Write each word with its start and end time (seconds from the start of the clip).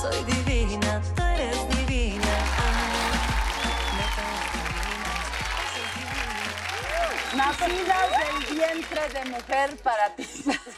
soy 0.00 0.24
divina, 0.24 1.02
tú 1.16 1.22
eres 1.22 1.68
divina. 1.76 2.34
Nacidas 7.36 8.10
del 8.10 8.56
vientre 8.56 9.08
de 9.10 9.24
mujer 9.30 9.76
para 9.82 10.14
ti. 10.14 10.26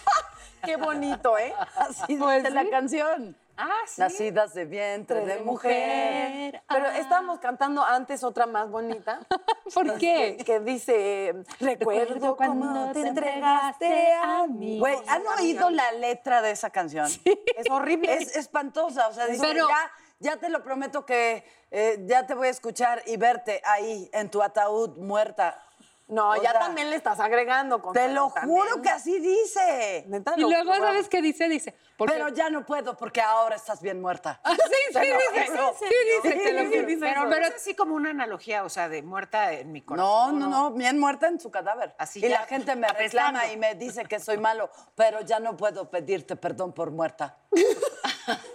Qué 0.64 0.76
bonito, 0.76 1.38
¿eh? 1.38 1.54
Así 1.76 2.16
Pues 2.16 2.42
dice 2.42 2.54
la 2.54 2.62
sí. 2.62 2.70
canción. 2.70 3.36
Ah, 3.62 3.82
sí. 3.86 4.00
Nacidas 4.00 4.54
de 4.54 4.64
vientre 4.64 5.26
de, 5.26 5.40
mujer. 5.40 6.62
Pero 6.66 6.86
estábamos 6.92 7.40
cantando 7.40 7.84
antes 7.84 8.24
otra 8.24 8.46
más 8.46 8.70
bonita. 8.70 9.20
¿Por 9.74 9.98
qué? 9.98 10.36
Que, 10.38 10.44
que 10.44 10.60
dice, 10.60 11.34
recuerdo 11.60 12.36
cuando 12.36 12.90
te 12.92 13.00
entregaste 13.00 14.12
a 14.14 14.46
mí. 14.46 14.78
Güey, 14.78 14.96
¿han 15.06 15.26
oído 15.26 15.68
la 15.68 15.92
letra 15.92 16.40
de 16.40 16.52
esa 16.52 16.70
canción? 16.70 17.06
Es 17.06 17.70
horrible. 17.70 18.14
Es 18.14 18.34
espantosa, 18.36 19.08
o 19.08 19.12
sea, 19.12 19.26
dice, 19.26 19.42
Pero- 19.46 19.68
ya, 19.68 19.92
ya 20.20 20.36
te 20.38 20.48
lo 20.48 20.62
prometo 20.62 21.04
que 21.04 21.44
eh, 21.70 22.02
ya 22.06 22.26
te 22.26 22.34
voy 22.34 22.48
a 22.48 22.50
escuchar 22.50 23.02
y 23.06 23.18
verte 23.18 23.60
ahí 23.64 24.08
en 24.14 24.30
tu 24.30 24.42
ataúd 24.42 24.96
muerta. 24.96 25.62
No, 26.10 26.30
O 26.30 26.36
ya 26.42 26.50
sea, 26.50 26.60
también 26.60 26.90
le 26.90 26.96
estás 26.96 27.20
agregando. 27.20 27.80
Te 27.92 28.08
lo 28.08 28.30
también. 28.32 28.58
juro 28.58 28.82
que 28.82 28.90
así 28.90 29.18
dice. 29.20 30.04
Neta, 30.08 30.34
Y 30.36 30.40
luego, 30.42 30.74
¿sabes 30.76 31.08
qué 31.08 31.22
dice? 31.22 31.48
Dice, 31.48 31.74
porque... 31.96 32.14
Pero 32.14 32.28
ya 32.30 32.50
no 32.50 32.66
puedo 32.66 32.96
porque 32.96 33.20
ahora 33.20 33.54
estás 33.56 33.80
bien 33.80 34.00
muerta. 34.00 34.40
Ah, 34.42 34.54
sí, 34.54 34.58
sí, 34.92 34.98
dice, 35.00 35.52
sí, 35.78 35.94
dice, 36.28 36.36
te 36.36 36.52
lo 36.52 36.64
juro. 36.64 36.86
Pero, 37.00 37.30
Pero, 37.30 37.46
es 37.46 37.54
así 37.54 37.74
como 37.74 37.94
una 37.94 38.10
analogía, 38.10 38.64
o 38.64 38.68
sea, 38.68 38.88
de 38.88 39.02
muerta 39.02 39.52
en 39.52 39.70
mi 39.70 39.80
No, 39.80 39.86
corazón. 39.86 40.38
no, 40.40 40.48
no, 40.48 40.70
bien 40.72 40.98
muerta 40.98 41.28
en 41.28 41.38
su 41.38 41.50
cadáver. 41.50 41.94
Así 41.98 42.18
y 42.18 42.22
ya, 42.28 42.40
la 42.40 42.46
gente 42.46 42.74
me 42.74 42.88
reclama 42.88 43.46
y 43.52 43.56
me 43.56 43.74
dice 43.76 44.04
que 44.04 44.18
soy 44.18 44.38
malo, 44.38 44.68
pero 44.96 45.20
ya 45.20 45.38
no 45.38 45.56
puedo 45.56 45.88
pedirte 45.90 46.36
perdón 46.36 46.72
por 46.72 46.90
muerta. 46.90 47.38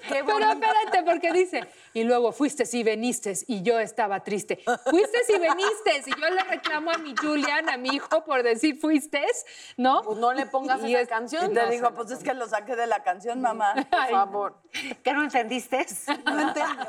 Pero 0.09 0.51
espérate, 0.51 1.03
porque 1.05 1.31
dice, 1.33 1.67
y 1.93 2.03
luego 2.03 2.31
fuiste 2.31 2.63
y 2.71 2.83
veniste 2.83 3.33
y 3.47 3.61
yo 3.61 3.79
estaba 3.79 4.23
triste. 4.23 4.63
Fuiste 4.89 5.19
y 5.29 5.39
veniste 5.39 6.03
y 6.05 6.11
yo 6.21 6.29
le 6.29 6.43
reclamo 6.43 6.91
a 6.91 6.97
mi 6.97 7.13
Julian, 7.15 7.69
a 7.69 7.77
mi 7.77 7.89
hijo, 7.89 8.23
por 8.23 8.43
decir 8.43 8.79
fuiste, 8.79 9.25
¿no? 9.77 10.01
Pues 10.03 10.17
no 10.17 10.33
le 10.33 10.45
pongas 10.45 10.81
Y 10.83 10.93
esa 10.93 11.01
es- 11.01 11.09
canción. 11.09 11.51
Y 11.51 11.53
te 11.53 11.63
No, 11.63 11.69
digo, 11.69 11.93
pues 11.93 12.11
es 12.11 12.19
que 12.23 12.33
lo 12.33 12.47
saqué 12.47 12.75
de 12.75 12.87
la 12.87 13.03
canción, 13.03 13.41
mamá. 13.41 13.73
Por 13.91 14.09
favor. 14.09 14.61
¿Qué 15.03 15.13
no 15.13 15.23
entendiste? 15.23 15.85
No 16.25 16.39
entiendo. 16.47 16.85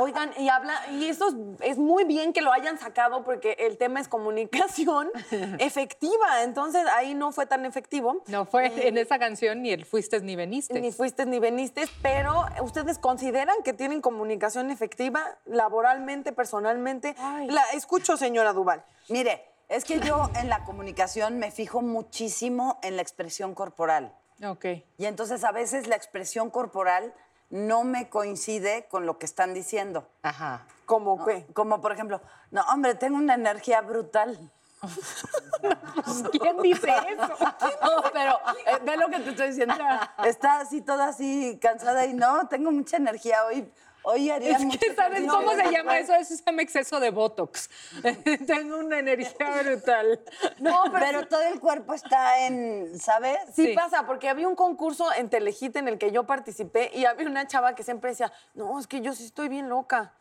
Oigan, 0.00 0.30
y 0.36 0.48
habla, 0.48 0.74
y 0.90 1.06
eso 1.06 1.28
es, 1.28 1.34
es 1.72 1.78
muy 1.78 2.04
bien 2.04 2.32
que 2.32 2.42
lo 2.42 2.52
hayan 2.52 2.78
sacado 2.78 3.24
porque 3.24 3.56
el 3.58 3.78
tema 3.78 4.00
es 4.00 4.08
comunicación 4.08 5.10
efectiva. 5.58 6.42
Entonces 6.42 6.86
ahí 6.94 7.14
no 7.14 7.32
fue 7.32 7.46
tan 7.46 7.64
efectivo. 7.64 8.22
No 8.26 8.44
fue 8.44 8.88
en 8.88 8.98
esa 8.98 9.18
canción 9.18 9.62
ni 9.62 9.70
el 9.70 9.84
fuiste 9.84 10.20
ni 10.20 10.36
veniste. 10.36 10.80
Ni 10.80 10.92
fuiste 10.92 11.26
ni 11.26 11.38
veniste, 11.38 11.86
pero 12.02 12.44
ustedes 12.62 12.98
consideran 12.98 13.56
que 13.64 13.72
tienen 13.72 14.00
comunicación 14.00 14.70
efectiva 14.70 15.38
laboralmente, 15.44 16.32
personalmente. 16.32 17.14
La 17.48 17.62
escucho, 17.72 18.16
señora 18.16 18.52
Duval. 18.52 18.84
Mire, 19.08 19.44
es 19.68 19.84
que 19.84 20.00
yo 20.00 20.30
en 20.36 20.48
la 20.48 20.64
comunicación 20.64 21.38
me 21.38 21.50
fijo 21.50 21.82
muchísimo 21.82 22.78
en 22.82 22.96
la 22.96 23.02
expresión 23.02 23.54
corporal. 23.54 24.14
Ok. 24.44 24.66
Y 24.98 25.06
entonces 25.06 25.44
a 25.44 25.52
veces 25.52 25.86
la 25.86 25.96
expresión 25.96 26.50
corporal 26.50 27.14
no 27.50 27.84
me 27.84 28.08
coincide 28.08 28.86
con 28.88 29.06
lo 29.06 29.18
que 29.18 29.26
están 29.26 29.54
diciendo. 29.54 30.08
Ajá. 30.22 30.66
¿Cómo 30.84 31.24
qué? 31.24 31.46
Como 31.52 31.80
por 31.80 31.92
ejemplo, 31.92 32.20
no, 32.50 32.62
hombre, 32.72 32.94
tengo 32.94 33.16
una 33.16 33.34
energía 33.34 33.80
brutal. 33.80 34.50
¿Quién 36.32 36.62
dice 36.62 36.92
eso? 37.08 37.34
No, 37.82 38.02
pero 38.12 38.32
eh, 38.66 38.78
ve 38.84 38.96
lo 38.96 39.08
que 39.08 39.20
te 39.20 39.30
estoy 39.30 39.48
diciendo. 39.48 39.74
Está 40.24 40.60
así, 40.60 40.80
toda 40.80 41.08
así 41.08 41.58
cansada 41.60 42.04
y 42.06 42.14
no, 42.14 42.46
tengo 42.48 42.70
mucha 42.70 42.96
energía 42.96 43.44
hoy. 43.46 43.70
Hoy 44.08 44.30
haría 44.30 44.56
Es 44.56 44.78
que, 44.78 44.94
¿sabes 44.94 45.24
cómo 45.28 45.50
se 45.56 45.68
llama 45.72 45.98
eso? 45.98 46.14
Eso 46.14 46.36
se 46.36 46.44
llama 46.44 46.62
exceso 46.62 47.00
de 47.00 47.10
Botox. 47.10 47.68
Tengo 48.46 48.78
una 48.78 49.00
energía 49.00 49.50
brutal. 49.64 50.20
No, 50.60 50.84
pero, 50.92 51.26
todo 51.26 51.42
el 51.42 51.58
cuerpo 51.58 51.92
está 51.92 52.46
en, 52.46 52.96
¿sabes? 53.00 53.36
Sí, 53.52 53.66
Sí. 53.66 53.72
pasa, 53.74 54.06
porque 54.06 54.28
había 54.28 54.46
un 54.46 54.54
concurso 54.54 55.12
en 55.12 55.28
Telehit 55.28 55.74
en 55.74 55.88
el 55.88 55.98
que 55.98 56.12
yo 56.12 56.22
participé 56.22 56.92
y 56.94 57.04
había 57.04 57.26
una 57.26 57.48
chava 57.48 57.74
que 57.74 57.82
siempre 57.82 58.10
decía, 58.10 58.32
no, 58.54 58.78
es 58.78 58.86
que 58.86 59.00
yo 59.00 59.12
sí 59.12 59.24
estoy 59.24 59.48
bien 59.48 59.68
loca. 59.68 60.12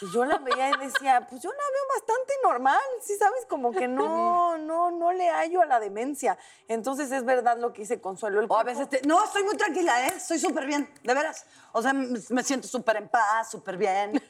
Y 0.00 0.10
yo 0.12 0.24
la 0.24 0.38
veía 0.38 0.70
y 0.70 0.76
decía, 0.78 1.26
pues 1.28 1.42
yo 1.42 1.50
la 1.50 1.56
veo 1.56 1.82
bastante 1.94 2.32
normal, 2.42 2.80
sí 3.02 3.14
sabes, 3.16 3.44
como 3.46 3.72
que 3.72 3.86
no, 3.88 4.56
no, 4.58 4.90
no 4.90 5.12
le 5.12 5.28
hallo 5.30 5.62
a 5.62 5.66
la 5.66 5.80
demencia. 5.80 6.38
Entonces 6.68 7.10
es 7.12 7.24
verdad 7.24 7.58
lo 7.58 7.72
que 7.72 7.82
dice 7.82 8.00
Consuelo. 8.00 8.40
El 8.40 8.46
O 8.48 8.58
a 8.58 8.62
cuerpo- 8.64 8.78
veces, 8.80 8.88
te- 8.88 9.06
no, 9.06 9.22
estoy 9.24 9.42
muy 9.44 9.56
tranquila, 9.56 10.06
¿eh? 10.06 10.12
Estoy 10.16 10.38
súper 10.38 10.66
bien, 10.66 10.88
de 11.02 11.14
veras. 11.14 11.44
O 11.72 11.82
sea, 11.82 11.92
me 11.92 12.42
siento 12.42 12.66
súper 12.66 12.96
en 12.96 13.08
paz, 13.08 13.50
súper 13.50 13.76
bien. 13.76 14.20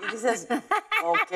Y 0.00 0.10
dices, 0.12 0.46
ok, 1.02 1.32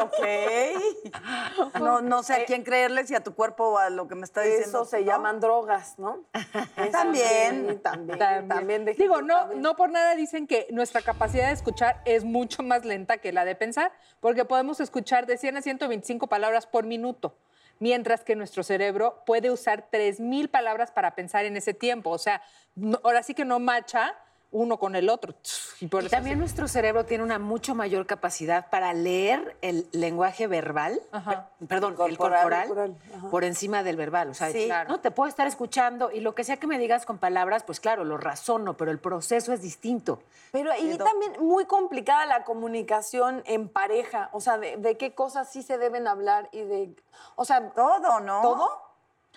ok. 0.00 1.80
No, 1.80 2.00
no 2.00 2.22
sé 2.22 2.34
a 2.34 2.44
quién 2.44 2.62
creerle, 2.64 3.06
si 3.06 3.14
a 3.14 3.22
tu 3.22 3.34
cuerpo 3.34 3.64
o 3.70 3.78
a 3.78 3.90
lo 3.90 4.08
que 4.08 4.14
me 4.14 4.24
está 4.24 4.40
diciendo. 4.42 4.82
Eso 4.82 4.84
se 4.84 5.00
¿no? 5.00 5.06
llaman 5.06 5.40
drogas, 5.40 5.98
¿no? 5.98 6.20
Eso 6.76 6.90
También. 6.90 7.80
también, 7.82 8.18
También. 8.18 8.48
también. 8.48 8.84
de 8.84 8.94
Digo, 8.94 9.22
no, 9.22 9.36
también. 9.40 9.62
no 9.62 9.76
por 9.76 9.90
nada 9.90 10.14
dicen 10.14 10.46
que 10.46 10.66
nuestra 10.70 11.02
capacidad 11.02 11.46
de 11.48 11.52
escuchar 11.52 12.00
es 12.04 12.24
mucho 12.24 12.62
más 12.62 12.84
lenta 12.84 13.11
que 13.18 13.32
la 13.32 13.44
de 13.44 13.54
pensar, 13.54 13.92
porque 14.20 14.44
podemos 14.44 14.80
escuchar 14.80 15.26
de 15.26 15.36
100 15.36 15.56
a 15.58 15.62
125 15.62 16.26
palabras 16.26 16.66
por 16.66 16.84
minuto, 16.84 17.36
mientras 17.78 18.22
que 18.24 18.36
nuestro 18.36 18.62
cerebro 18.62 19.22
puede 19.26 19.50
usar 19.50 19.88
3.000 19.90 20.48
palabras 20.48 20.90
para 20.90 21.14
pensar 21.14 21.44
en 21.44 21.56
ese 21.56 21.74
tiempo. 21.74 22.10
O 22.10 22.18
sea, 22.18 22.42
no- 22.74 23.00
ahora 23.04 23.22
sí 23.22 23.34
que 23.34 23.44
no 23.44 23.58
macha 23.58 24.14
uno 24.52 24.78
con 24.78 24.94
el 24.94 25.08
otro. 25.08 25.34
Y 25.80 25.86
por 25.88 26.04
Y 26.04 26.08
también 26.08 26.38
nuestro 26.38 26.68
cerebro 26.68 27.04
tiene 27.04 27.24
una 27.24 27.38
mucho 27.38 27.74
mayor 27.74 28.06
capacidad 28.06 28.68
para 28.70 28.92
leer 28.92 29.56
el 29.62 29.88
lenguaje 29.92 30.46
verbal, 30.46 31.00
Ajá. 31.10 31.48
perdón, 31.66 31.96
el 32.06 32.16
Corporal. 32.16 32.94
por 33.30 33.44
encima 33.44 33.82
del 33.82 33.96
verbal. 33.96 34.28
O 34.30 34.34
sea, 34.34 34.50
Sí. 34.50 34.70
¿no? 34.88 35.00
te 35.00 35.10
puedo 35.10 35.28
estar 35.28 35.46
escuchando 35.46 36.10
y 36.12 36.20
lo 36.20 36.34
que 36.34 36.44
sea 36.44 36.58
que 36.58 36.66
me 36.66 36.78
digas 36.78 37.06
con 37.06 37.18
palabras, 37.18 37.64
pues 37.64 37.80
claro, 37.80 38.04
lo 38.04 38.18
razono, 38.18 38.76
pero 38.76 38.90
el 38.90 38.98
proceso 38.98 39.52
es 39.52 39.62
distinto. 39.62 40.22
Pero 40.52 40.70
ahí 40.70 40.96
también 40.98 41.32
muy 41.40 41.64
complicada 41.64 42.26
la 42.26 42.44
comunicación 42.44 43.42
en 43.46 43.68
pareja, 43.68 44.28
o 44.32 44.40
sea, 44.40 44.58
de, 44.58 44.76
de 44.76 44.96
qué 44.98 45.14
cosas 45.14 45.50
sí 45.50 45.62
se 45.62 45.78
deben 45.78 46.06
hablar 46.06 46.48
y 46.52 46.60
de, 46.62 46.94
o 47.36 47.44
sea, 47.44 47.70
Todo, 47.70 48.20
¿no? 48.20 48.42
¿todo? 48.42 48.68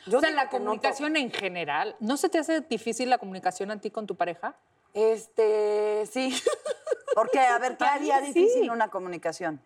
Yo 0.07 0.17
o 0.17 0.21
sea, 0.21 0.29
la 0.31 0.43
no 0.45 0.49
comunicación 0.51 1.15
en 1.15 1.31
general. 1.31 1.95
¿No 1.99 2.17
se 2.17 2.29
te 2.29 2.37
hace 2.37 2.61
difícil 2.61 3.09
la 3.09 3.17
comunicación 3.17 3.71
a 3.71 3.79
ti 3.79 3.89
con 3.89 4.05
tu 4.05 4.15
pareja? 4.15 4.55
Este, 4.95 6.07
sí. 6.11 6.33
Porque, 7.15 7.39
a 7.39 7.59
ver, 7.59 7.77
¿qué 7.77 7.85
haría 7.85 8.19
Sí. 8.21 8.33
difícil 8.33 8.71
una 8.71 8.89
comunicación? 8.89 9.61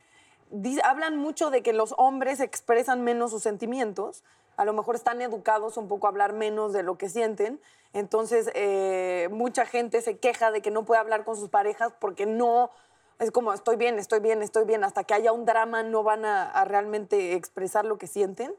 Hablan 0.84 1.18
mucho 1.18 1.52
de 1.52 1.62
que 1.62 1.72
los 1.74 1.94
hombres 1.98 2.40
expresan 2.40 3.04
menos 3.04 3.32
sus 3.32 3.44
sentimientos, 3.44 4.24
a 4.58 4.66
lo 4.66 4.74
mejor 4.74 4.96
están 4.96 5.22
educados 5.22 5.78
un 5.78 5.88
poco 5.88 6.08
a 6.08 6.10
hablar 6.10 6.34
menos 6.34 6.74
de 6.74 6.82
lo 6.84 6.98
que 6.98 7.08
sienten, 7.08 7.62
entonces 7.94 8.50
eh, 8.56 9.30
mucha 9.32 9.66
gente 9.66 10.02
se 10.02 10.18
queja 10.18 10.52
de 10.52 10.62
que 10.62 10.72
no 10.72 10.84
puede 10.86 11.00
hablar 11.00 11.24
con 11.24 11.36
sus 11.36 11.50
parejas 11.50 11.94
porque 12.00 12.26
no, 12.26 12.72
es 13.20 13.30
como 13.32 13.54
estoy 13.54 13.76
bien, 13.78 14.00
estoy 14.00 14.20
bien, 14.20 14.42
estoy 14.42 14.66
bien, 14.66 14.84
hasta 14.84 15.04
que 15.04 15.14
haya 15.14 15.32
un 15.32 15.46
drama 15.46 15.84
no 15.84 16.02
van 16.02 16.26
a, 16.26 16.50
a 16.50 16.66
realmente 16.66 17.34
expresar 17.36 17.86
lo 17.86 17.98
que 18.00 18.08
sienten. 18.08 18.54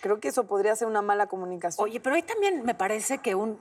Creo 0.00 0.20
que 0.20 0.28
eso 0.28 0.44
podría 0.46 0.74
ser 0.76 0.88
una 0.88 1.02
mala 1.02 1.28
comunicación. 1.28 1.84
Oye, 1.84 2.00
pero 2.00 2.16
ahí 2.16 2.22
también 2.22 2.64
me 2.64 2.74
parece 2.74 3.18
que 3.18 3.34
un, 3.36 3.58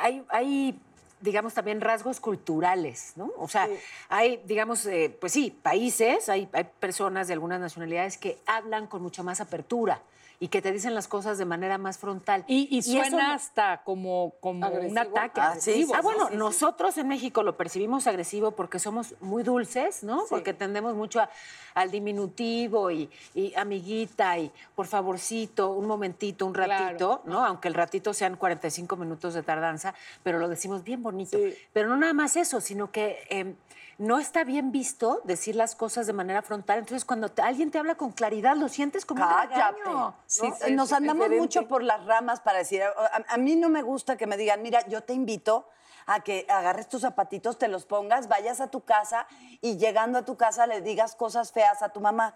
hay, 0.00 0.24
hay, 0.28 0.80
digamos, 1.22 1.54
también 1.54 1.80
rasgos 1.80 2.20
culturales, 2.20 3.12
¿no? 3.16 3.30
O 3.38 3.48
sea, 3.48 3.66
Sí. 3.66 3.72
hay, 4.08 4.42
digamos, 4.44 4.84
eh, 4.86 5.16
pues 5.20 5.32
sí, 5.32 5.56
países, 5.62 6.28
hay, 6.28 6.48
hay 6.52 6.64
personas 6.64 7.28
de 7.28 7.32
algunas 7.32 7.60
nacionalidades 7.60 8.18
que 8.18 8.38
hablan 8.44 8.86
con 8.88 9.02
mucha 9.02 9.22
más 9.22 9.40
apertura 9.40 10.02
y 10.42 10.48
que 10.48 10.60
te 10.60 10.72
dicen 10.72 10.92
las 10.96 11.06
cosas 11.06 11.38
de 11.38 11.44
manera 11.44 11.78
más 11.78 11.98
frontal. 11.98 12.42
Y, 12.48 12.82
suena 12.82 13.32
hasta 13.34 13.84
como, 13.84 14.32
como 14.40 14.66
un 14.66 14.98
ataque 14.98 15.40
Ah, 15.40 15.50
agresivo. 15.50 15.92
sí, 15.92 15.96
Ah, 15.96 16.00
bueno, 16.02 16.24
sí, 16.26 16.32
sí. 16.32 16.36
nosotros 16.36 16.98
en 16.98 17.06
México 17.06 17.44
lo 17.44 17.56
percibimos 17.56 18.08
agresivo 18.08 18.50
porque 18.50 18.80
somos 18.80 19.14
muy 19.20 19.44
dulces, 19.44 20.02
¿no? 20.02 20.24
Porque 20.28 20.52
tendemos 20.52 20.96
mucho 20.96 21.20
a- 21.20 21.30
al 21.74 21.92
diminutivo 21.92 22.90
y, 22.90 23.08
y 23.34 23.54
amiguita 23.54 24.36
y 24.36 24.50
por 24.74 24.88
favorcito, 24.88 25.70
un 25.70 25.86
momentito, 25.86 26.44
un 26.44 26.52
Claro. 26.54 26.72
ratito, 26.86 27.22
¿no? 27.24 27.44
Aunque 27.46 27.68
el 27.68 27.74
ratito 27.74 28.12
sean 28.12 28.36
45 28.36 28.96
minutos 28.96 29.34
de 29.34 29.44
tardanza, 29.44 29.94
pero 30.24 30.40
lo 30.40 30.48
decimos 30.48 30.82
bien 30.82 31.04
bonito. 31.04 31.38
Pero 31.72 31.88
no 31.88 31.96
nada 31.96 32.14
más 32.14 32.34
eso, 32.36 32.60
sino 32.60 32.90
que 32.90 33.18
eh, 33.30 33.54
no 34.02 34.18
está 34.18 34.42
bien 34.44 34.72
visto 34.72 35.20
decir 35.24 35.54
las 35.54 35.76
cosas 35.76 36.06
de 36.06 36.12
manera 36.12 36.42
frontal. 36.42 36.80
Entonces, 36.80 37.04
cuando 37.04 37.28
te- 37.28 37.42
alguien 37.42 37.70
te 37.70 37.78
habla 37.78 37.94
con 37.94 38.10
claridad, 38.12 38.56
lo 38.56 38.68
sientes 38.68 39.06
como 39.06 39.22
un 39.22 39.28
Cállate. 39.28 39.78
regaño. 39.80 40.14
Sí, 40.26 40.48
¿no? 40.48 40.56
sí, 40.56 40.72
Nos 40.72 40.92
andamos 40.92 41.28
mucho 41.30 41.68
por 41.68 41.82
las 41.82 42.04
ramas 42.04 42.40
para 42.40 42.58
decir, 42.58 42.82
a, 42.82 42.92
a 43.28 43.36
mí 43.36 43.54
no 43.56 43.68
me 43.68 43.82
gusta 43.82 44.16
que 44.16 44.26
me 44.26 44.36
digan, 44.36 44.60
mira, 44.62 44.84
yo 44.88 45.02
te 45.04 45.12
invito 45.12 45.68
a 46.06 46.18
que 46.20 46.46
agarres 46.48 46.88
tus 46.88 47.02
zapatitos, 47.02 47.58
te 47.58 47.68
los 47.68 47.86
pongas, 47.86 48.26
vayas 48.26 48.60
a 48.60 48.66
tu 48.68 48.80
casa 48.80 49.26
y 49.60 49.76
llegando 49.76 50.18
a 50.18 50.24
tu 50.24 50.36
casa 50.36 50.66
le 50.66 50.80
digas 50.80 51.14
cosas 51.14 51.52
feas 51.52 51.80
a 51.82 51.90
tu 51.90 52.00
mamá. 52.00 52.34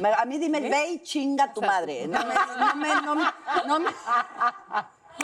Me- 0.00 0.12
A 0.12 0.24
mí 0.26 0.36
dime, 0.36 0.60
ve 0.60 0.88
y 0.90 1.02
chinga 1.02 1.44
a 1.44 1.52
tu 1.54 1.62
madre. 1.62 2.06
No 2.08 2.18
me, 2.26 2.34
no 2.34 2.74
me, 2.76 2.94
no 3.02 3.14
me- 3.14 3.32
no 3.66 3.80
me- 3.80 3.90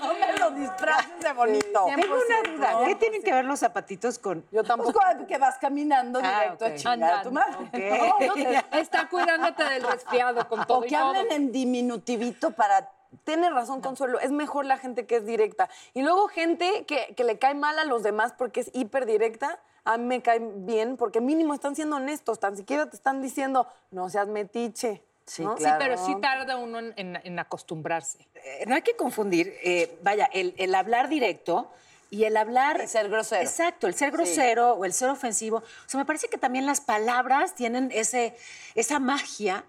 No 0.01 0.13
me 0.15 0.33
lo 0.39 0.51
disfraces 0.51 1.21
de 1.21 1.33
bonito. 1.33 1.85
Tengo 1.87 2.15
una 2.15 2.53
duda. 2.53 2.85
¿Qué 2.87 2.95
tienen 2.97 3.23
que 3.23 3.33
ver 3.33 3.45
los 3.45 3.61
zapatitos 3.61 4.19
con...? 4.19 4.43
Yo 4.45 4.49
Pues 4.61 4.67
tampoco. 4.69 4.93
cuando- 4.93 5.27
que 5.27 5.39
vas 5.39 5.57
caminando 5.59 6.21
Ah, 6.23 6.41
directo 6.43 6.65
a 6.67 6.75
chingar 6.75 7.15
a 7.15 7.23
tu 7.23 7.31
madre. 7.33 7.55
Ok. 7.55 7.73
No, 8.27 8.35
te- 8.35 8.65
está 8.81 9.09
cuidándote 9.09 9.65
del 9.65 9.83
resfriado 9.83 10.47
con 10.49 10.67
todo 10.67 10.79
O 10.81 10.85
y 10.85 10.89
que 10.89 10.97
todo. 10.97 11.07
hablen 11.09 11.33
en 11.33 11.53
diminutivito 11.53 12.51
para... 12.53 12.91
Tienes 13.25 13.53
razón, 13.53 13.81
Consuelo. 13.81 14.21
Es 14.21 14.31
mejor 14.33 14.67
la 14.67 14.77
gente 14.77 15.07
que 15.07 15.17
es 15.17 15.27
directa. 15.27 15.71
Y 15.95 16.03
luego 16.03 16.29
gente 16.29 16.85
que, 16.87 17.15
que 17.17 17.25
le 17.25 17.39
cae 17.39 17.55
mal 17.55 17.79
a 17.79 17.85
los 17.85 18.03
demás 18.03 18.35
porque 18.37 18.61
es 18.61 18.71
hiper 18.75 19.07
directa. 19.07 19.59
A 19.85 19.97
mí 19.97 20.05
me 20.05 20.21
cae 20.21 20.41
bien 20.41 20.97
porque 20.99 21.21
mínimo 21.21 21.55
están 21.55 21.75
siendo 21.75 21.97
honestos. 21.97 22.39
Tan 22.41 22.57
siquiera 22.57 22.91
te 22.91 22.97
están 22.97 23.23
diciendo, 23.23 23.67
no 23.91 24.11
seas 24.11 24.27
metiche. 24.29 25.03
Sí, 25.27 25.43
¿no? 25.43 25.57
claro. 25.57 25.77
Pero 25.79 26.07
sí 26.07 26.15
tarda 26.21 26.57
uno 26.57 26.79
en, 26.79 26.95
en- 26.97 27.21
en 27.23 27.39
acostumbrarse. 27.39 28.27
Eh, 28.35 28.65
no 28.67 28.75
hay 28.77 28.83
que 28.83 28.95
confundir, 28.97 29.55
eh, 29.63 29.99
vaya, 30.03 30.29
el, 30.33 30.55
el 30.57 30.75
hablar 30.75 31.09
directo 31.09 31.71
y 32.11 32.25
el 32.25 32.37
hablar... 32.37 32.81
El 32.81 32.89
ser 32.89 33.09
grosero. 33.09 33.43
Exacto, 33.43 33.89
el 33.89 33.95
ser 33.95 34.13
grosero 34.13 34.75
o 34.75 34.85
el 34.85 34.93
ser 34.93 35.09
ofensivo. 35.11 35.59
O 35.59 35.89
sea, 35.89 35.99
me 35.99 36.05
parece 36.07 36.29
que 36.29 36.39
también 36.39 36.65
las 36.65 36.81
palabras 36.81 37.55
tienen 37.57 37.91
ese, 37.93 38.37
esa 38.77 39.01
magia 39.01 39.65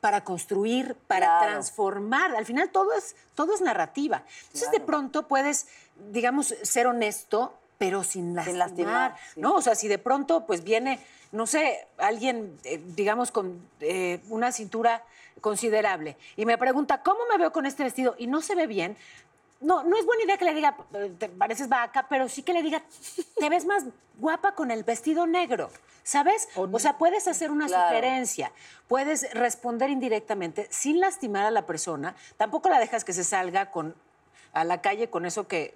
para 0.00 0.24
construir, 0.24 0.96
para 1.06 1.26
Claro. 1.26 1.52
transformar. 1.52 2.34
Al 2.34 2.44
final 2.44 2.70
todo 2.70 2.92
es, 2.92 3.14
todo 3.36 3.54
es 3.54 3.60
narrativa. 3.60 4.24
Entonces, 4.46 4.70
de 4.72 4.80
pronto 4.80 5.28
puedes, 5.28 5.68
digamos, 6.10 6.54
ser 6.62 6.88
honesto, 6.88 7.56
pero 7.78 8.02
sin 8.04 8.34
lastimar, 8.34 8.44
Sin 8.50 8.58
lastimar, 8.58 9.16
sí. 9.34 9.40
¿no? 9.40 9.54
O 9.54 9.60
sea, 9.62 9.74
si 9.74 9.88
de 9.88 9.98
pronto 9.98 10.46
pues 10.46 10.64
viene, 10.64 10.98
no 11.32 11.46
sé, 11.46 11.86
alguien, 11.98 12.58
eh, 12.64 12.80
digamos, 12.96 13.30
con 13.30 13.60
eh, 13.80 14.20
una 14.28 14.52
cintura 14.52 15.04
considerable 15.40 16.16
y 16.36 16.46
me 16.46 16.56
pregunta, 16.58 17.02
¿cómo 17.02 17.20
me 17.30 17.38
veo 17.38 17.52
con 17.52 17.66
este 17.66 17.84
vestido? 17.84 18.14
Y 18.18 18.26
no 18.26 18.40
se 18.40 18.54
ve 18.54 18.66
bien. 18.66 18.96
No, 19.60 19.82
no 19.82 19.96
es 19.98 20.04
buena 20.04 20.24
idea 20.24 20.36
que 20.36 20.44
le 20.44 20.54
diga, 20.54 20.76
"Eh, 20.94 21.12
te 21.18 21.28
pareces 21.30 21.68
vaca, 21.68 22.06
pero 22.08 22.28
sí 22.28 22.42
que 22.42 22.52
le 22.52 22.62
diga, 22.62 22.82
te 23.38 23.48
ves 23.48 23.64
más 23.64 23.84
guapa 24.18 24.52
con 24.54 24.70
el 24.70 24.84
vestido 24.84 25.26
negro, 25.26 25.70
¿sabes? 26.02 26.48
O 26.56 26.78
sea, 26.78 26.98
puedes 26.98 27.26
hacer 27.26 27.50
una 27.50 27.66
Claro. 27.66 27.88
sugerencia, 27.88 28.52
puedes 28.86 29.32
responder 29.32 29.88
indirectamente 29.90 30.66
sin 30.70 31.00
lastimar 31.00 31.46
a 31.46 31.50
la 31.50 31.64
persona, 31.66 32.14
tampoco 32.36 32.68
la 32.68 32.78
dejas 32.78 33.04
que 33.04 33.14
se 33.14 33.24
salga 33.24 33.70
con, 33.70 33.94
a 34.52 34.64
la 34.64 34.80
calle 34.82 35.08
con 35.08 35.24
eso 35.26 35.46
que 35.48 35.74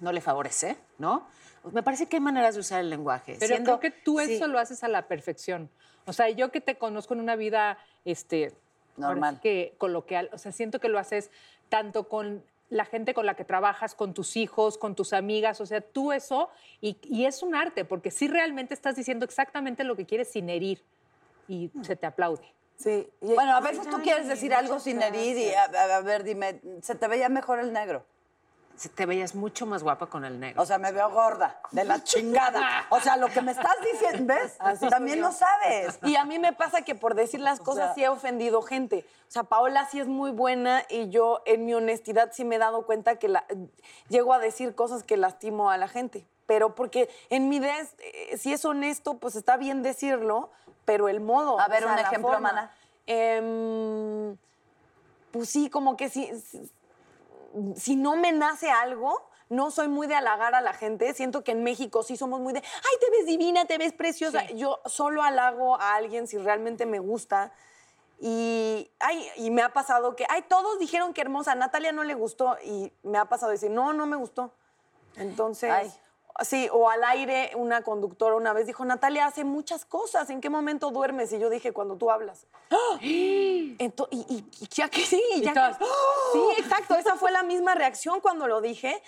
no 0.00 0.12
le 0.12 0.20
favorece, 0.20 0.76
¿no? 0.98 1.26
Me 1.72 1.82
parece 1.82 2.06
que 2.06 2.16
hay 2.16 2.20
maneras 2.22 2.54
de 2.54 2.60
usar 2.60 2.80
el 2.80 2.90
lenguaje. 2.90 3.36
Pero 3.38 3.54
siendo- 3.54 3.78
creo 3.78 3.92
que 3.92 3.98
tú 4.02 4.18
sí. 4.20 4.34
eso 4.34 4.46
lo 4.46 4.58
haces 4.58 4.84
a 4.84 4.88
la 4.88 5.08
perfección. 5.08 5.68
O 6.06 6.12
sea, 6.12 6.28
yo 6.30 6.50
que 6.50 6.60
te 6.60 6.76
conozco 6.76 7.14
en 7.14 7.20
una 7.20 7.36
vida 7.36 7.78
este, 8.04 8.54
Normal. 8.96 9.40
que 9.42 9.74
coloquial, 9.78 10.30
o 10.32 10.38
sea, 10.38 10.52
siento 10.52 10.80
que 10.80 10.88
lo 10.88 10.98
haces 10.98 11.30
tanto 11.68 12.08
con 12.08 12.42
la 12.70 12.84
gente 12.84 13.14
con 13.14 13.24
la 13.26 13.34
que 13.34 13.44
trabajas, 13.44 13.94
con 13.94 14.12
tus 14.14 14.36
hijos, 14.36 14.76
con 14.78 14.94
tus 14.94 15.12
amigas, 15.14 15.60
o 15.60 15.66
sea, 15.66 15.80
tú 15.80 16.12
eso, 16.12 16.50
y, 16.80 16.98
y 17.02 17.24
es 17.24 17.42
un 17.42 17.54
arte, 17.54 17.84
porque 17.84 18.10
sí 18.10 18.28
realmente 18.28 18.74
estás 18.74 18.94
diciendo 18.96 19.24
exactamente 19.24 19.84
lo 19.84 19.96
que 19.96 20.04
quieres 20.06 20.30
sin 20.30 20.48
herir, 20.50 20.82
y 21.48 21.70
se 21.82 21.96
te 21.96 22.06
aplaude. 22.06 22.42
Sí. 22.76 23.08
Y- 23.22 23.34
Bueno, 23.34 23.56
a 23.56 23.60
veces 23.60 23.88
tú 23.88 24.00
quieres 24.02 24.28
decir 24.28 24.52
algo 24.54 24.78
sin 24.80 25.00
herir 25.02 25.36
y 25.38 25.50
a 25.54 26.00
ver, 26.02 26.24
dime, 26.24 26.60
¿se 26.82 26.94
te 26.94 27.08
veía 27.08 27.28
mejor 27.30 27.58
el 27.58 27.72
negro? 27.72 28.04
Se- 28.78 28.88
Te 28.88 29.06
veías 29.06 29.34
mucho 29.34 29.66
más 29.66 29.82
guapa 29.82 30.06
con 30.06 30.24
el 30.24 30.38
negro. 30.38 30.62
O 30.62 30.64
sea, 30.66 30.78
me 30.78 30.92
veo 30.92 31.10
gorda, 31.10 31.60
de 31.72 31.84
la 31.84 32.02
chingada. 32.04 32.86
O 32.90 33.00
sea, 33.00 33.16
lo 33.16 33.26
que 33.28 33.42
me 33.42 33.50
estás 33.52 33.74
diciendo, 33.92 34.32
¿ves? 34.34 34.56
También 34.90 35.20
lo 35.20 35.32
sabes. 35.32 35.98
Y 36.04 36.14
a 36.16 36.24
mí 36.24 36.38
me 36.38 36.52
pasa 36.52 36.82
que 36.82 36.94
por 36.94 37.14
decir 37.14 37.40
las 37.40 37.58
cosas 37.60 37.86
sea- 37.86 37.94
sí 37.94 38.04
he 38.04 38.08
ofendido 38.08 38.62
gente. 38.62 39.04
O 39.28 39.30
sea, 39.30 39.42
Paola 39.42 39.86
sí 39.90 39.98
es 40.00 40.06
muy 40.06 40.30
buena 40.30 40.84
y 40.88 41.08
yo 41.10 41.42
en 41.44 41.66
mi 41.66 41.74
honestidad 41.74 42.30
sí 42.32 42.44
me 42.44 42.54
he 42.56 42.58
dado 42.58 42.86
cuenta 42.86 43.16
que 43.16 43.28
la- 43.28 43.44
llego 44.08 44.32
a 44.32 44.38
decir 44.38 44.74
cosas 44.74 45.02
que 45.02 45.16
lastimo 45.16 45.70
a 45.70 45.76
la 45.76 45.88
gente. 45.88 46.24
Pero 46.46 46.74
porque 46.74 47.10
en 47.30 47.48
mi 47.48 47.56
idea, 47.56 47.78
es, 47.80 47.94
eh, 47.98 48.38
si 48.38 48.52
es 48.52 48.64
honesto, 48.64 49.18
pues 49.18 49.34
está 49.36 49.56
bien 49.58 49.82
decirlo, 49.82 50.50
pero 50.84 51.08
el 51.08 51.20
modo. 51.20 51.58
A 51.60 51.68
ver, 51.68 51.82
o 51.84 51.86
sea, 51.88 51.92
un 51.94 51.98
ejemplo, 51.98 52.28
forma. 52.30 52.52
Mana. 52.52 52.72
Em, 53.06 54.36
pues 55.30 55.48
sí, 55.50 55.68
como 55.68 55.96
que 55.96 56.08
si- 56.08 56.30
si 57.76 57.96
no 57.96 58.16
me 58.16 58.32
nace 58.32 58.70
algo, 58.70 59.28
no 59.48 59.70
soy 59.70 59.88
muy 59.88 60.06
de 60.06 60.14
halagar 60.14 60.54
a 60.54 60.60
la 60.60 60.72
gente. 60.72 61.12
Siento 61.14 61.42
que 61.42 61.52
en 61.52 61.62
México 61.62 62.02
sí 62.02 62.16
somos 62.16 62.40
muy 62.40 62.52
de, 62.52 62.60
ay, 62.60 62.96
te 63.00 63.10
ves 63.10 63.26
divina, 63.26 63.64
te 63.64 63.78
ves 63.78 63.92
preciosa. 63.92 64.44
Yo 64.48 64.80
solo 64.86 65.22
halago 65.22 65.80
a 65.80 65.94
alguien 65.94 66.26
si 66.26 66.38
realmente 66.38 66.86
me 66.86 66.98
gusta. 66.98 67.52
Y, 68.20 68.90
ay, 68.98 69.26
y 69.36 69.50
me 69.50 69.62
ha 69.62 69.72
pasado 69.72 70.16
que, 70.16 70.26
ay, 70.28 70.42
todos 70.48 70.78
dijeron 70.78 71.14
que 71.14 71.20
hermosa, 71.20 71.52
a 71.52 71.54
Natalia 71.54 71.92
no 71.92 72.04
le 72.04 72.14
gustó. 72.14 72.56
Y 72.64 72.92
me 73.02 73.18
ha 73.18 73.26
pasado 73.26 73.52
decir, 73.52 73.70
no, 73.70 73.92
no 73.92 74.06
me 74.06 74.16
gustó. 74.16 74.52
Entonces, 75.16 75.70
Ay. 75.70 75.92
Sí, 76.42 76.68
o 76.72 76.88
al 76.90 77.02
aire, 77.04 77.52
una 77.56 77.82
conductora 77.82 78.34
una 78.36 78.52
vez 78.52 78.66
dijo, 78.66 78.84
Natalia 78.84 79.26
hace 79.26 79.44
muchas 79.44 79.84
cosas, 79.84 80.30
¿en 80.30 80.40
qué 80.40 80.50
momento 80.50 80.90
duermes? 80.90 81.32
Y 81.32 81.38
yo 81.38 81.50
dije, 81.50 81.72
cuando 81.72 81.96
tú 81.96 82.10
hablas. 82.10 82.46
Ento- 83.00 84.08
y, 84.10 84.18
y- 84.28 84.44
y 84.60 84.68
ya 84.68 84.88
que 84.88 85.00
sí, 85.00 85.22
ya 85.40 85.52
que- 85.52 85.54
todas, 85.54 85.78
Sí, 86.32 86.40
exacto, 86.58 86.94
esa 86.96 87.16
fue 87.16 87.30
la 87.32 87.42
misma 87.42 87.74
reacción 87.74 88.20
cuando 88.20 88.46
lo 88.46 88.60
dije. 88.60 89.02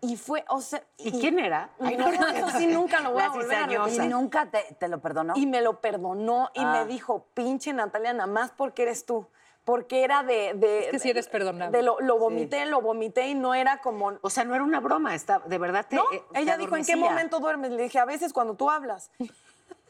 Y 0.00 0.16
fue, 0.16 0.44
o 0.48 0.60
sea... 0.60 0.80
¿Y 0.96 1.10
quién 1.18 1.40
era? 1.40 1.70
Ay, 1.80 1.96
no, 1.96 2.06
eso 2.08 2.50
sí 2.56 2.68
nunca 2.68 3.00
lo 3.00 3.10
voy 3.12 3.22
a 3.22 3.30
volver 3.30 3.46
a 3.56 3.64
cizañosa. 3.64 3.88
¿Y 3.88 3.92
repetir. 3.96 4.10
nunca 4.14 4.46
te, 4.48 4.62
te 4.78 4.86
lo 4.86 5.00
perdonó? 5.00 5.32
Y 5.36 5.46
me 5.46 5.60
lo 5.60 5.80
perdonó 5.80 6.50
y 6.54 6.60
Ah. 6.62 6.70
me 6.72 6.86
dijo, 6.86 7.26
pinche 7.34 7.72
Natalia, 7.72 8.12
nada 8.12 8.28
más 8.28 8.52
porque 8.56 8.82
eres 8.82 9.04
tú. 9.06 9.26
Porque 9.68 10.02
era 10.02 10.22
de... 10.22 10.54
de 10.54 10.86
Es 10.86 10.90
que 10.92 10.98
sí 10.98 11.10
eres 11.10 11.28
perdonable. 11.28 11.76
De 11.76 11.84
lo, 11.84 12.00
lo 12.00 12.18
vomité, 12.18 12.64
lo 12.64 12.80
vomité 12.80 13.28
y 13.28 13.34
no 13.34 13.54
era 13.54 13.82
como... 13.82 14.14
O 14.22 14.30
sea, 14.30 14.42
no 14.44 14.54
era 14.54 14.64
una 14.64 14.80
broma, 14.80 15.14
está, 15.14 15.40
de 15.40 15.58
verdad 15.58 15.84
te. 15.86 15.96
No, 15.96 16.04
eh, 16.10 16.24
te 16.32 16.40
ella 16.40 16.56
dijo, 16.56 16.74
¿en 16.74 16.86
qué 16.86 16.92
adormecía". 16.92 17.10
momento 17.10 17.38
duermes? 17.38 17.72
Le 17.72 17.82
dije, 17.82 17.98
a 17.98 18.06
veces 18.06 18.32
cuando 18.32 18.54
tú 18.54 18.70
hablas. 18.70 19.10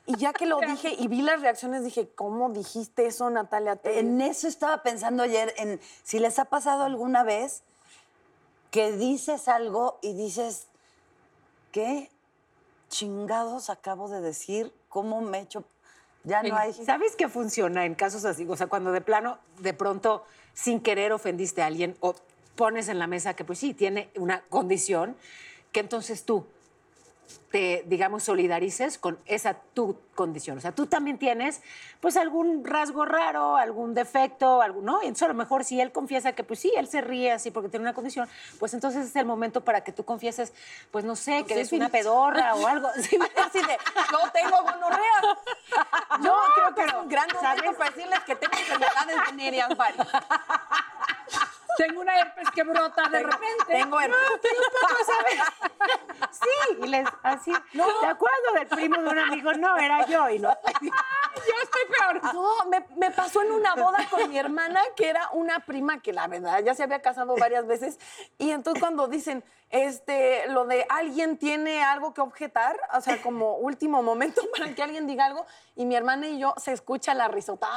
Y 0.04 0.16
ya 0.16 0.32
que 0.32 0.46
lo 0.46 0.58
dije 0.58 0.96
y 0.98 1.06
vi 1.06 1.22
las 1.22 1.42
reacciones, 1.42 1.84
dije, 1.84 2.08
¿cómo 2.12 2.50
dijiste 2.50 3.06
eso, 3.06 3.30
Natalia? 3.30 3.78
En 3.84 4.20
eso 4.20 4.48
estaba 4.48 4.82
pensando 4.82 5.22
ayer, 5.22 5.54
en 5.58 5.80
si 6.02 6.18
les 6.18 6.40
ha 6.40 6.46
pasado 6.46 6.82
alguna 6.82 7.22
vez 7.22 7.62
que 8.72 8.90
dices 8.90 9.46
algo 9.46 10.00
y 10.02 10.12
dices, 10.14 10.66
¿qué 11.70 12.10
chingados 12.88 13.70
acabo 13.70 14.08
de 14.08 14.22
decir? 14.22 14.74
¿Cómo 14.88 15.20
me 15.20 15.38
he 15.38 15.42
hecho? 15.42 15.62
Ya 16.24 16.42
no 16.42 16.56
hay... 16.56 16.72
¿Sabes 16.72 17.16
qué 17.16 17.28
funciona 17.28 17.86
en 17.86 17.94
casos 17.94 18.24
así? 18.24 18.46
O 18.48 18.56
sea, 18.56 18.66
cuando 18.66 18.92
de 18.92 19.00
plano, 19.00 19.38
de 19.60 19.72
pronto, 19.74 20.24
sin 20.54 20.80
querer 20.80 21.12
ofendiste 21.12 21.62
a 21.62 21.66
alguien 21.66 21.96
o 22.00 22.14
pones 22.56 22.88
en 22.88 22.98
la 22.98 23.06
mesa 23.06 23.34
que, 23.34 23.44
pues 23.44 23.58
sí, 23.58 23.72
tiene 23.74 24.10
una 24.16 24.42
condición, 24.48 25.16
que 25.72 25.80
entonces 25.80 26.24
tú 26.24 26.46
te, 27.50 27.84
digamos, 27.86 28.24
solidarices 28.24 28.98
con 28.98 29.18
esa 29.26 29.54
tu 29.74 29.98
condición. 30.14 30.58
O 30.58 30.60
sea, 30.60 30.72
tú 30.72 30.86
también 30.86 31.18
tienes, 31.18 31.62
pues, 32.00 32.16
algún 32.16 32.64
rasgo 32.64 33.04
raro, 33.04 33.56
algún 33.56 33.94
defecto, 33.94 34.60
algún, 34.60 34.84
¿no? 34.84 35.02
Y 35.02 35.06
entonces, 35.06 35.24
a 35.24 35.28
lo 35.28 35.34
mejor, 35.34 35.64
si 35.64 35.80
él 35.80 35.92
confiesa 35.92 36.32
que, 36.32 36.44
pues 36.44 36.60
sí, 36.60 36.72
él 36.76 36.88
se 36.88 37.00
ríe 37.00 37.32
así 37.32 37.50
porque 37.50 37.68
tiene 37.68 37.84
una 37.84 37.94
condición, 37.94 38.28
pues 38.58 38.74
entonces 38.74 39.06
es 39.06 39.16
el 39.16 39.26
momento 39.26 39.62
para 39.62 39.82
que 39.82 39.92
tú 39.92 40.04
confieses, 40.04 40.52
pues, 40.90 41.04
no 41.04 41.16
sé, 41.16 41.44
que 41.44 41.54
eres 41.54 41.72
una 41.72 41.88
pedorra 41.88 42.54
o 42.54 42.66
algo. 42.66 42.88
Sí, 43.00 43.18
Así 43.36 43.60
de, 43.60 43.78
yo 44.10 44.18
tengo 44.32 44.62
gonorrea. 44.62 45.38
Yo 46.22 46.34
creo 46.54 46.74
que 46.74 46.84
es 46.84 46.94
un 46.94 47.08
gran 47.08 47.28
momento 47.32 47.78
para 47.78 47.90
decirles 47.90 48.20
que 48.20 48.34
tengo 48.34 48.56
enfermedades 48.58 49.16
venéreas 49.30 49.76
varias. 49.76 50.08
Tengo 51.78 52.00
una 52.02 52.18
herpes 52.18 52.50
que 52.50 52.62
brota 52.64 53.08
de 53.08 53.22
repente. 53.22 53.64
Tengo 53.68 54.00
herpes. 54.00 54.18
Sí, 56.30 56.76
y 56.82 56.86
les, 56.88 57.06
así, 57.22 57.52
¿te 57.72 58.06
acuerdas 58.06 58.40
del 58.54 58.66
primo 58.68 59.00
de 59.00 59.08
un 59.08 59.18
amigo? 59.18 59.52
No, 59.54 59.76
era 59.76 60.06
yo, 60.06 60.28
y 60.28 60.38
no. 60.38 60.50
Yo 60.80 61.54
estoy 61.62 61.82
peor. 61.96 62.34
No, 62.34 62.64
me, 62.68 62.84
me 62.96 63.10
pasó 63.10 63.42
en 63.42 63.52
una 63.52 63.74
boda 63.74 64.06
con 64.10 64.28
mi 64.28 64.38
hermana, 64.38 64.80
que 64.96 65.08
era 65.08 65.28
una 65.32 65.60
prima 65.60 66.00
que 66.02 66.12
la 66.12 66.26
verdad 66.26 66.60
ya 66.62 66.74
se 66.74 66.82
había 66.82 67.00
casado 67.00 67.36
varias 67.36 67.66
veces. 67.66 67.98
Y 68.38 68.50
entonces 68.50 68.80
cuando 68.80 69.06
dicen, 69.08 69.44
este, 69.70 70.46
lo 70.48 70.64
de 70.66 70.84
alguien 70.88 71.38
tiene 71.38 71.82
algo 71.84 72.12
que 72.12 72.20
objetar, 72.20 72.76
o 72.94 73.00
sea, 73.00 73.22
como 73.22 73.54
último 73.56 74.02
momento 74.02 74.42
para 74.56 74.74
que 74.74 74.82
alguien 74.82 75.06
diga 75.06 75.26
algo, 75.26 75.46
y 75.76 75.86
mi 75.86 75.94
hermana 75.94 76.26
y 76.28 76.38
yo 76.38 76.54
se 76.58 76.72
escucha 76.72 77.14
la 77.14 77.28
risota. 77.28 77.68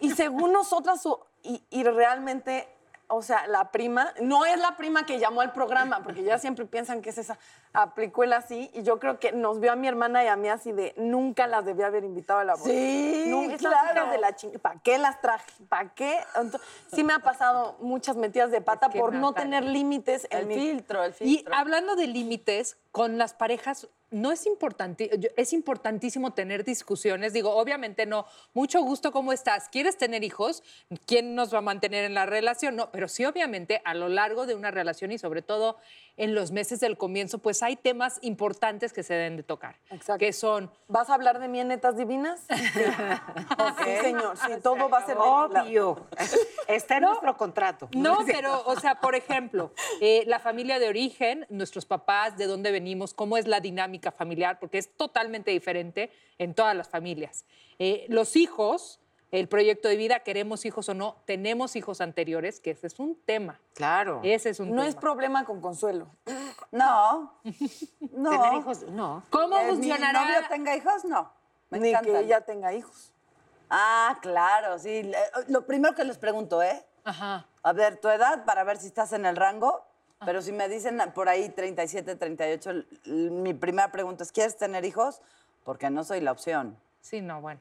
Y 0.00 0.10
según 0.12 0.52
nosotras, 0.52 1.02
su- 1.02 1.18
y, 1.46 1.78
y 1.80 1.84
realmente, 1.84 2.68
o 3.08 3.22
sea, 3.22 3.46
la 3.46 3.70
prima, 3.70 4.12
no 4.20 4.44
es 4.44 4.58
la 4.58 4.76
prima 4.76 5.06
que 5.06 5.18
llamó 5.18 5.40
al 5.40 5.52
programa, 5.52 6.02
porque 6.02 6.22
ya 6.24 6.38
siempre 6.38 6.64
piensan 6.66 7.02
que 7.02 7.10
es 7.10 7.18
esa. 7.18 7.38
aplicó 7.72 8.24
el 8.24 8.32
así 8.32 8.70
y 8.72 8.82
yo 8.84 8.98
creo 8.98 9.20
que 9.20 9.32
nos 9.32 9.60
vio 9.60 9.70
a 9.70 9.76
mi 9.76 9.86
hermana 9.86 10.24
y 10.24 10.28
a 10.28 10.36
mí 10.36 10.48
así 10.48 10.72
de 10.72 10.94
nunca 10.96 11.46
las 11.46 11.64
debía 11.66 11.86
haber 11.88 12.04
invitado 12.04 12.40
a 12.40 12.44
la 12.44 12.54
boda. 12.54 12.64
Sí, 12.64 13.26
No, 13.28 13.42
esas 13.42 13.58
claro. 13.58 14.10
de 14.10 14.16
la 14.18 14.34
chingada. 14.34 14.60
¿Para 14.60 14.80
qué 14.80 14.96
las 14.98 15.20
traje? 15.20 15.52
¿Para 15.68 15.90
qué? 15.94 16.18
Entonces, 16.36 16.60
sí 16.92 17.04
me 17.04 17.12
ha 17.12 17.18
pasado 17.18 17.76
muchas 17.80 18.16
metidas 18.16 18.50
de 18.50 18.62
pata 18.62 18.86
Es 18.86 18.92
que 18.94 18.98
por 18.98 19.12
no 19.12 19.34
tener 19.34 19.62
límites 19.62 20.26
en 20.30 20.38
El 20.38 20.46
mi 20.46 20.54
filtro, 20.54 21.04
el 21.04 21.12
Y 21.20 21.36
filtro. 21.36 21.54
hablando 21.54 21.96
de 21.96 22.06
límites, 22.06 22.78
con 22.96 23.18
las 23.18 23.34
parejas 23.34 23.88
no 24.10 24.32
es 24.32 24.46
importante, 24.46 25.32
es 25.36 25.52
importantísimo 25.52 26.32
tener 26.32 26.64
discusiones. 26.64 27.34
Digo, 27.34 27.54
obviamente 27.54 28.06
no, 28.06 28.24
mucho 28.54 28.80
gusto, 28.80 29.12
¿cómo 29.12 29.32
estás? 29.32 29.68
¿Quieres 29.68 29.98
tener 29.98 30.24
hijos? 30.24 30.62
¿Quién 31.06 31.34
nos 31.34 31.52
va 31.52 31.58
a 31.58 31.60
mantener 31.60 32.04
en 32.04 32.14
la 32.14 32.24
relación? 32.24 32.76
No, 32.76 32.90
pero 32.92 33.08
sí, 33.08 33.24
obviamente, 33.24 33.82
a 33.84 33.94
lo 33.94 34.08
largo 34.08 34.46
de 34.46 34.54
una 34.54 34.70
relación 34.70 35.12
y 35.12 35.18
sobre 35.18 35.42
todo 35.42 35.76
en 36.16 36.34
los 36.34 36.50
meses 36.52 36.80
del 36.80 36.96
comienzo, 36.96 37.38
pues 37.38 37.62
hay 37.62 37.76
temas 37.76 38.18
importantes 38.22 38.92
que 38.94 39.02
se 39.02 39.12
deben 39.12 39.36
de 39.36 39.42
tocar. 39.42 39.76
Exacto. 39.90 40.18
Que 40.18 40.32
son 40.32 40.70
¿Vas 40.88 41.10
a 41.10 41.14
hablar 41.14 41.40
de 41.40 41.48
mí 41.48 41.60
en 41.60 41.68
netas 41.68 41.96
divinas? 41.96 42.46
Sí, 42.56 43.84
Sí, 43.84 43.96
señor. 44.00 44.36
Sí, 44.36 44.52
todo 44.62 44.88
va 44.88 44.98
a 44.98 45.06
ser... 45.06 45.16
Obvio. 45.18 46.06
Está 46.68 46.96
en 46.96 47.04
nuestro 47.04 47.36
contrato. 47.36 47.88
No, 47.94 48.18
pero, 48.26 48.62
o 48.66 48.78
sea, 48.78 49.00
por 49.00 49.14
ejemplo, 49.14 49.72
eh, 50.00 50.24
la 50.26 50.38
familia 50.38 50.78
de 50.78 50.88
origen, 50.88 51.46
nuestros 51.48 51.84
papás, 51.84 52.36
de 52.36 52.46
dónde 52.46 52.70
venimos, 52.70 52.85
cómo 53.14 53.36
es 53.36 53.46
la 53.46 53.60
dinámica 53.60 54.12
familiar, 54.12 54.58
porque 54.58 54.78
es 54.78 54.88
totalmente 54.96 55.50
diferente 55.50 56.10
en 56.38 56.54
todas 56.54 56.74
las 56.76 56.88
familias. 56.88 57.44
Eh, 57.78 58.06
los 58.08 58.36
hijos, 58.36 59.00
el 59.32 59.48
proyecto 59.48 59.88
de 59.88 59.96
vida, 59.96 60.20
queremos 60.20 60.64
hijos 60.64 60.88
o 60.88 60.94
no, 60.94 61.16
tenemos 61.24 61.74
hijos 61.76 62.00
anteriores, 62.00 62.60
que 62.60 62.70
ese 62.70 62.86
es 62.86 62.98
un 62.98 63.16
tema. 63.24 63.60
Claro. 63.74 64.20
Ese 64.22 64.50
es 64.50 64.60
un 64.60 64.70
No 64.70 64.76
tema. 64.76 64.88
es 64.88 64.94
problema 64.94 65.44
con 65.44 65.60
Consuelo. 65.60 66.08
No. 66.72 67.32
No. 68.12 68.30
Tener 68.30 68.54
hijos, 68.60 68.82
no. 68.90 69.22
¿Cómo 69.30 69.56
¿Que 69.56 69.66
funcionará? 69.68 70.20
mi 70.20 70.32
novio 70.32 70.48
tenga 70.48 70.76
hijos? 70.76 71.04
No. 71.04 71.32
Me 71.70 71.78
Ni 71.78 71.88
encantan. 71.90 72.12
que 72.12 72.20
ella 72.20 72.40
tenga 72.42 72.72
hijos. 72.74 73.12
Ah, 73.70 74.18
claro, 74.20 74.78
sí. 74.78 75.10
Lo 75.48 75.64
primero 75.64 75.94
que 75.94 76.04
les 76.04 76.18
pregunto, 76.18 76.62
¿eh? 76.62 76.84
Ajá. 77.04 77.46
A 77.62 77.72
ver, 77.72 77.98
tu 78.00 78.08
edad 78.08 78.44
para 78.44 78.64
ver 78.64 78.76
si 78.78 78.88
estás 78.88 79.12
en 79.12 79.24
el 79.26 79.36
rango. 79.36 79.84
Pero 80.24 80.40
si 80.40 80.52
me 80.52 80.68
dicen 80.68 80.98
por 81.14 81.28
ahí 81.28 81.48
37, 81.50 82.16
38, 82.16 82.70
l- 82.70 82.86
l- 83.04 83.30
mi 83.30 83.52
primera 83.54 83.92
pregunta 83.92 84.24
es, 84.24 84.32
¿quieres 84.32 84.56
tener 84.56 84.84
hijos? 84.84 85.20
Porque 85.64 85.90
no 85.90 86.04
soy 86.04 86.20
la 86.20 86.32
opción. 86.32 86.78
Sí, 87.00 87.20
no, 87.20 87.40
bueno. 87.40 87.60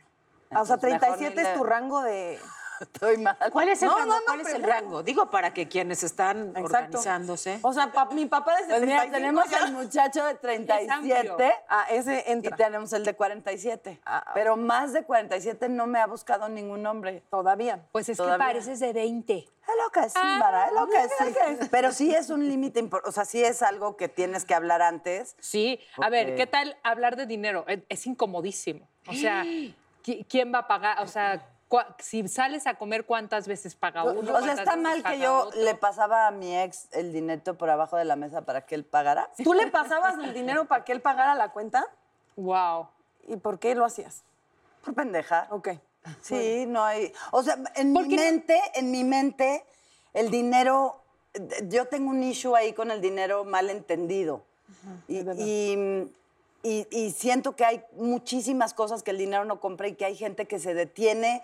Ah, 0.51 0.61
o 0.61 0.65
sea, 0.65 0.75
Entonces, 0.75 1.01
mejor 1.01 1.17
37 1.17 1.41
ni 1.41 1.47
es 1.49 1.53
tu 1.55 1.63
rango 1.63 2.01
de... 2.01 2.39
Estoy 2.81 3.17
mal. 3.17 3.37
¿Cuál 3.51 3.69
es 3.69 3.81
el 3.81 3.89
No, 3.89 3.97
rango? 3.97 4.13
no, 4.13 4.19
no, 4.19 4.25
¿Cuál 4.25 4.41
es 4.41 4.47
el 4.47 4.53
primero. 4.61 4.73
rango? 4.73 5.03
Digo, 5.03 5.29
para 5.29 5.53
que 5.53 5.67
quienes 5.67 6.03
están 6.03 6.49
Exacto. 6.49 6.63
organizándose. 6.65 7.59
O 7.61 7.73
sea, 7.73 7.91
pa- 7.91 8.05
mi 8.11 8.25
papá 8.25 8.55
desde 8.57 8.69
Pues 8.69 8.81
mira, 8.81 9.01
35 9.01 9.17
tenemos 9.17 9.49
ya- 9.49 9.63
al 9.65 9.73
muchacho 9.73 10.25
de 10.25 10.35
37 10.35 11.53
Ah, 11.69 11.85
ese 11.89 12.23
y 12.27 12.31
entra. 12.31 12.55
tenemos 12.55 12.91
el 12.93 13.03
de 13.05 13.13
47. 13.15 13.99
Ah, 14.05 14.31
Pero 14.33 14.57
más 14.57 14.93
de 14.93 15.03
47 15.03 15.69
no 15.69 15.87
me 15.87 15.99
ha 15.99 16.07
buscado 16.07 16.49
ningún 16.49 16.85
hombre. 16.85 17.23
Todavía. 17.29 17.81
Pues 17.91 18.09
es 18.09 18.17
Todavía. 18.17 18.45
que 18.45 18.51
pareces 18.53 18.79
de 18.79 18.93
20. 18.93 19.37
Es 19.37 19.73
lo 19.83 19.89
que 19.91 20.09
sí, 20.09 20.19
Mara, 20.39 20.67
es 20.67 20.73
lo 20.73 20.87
que 20.87 21.01
sí. 21.09 21.67
Pero 21.71 21.91
sí 21.91 22.13
es 22.13 22.29
un 22.29 22.47
límite, 22.47 22.83
impor- 22.83 23.01
o 23.03 23.11
sea, 23.11 23.25
sí 23.25 23.43
es 23.43 23.63
algo 23.63 23.97
que 23.97 24.07
tienes 24.07 24.45
que 24.45 24.53
hablar 24.53 24.83
antes. 24.83 25.35
Sí, 25.39 25.79
a 25.99 26.09
ver, 26.09 26.35
¿qué 26.35 26.45
tal 26.45 26.77
hablar 26.83 27.15
de 27.15 27.25
dinero? 27.25 27.65
Es, 27.67 27.79
es 27.89 28.05
incomodísimo. 28.05 28.87
O 29.07 29.13
sea, 29.13 29.43
¿qui- 30.05 30.23
¿quién 30.29 30.53
va 30.53 30.59
a 30.59 30.67
pagar? 30.67 31.01
O 31.01 31.07
sea, 31.07 31.47
si 31.99 32.27
sales 32.27 32.67
a 32.67 32.75
comer, 32.75 33.05
¿cuántas 33.05 33.47
veces 33.47 33.75
paga 33.75 34.03
uno? 34.03 34.19
O 34.19 34.23
sea, 34.23 34.31
¿Cuántas 34.33 34.59
está 34.59 34.75
mal 34.75 35.03
que 35.03 35.19
yo 35.19 35.47
otro? 35.47 35.61
le 35.61 35.75
pasaba 35.75 36.27
a 36.27 36.31
mi 36.31 36.55
ex 36.57 36.87
el 36.91 37.11
dinero 37.13 37.57
por 37.57 37.69
abajo 37.69 37.97
de 37.97 38.05
la 38.05 38.15
mesa 38.15 38.41
para 38.41 38.65
que 38.65 38.75
él 38.75 38.83
pagara. 38.85 39.29
¿Tú 39.43 39.53
le 39.53 39.67
pasabas 39.67 40.17
el 40.19 40.33
dinero 40.33 40.65
para 40.65 40.83
que 40.83 40.91
él 40.91 41.01
pagara 41.01 41.35
la 41.35 41.49
cuenta? 41.51 41.85
Wow. 42.35 42.87
¿Y 43.27 43.37
por 43.37 43.59
qué 43.59 43.75
lo 43.75 43.85
hacías? 43.85 44.23
Por 44.83 44.93
pendeja. 44.93 45.47
Ok. 45.49 45.69
Sí, 46.21 46.65
no 46.67 46.83
hay. 46.83 47.11
O 47.31 47.41
sea, 47.41 47.57
en 47.75 47.91
mi 47.91 47.99
no- 47.99 48.07
mente, 48.15 48.61
en 48.75 48.91
mi 48.91 49.03
mente, 49.03 49.65
el 50.13 50.29
dinero. 50.29 51.01
Yo 51.63 51.85
tengo 51.87 52.11
un 52.11 52.21
issue 52.23 52.55
ahí 52.55 52.73
con 52.73 52.91
el 52.91 53.01
dinero 53.01 53.43
mal 53.43 53.69
entendido. 53.69 54.43
Y, 55.07 55.25
y- 56.65 56.87
y 56.89 57.11
siento 57.11 57.55
que 57.55 57.63
hay 57.63 57.83
muchísimas 57.95 58.73
cosas 58.73 59.03
que 59.03 59.11
el 59.11 59.17
dinero 59.19 59.45
no 59.45 59.59
compra 59.59 59.87
y 59.87 59.93
que 59.95 60.05
hay 60.05 60.15
gente 60.15 60.47
que 60.47 60.57
se 60.59 60.73
detiene 60.73 61.43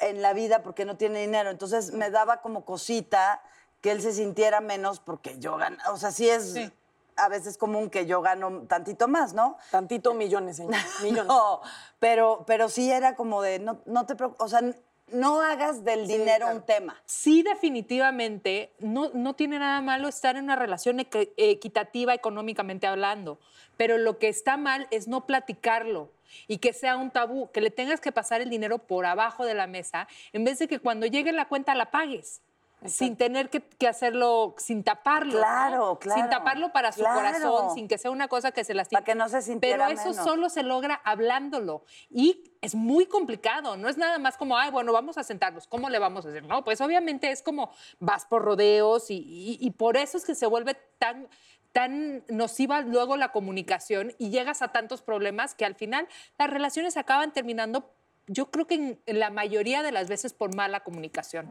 en 0.00 0.20
la 0.22 0.32
vida 0.34 0.62
porque 0.62 0.84
no 0.84 0.96
tiene 0.96 1.20
dinero. 1.20 1.50
Entonces 1.50 1.92
me 1.92 2.10
daba 2.10 2.42
como 2.42 2.64
cosita 2.64 3.42
que 3.80 3.90
él 3.90 4.02
se 4.02 4.12
sintiera 4.12 4.60
menos 4.60 5.00
porque 5.00 5.38
yo 5.38 5.56
gano. 5.56 5.78
O 5.92 5.96
sea, 5.96 6.10
sí 6.10 6.28
es 6.28 6.52
Sí. 6.52 6.72
a 7.16 7.28
veces 7.28 7.56
común 7.56 7.90
que 7.90 8.06
yo 8.06 8.20
gano 8.22 8.62
tantito 8.68 9.08
más, 9.08 9.34
¿no? 9.34 9.56
Tantito 9.70 10.14
millones, 10.14 10.56
señor. 10.56 10.74
Millones. 11.02 11.26
No, 11.26 11.60
pero, 11.98 12.44
pero 12.46 12.68
sí 12.68 12.90
era 12.90 13.14
como 13.14 13.40
de, 13.42 13.58
no, 13.60 13.80
no 13.86 14.04
te 14.06 14.14
preocupes, 14.16 14.42
o 14.44 14.48
sea, 14.48 14.60
no 15.08 15.40
hagas 15.40 15.84
del 15.84 16.06
dinero 16.06 16.48
un 16.50 16.62
tema. 16.62 17.00
Sí, 17.06 17.42
definitivamente, 17.42 18.72
no, 18.78 19.10
no 19.14 19.34
tiene 19.34 19.58
nada 19.58 19.80
malo 19.80 20.08
estar 20.08 20.36
en 20.36 20.44
una 20.44 20.56
relación 20.56 20.98
equ- 20.98 21.30
equitativa 21.36 22.14
económicamente 22.14 22.86
hablando, 22.86 23.38
pero 23.76 23.98
lo 23.98 24.18
que 24.18 24.28
está 24.28 24.56
mal 24.56 24.88
es 24.90 25.06
no 25.08 25.26
platicarlo 25.26 26.10
y 26.48 26.58
que 26.58 26.72
sea 26.72 26.96
un 26.96 27.10
tabú, 27.10 27.50
que 27.52 27.60
le 27.60 27.70
tengas 27.70 28.00
que 28.00 28.12
pasar 28.12 28.40
el 28.40 28.50
dinero 28.50 28.78
por 28.78 29.06
abajo 29.06 29.44
de 29.44 29.54
la 29.54 29.66
mesa, 29.66 30.08
en 30.32 30.44
vez 30.44 30.58
de 30.58 30.68
que 30.68 30.80
cuando 30.80 31.06
llegue 31.06 31.32
la 31.32 31.46
cuenta 31.48 31.74
la 31.74 31.90
pagues. 31.90 32.40
Sin 32.86 33.16
tener 33.16 33.50
que, 33.50 33.60
que 33.60 33.88
hacerlo, 33.88 34.54
sin 34.58 34.84
taparlo. 34.84 35.32
¿no? 35.32 35.38
Claro, 35.38 35.98
claro, 35.98 36.20
Sin 36.20 36.30
taparlo 36.30 36.72
para 36.72 36.92
su 36.92 37.00
claro. 37.00 37.16
corazón, 37.16 37.74
sin 37.74 37.88
que 37.88 37.98
sea 37.98 38.10
una 38.10 38.28
cosa 38.28 38.52
que 38.52 38.64
se 38.64 38.74
lastime. 38.74 38.98
Para 39.00 39.04
que 39.04 39.14
no 39.14 39.28
se 39.28 39.42
sintiera 39.42 39.86
Pero 39.88 40.00
eso 40.00 40.10
menos. 40.10 40.24
solo 40.24 40.48
se 40.48 40.62
logra 40.62 41.00
hablándolo. 41.04 41.84
Y 42.10 42.52
es 42.60 42.74
muy 42.74 43.06
complicado. 43.06 43.76
No 43.76 43.88
es 43.88 43.96
nada 43.96 44.18
más 44.18 44.36
como, 44.36 44.56
ay, 44.58 44.70
bueno, 44.70 44.92
vamos 44.92 45.16
a 45.18 45.22
sentarnos. 45.24 45.66
¿Cómo 45.66 45.88
le 45.90 45.98
vamos 45.98 46.26
a 46.26 46.28
hacer? 46.28 46.44
No, 46.44 46.62
pues 46.64 46.80
obviamente 46.80 47.30
es 47.30 47.42
como 47.42 47.70
vas 48.00 48.26
por 48.26 48.42
rodeos 48.42 49.10
y, 49.10 49.14
y- 49.16 49.58
y 49.60 49.70
por 49.70 49.96
eso 49.96 50.18
es 50.18 50.24
que 50.24 50.34
se 50.34 50.46
vuelve 50.46 50.74
tan 50.98 51.28
tan 51.72 52.22
nociva 52.28 52.82
luego 52.82 53.16
la 53.16 53.32
comunicación 53.32 54.14
y 54.18 54.30
llegas 54.30 54.62
a 54.62 54.68
tantos 54.68 55.02
problemas 55.02 55.56
que 55.56 55.64
al 55.64 55.74
final 55.74 56.06
las 56.38 56.48
relaciones 56.48 56.96
acaban 56.96 57.32
terminando, 57.32 57.90
yo 58.28 58.48
creo 58.52 58.68
que 58.68 58.74
en, 58.76 59.00
en 59.06 59.18
la 59.18 59.30
mayoría 59.30 59.82
de 59.82 59.90
las 59.90 60.08
veces 60.08 60.32
por 60.34 60.54
mala 60.54 60.84
comunicación. 60.84 61.50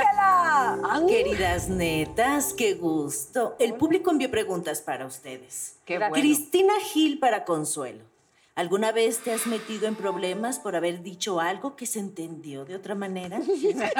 ¡Ángela! 0.00 1.06
Queridas 1.06 1.68
netas, 1.68 2.52
qué 2.52 2.74
gusto. 2.74 3.56
El 3.58 3.74
público 3.74 4.10
envió 4.10 4.30
preguntas 4.30 4.80
para 4.80 5.06
ustedes. 5.06 5.76
Qué 5.84 5.98
bueno. 5.98 6.14
Cristina 6.14 6.74
Gil 6.80 7.18
para 7.18 7.44
Consuelo. 7.44 8.12
¿Alguna 8.54 8.92
vez 8.92 9.20
te 9.20 9.32
has 9.32 9.46
metido 9.46 9.88
en 9.88 9.94
problemas 9.94 10.58
por 10.58 10.76
haber 10.76 11.02
dicho 11.02 11.40
algo 11.40 11.74
que 11.74 11.86
se 11.86 12.00
entendió 12.00 12.66
de 12.66 12.76
otra 12.76 12.94
manera? 12.94 13.40
¿Tienes 13.46 13.92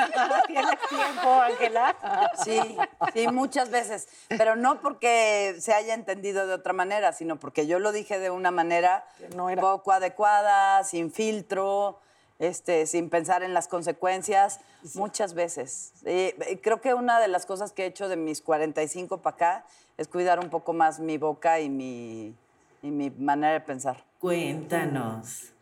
tiempo, 0.90 1.32
Ángela? 1.40 1.96
Sí, 2.44 2.76
sí, 3.14 3.28
muchas 3.28 3.70
veces. 3.70 4.08
Pero 4.28 4.54
no 4.54 4.82
porque 4.82 5.56
se 5.58 5.72
haya 5.72 5.94
entendido 5.94 6.46
de 6.46 6.52
otra 6.52 6.74
manera, 6.74 7.14
sino 7.14 7.36
porque 7.36 7.66
yo 7.66 7.78
lo 7.78 7.92
dije 7.92 8.18
de 8.18 8.28
una 8.28 8.50
manera 8.50 9.06
no 9.34 9.48
era. 9.48 9.62
poco 9.62 9.90
adecuada, 9.90 10.84
sin 10.84 11.10
filtro, 11.10 11.98
este, 12.42 12.86
sin 12.86 13.08
pensar 13.08 13.44
en 13.44 13.54
las 13.54 13.68
consecuencias, 13.68 14.58
muchas 14.94 15.32
veces. 15.32 15.92
Eh, 16.04 16.58
creo 16.60 16.80
que 16.80 16.92
una 16.92 17.20
de 17.20 17.28
las 17.28 17.46
cosas 17.46 17.72
que 17.72 17.84
he 17.84 17.86
hecho 17.86 18.08
de 18.08 18.16
mis 18.16 18.42
45 18.42 19.18
para 19.18 19.36
acá 19.36 19.66
es 19.96 20.08
cuidar 20.08 20.40
un 20.40 20.50
poco 20.50 20.72
más 20.72 20.98
mi 20.98 21.18
boca 21.18 21.60
y 21.60 21.70
mi, 21.70 22.34
y 22.82 22.90
mi 22.90 23.10
manera 23.10 23.52
de 23.52 23.60
pensar. 23.60 24.04
Cuéntanos. 24.18 25.52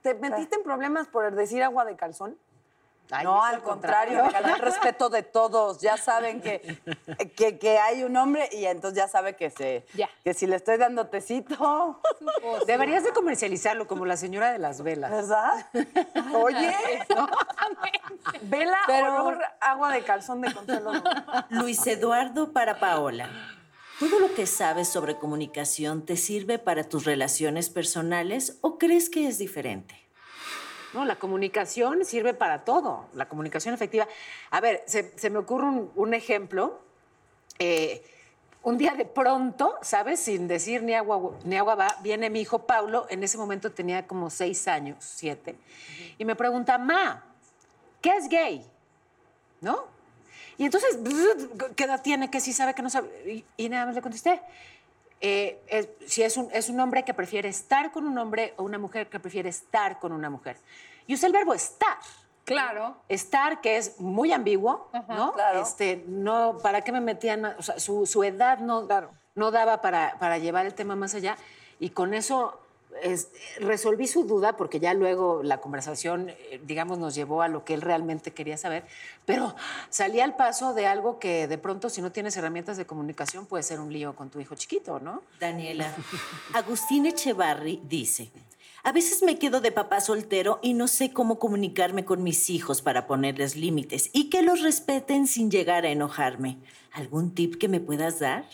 ¿Te 0.00 0.14
metiste 0.14 0.56
en 0.56 0.62
problemas 0.62 1.08
por 1.08 1.34
decir 1.34 1.62
agua 1.62 1.84
de 1.84 1.94
calzón? 1.94 2.38
Ay, 3.10 3.24
no, 3.24 3.42
al 3.44 3.62
contrario, 3.62 4.24
el 4.24 4.58
respeto 4.60 5.08
de 5.10 5.22
todos. 5.22 5.80
Ya 5.80 5.96
saben 5.96 6.40
que, 6.40 6.78
que, 7.36 7.58
que 7.58 7.78
hay 7.78 8.02
un 8.02 8.16
hombre 8.16 8.48
y 8.52 8.64
entonces 8.64 8.96
ya 8.96 9.08
sabe 9.08 9.36
que, 9.36 9.50
se, 9.50 9.84
Ya. 9.94 10.08
que 10.24 10.32
si 10.34 10.46
le 10.46 10.56
estoy 10.56 10.78
dando 10.78 11.06
tecito, 11.08 12.00
Deberías 12.66 13.04
de 13.04 13.12
comercializarlo 13.12 13.86
como 13.86 14.06
la 14.06 14.16
señora 14.16 14.52
de 14.52 14.58
las 14.58 14.82
velas. 14.82 15.10
¿verdad? 15.10 15.66
Oye, 16.34 16.74
vela 18.42 18.78
Pero- 18.86 19.14
olor 19.26 19.42
agua 19.60 19.92
de 19.92 20.02
calzón 20.02 20.40
de 20.40 20.52
Consuelo. 20.52 20.92
Luis 21.50 21.86
Eduardo 21.86 22.52
para 22.52 22.78
Paola. 22.80 23.28
¿Todo 24.00 24.18
lo 24.18 24.34
que 24.34 24.46
sabes 24.46 24.88
sobre 24.88 25.16
comunicación 25.18 26.04
te 26.04 26.16
sirve 26.16 26.58
para 26.58 26.84
tus 26.84 27.04
relaciones 27.04 27.70
personales 27.70 28.58
o 28.60 28.76
crees 28.76 29.08
que 29.08 29.28
es 29.28 29.38
diferente? 29.38 30.03
No, 30.94 31.04
la 31.04 31.16
comunicación 31.16 32.04
sirve 32.04 32.34
para 32.34 32.64
todo, 32.64 33.06
la 33.14 33.28
comunicación 33.28 33.74
efectiva. 33.74 34.06
A 34.50 34.60
ver, 34.60 34.84
se, 34.86 35.28
me 35.28 35.38
ocurre 35.38 35.66
un, 35.66 35.90
un 35.96 36.14
ejemplo. 36.14 36.80
Eh, 37.58 38.02
un 38.64 38.78
día 38.78 38.94
de 38.94 39.04
pronto, 39.04 39.76
¿sabes? 39.82 40.20
Sin 40.20 40.48
decir 40.48 40.82
ni 40.82 40.94
agua, 40.94 41.32
ni 41.44 41.56
agua 41.56 41.74
va, 41.74 41.96
viene 42.02 42.30
mi 42.30 42.40
hijo 42.40 42.60
Paulo, 42.60 43.06
en 43.10 43.22
ese 43.22 43.36
momento 43.36 43.70
tenía 43.70 44.06
como 44.06 44.30
seis 44.30 44.66
años, 44.66 44.96
siete, 45.00 45.54
y 46.16 46.24
me 46.24 46.34
pregunta, 46.34 46.78
Ma, 46.78 47.22
¿qué 48.00 48.16
es 48.16 48.28
gay? 48.28 48.64
¿No? 49.60 49.84
Y 50.56 50.64
entonces, 50.64 50.98
¿qué 51.76 51.84
edad 51.84 52.00
tiene? 52.02 52.30
¿Qué 52.30 52.40
sí 52.40 52.52
sabe? 52.52 52.74
¿Qué 52.74 52.82
no 52.82 52.88
sabe? 52.88 53.08
Y, 53.26 53.64
y 53.64 53.68
nada 53.68 53.86
más 53.86 53.94
le 53.94 54.02
contesté. 54.02 54.40
Eh, 55.20 55.60
es- 55.68 55.88
si 56.06 56.22
es 56.22 56.36
un, 56.36 56.48
es 56.52 56.68
un 56.68 56.78
hombre 56.80 57.02
que 57.04 57.14
prefiere 57.14 57.48
estar 57.48 57.92
con 57.92 58.06
un 58.06 58.16
hombre 58.18 58.54
o 58.56 58.62
una 58.62 58.78
mujer 58.78 59.08
que 59.08 59.18
prefiere 59.20 59.48
estar 59.48 59.98
con 59.98 60.12
una 60.12 60.30
mujer. 60.30 60.56
Y 61.06 61.14
usé 61.14 61.26
el 61.26 61.32
verbo 61.32 61.54
estar. 61.54 61.96
Claro. 62.44 62.96
Estar, 63.08 63.60
que 63.62 63.78
es 63.78 63.98
muy 64.00 64.32
ambiguo, 64.32 64.90
¿no? 65.08 65.32
claro. 65.32 65.62
Este, 65.62 66.04
no, 66.06 66.58
¿para 66.62 66.82
qué 66.82 66.92
me 66.92 67.00
metían 67.00 67.40
más? 67.40 67.54
O 67.58 67.62
sea, 67.62 67.78
su, 67.78 68.04
su 68.04 68.22
edad 68.22 68.58
no, 68.58 68.86
no 69.34 69.50
daba 69.50 69.80
para, 69.80 70.16
para 70.18 70.36
llevar 70.38 70.66
el 70.66 70.74
tema 70.74 70.94
más 70.94 71.14
allá. 71.14 71.36
Y 71.80 71.90
con 71.90 72.12
eso 72.12 72.60
es- 73.02 73.28
resolví 73.58 74.06
su 74.06 74.24
duda, 74.24 74.56
porque 74.56 74.80
ya 74.80 74.94
luego 74.94 75.42
la 75.42 75.58
conversación, 75.60 76.30
eh, 76.30 76.60
digamos, 76.64 76.98
nos 76.98 77.14
llevó 77.14 77.42
a 77.42 77.48
lo 77.48 77.64
que 77.64 77.74
él 77.74 77.80
realmente 77.82 78.32
quería 78.32 78.56
saber. 78.56 78.84
Pero 79.26 79.54
salí 79.90 80.20
al 80.20 80.36
paso 80.36 80.74
de 80.74 80.86
algo 80.86 81.18
que 81.18 81.46
de 81.48 81.58
pronto, 81.58 81.90
si 81.90 82.00
no 82.02 82.12
tienes 82.12 82.36
herramientas 82.36 82.76
de 82.76 82.86
comunicación, 82.86 83.46
puede 83.46 83.62
ser 83.62 83.80
un 83.80 83.92
lío 83.92 84.14
con 84.14 84.30
tu 84.30 84.40
hijo 84.40 84.54
chiquito, 84.54 85.00
¿no? 85.00 85.22
Daniela, 85.40 85.94
Agustín 86.54 87.06
Echevarri 87.06 87.80
dice, 87.84 88.30
a 88.84 88.92
veces 88.92 89.22
me 89.22 89.38
quedo 89.38 89.62
de 89.62 89.72
papá 89.72 90.00
soltero 90.00 90.60
y 90.62 90.74
no 90.74 90.88
sé 90.88 91.10
cómo 91.10 91.38
comunicarme 91.38 92.04
con 92.04 92.22
mis 92.22 92.50
hijos 92.50 92.82
para 92.82 93.06
ponerles 93.06 93.56
límites 93.56 94.10
y 94.12 94.28
que 94.28 94.42
los 94.42 94.60
respeten 94.60 95.26
sin 95.26 95.50
llegar 95.50 95.86
a 95.86 95.90
enojarme. 95.90 96.58
¿Algún 96.92 97.34
tip 97.34 97.56
que 97.56 97.66
me 97.66 97.80
puedas 97.80 98.20
dar? 98.20 98.44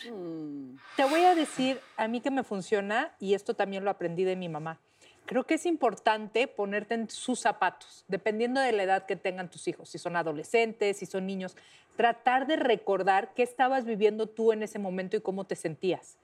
Te 0.95 1.03
voy 1.03 1.25
a 1.25 1.35
decir 1.35 1.81
a 1.97 2.07
mí 2.07 2.21
que 2.21 2.31
me 2.31 2.43
funciona 2.43 3.13
y 3.19 3.33
esto 3.33 3.55
también 3.55 3.83
lo 3.83 3.91
aprendí 3.91 4.23
de 4.23 4.37
mi 4.37 4.47
mamá. 4.47 4.79
Creo 5.25 5.43
que 5.43 5.55
es 5.55 5.65
importante 5.65 6.47
ponerte 6.47 6.93
en 6.93 7.09
sus 7.09 7.41
zapatos, 7.41 8.05
dependiendo 8.07 8.61
de 8.61 8.71
la 8.71 8.83
edad 8.83 9.05
que 9.05 9.17
tengan 9.17 9.49
tus 9.49 9.67
hijos, 9.67 9.89
si 9.89 9.97
son 9.97 10.15
adolescentes, 10.15 10.97
si 10.97 11.05
son 11.05 11.27
niños, 11.27 11.57
tratar 11.97 12.47
de 12.47 12.55
recordar 12.55 13.33
qué 13.33 13.43
estabas 13.43 13.83
viviendo 13.83 14.27
tú 14.27 14.53
en 14.53 14.63
ese 14.63 14.79
momento 14.79 15.17
y 15.17 15.21
cómo 15.21 15.43
te 15.43 15.57
sentías. 15.57 16.17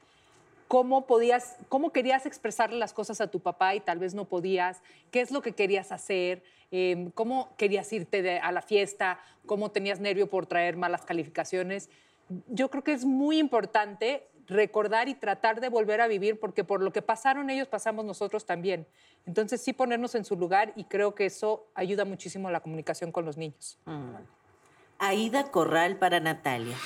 Cómo 0.67 1.05
podías, 1.07 1.57
cómo 1.69 1.91
querías 1.91 2.25
expresarle 2.25 2.77
las 2.77 2.93
cosas 2.93 3.21
a 3.21 3.27
tu 3.27 3.39
papá 3.39 3.75
y 3.75 3.79
tal 3.79 3.99
vez 3.99 4.13
no 4.13 4.25
podías, 4.25 4.81
qué 5.11 5.21
es 5.21 5.31
lo 5.31 5.41
que 5.41 5.53
querías 5.53 5.91
hacer, 5.91 6.43
eh, 6.71 7.09
cómo 7.13 7.49
querías 7.57 7.91
irte 7.93 8.39
a 8.39 8.51
la 8.51 8.61
fiesta, 8.61 9.19
cómo 9.45 9.71
tenías 9.71 9.99
nervio 9.99 10.27
por 10.27 10.45
traer 10.45 10.75
malas 10.75 11.05
calificaciones 11.05 11.89
yo 12.47 12.69
creo 12.69 12.83
que 12.83 12.93
es 12.93 13.05
muy 13.05 13.37
importante 13.39 14.27
recordar 14.47 15.09
y 15.09 15.15
tratar 15.15 15.59
de 15.59 15.69
volver 15.69 15.99
a 15.99 16.07
vivir, 16.07 16.39
porque 16.39 16.63
por 16.63 16.81
lo 16.81 16.91
que 16.91 17.01
pasaron 17.01 17.49
ellos, 17.49 17.67
pasamos 17.67 18.05
nosotros 18.05 18.45
también. 18.45 18.87
Entonces 19.25 19.61
sí 19.61 19.73
ponernos 19.73 20.15
en 20.15 20.23
su 20.23 20.37
lugar 20.37 20.71
y 20.75 20.85
creo 20.85 21.15
que 21.15 21.25
eso 21.25 21.67
ayuda 21.75 22.05
muchísimo 22.05 22.47
a 22.47 22.51
la 22.51 22.61
comunicación 22.61 23.11
con 23.11 23.25
los 23.25 23.35
niños. 23.35 23.77
Aida 24.99 25.51
Corral 25.51 25.97
para 25.97 26.19
Natalia. 26.19 26.77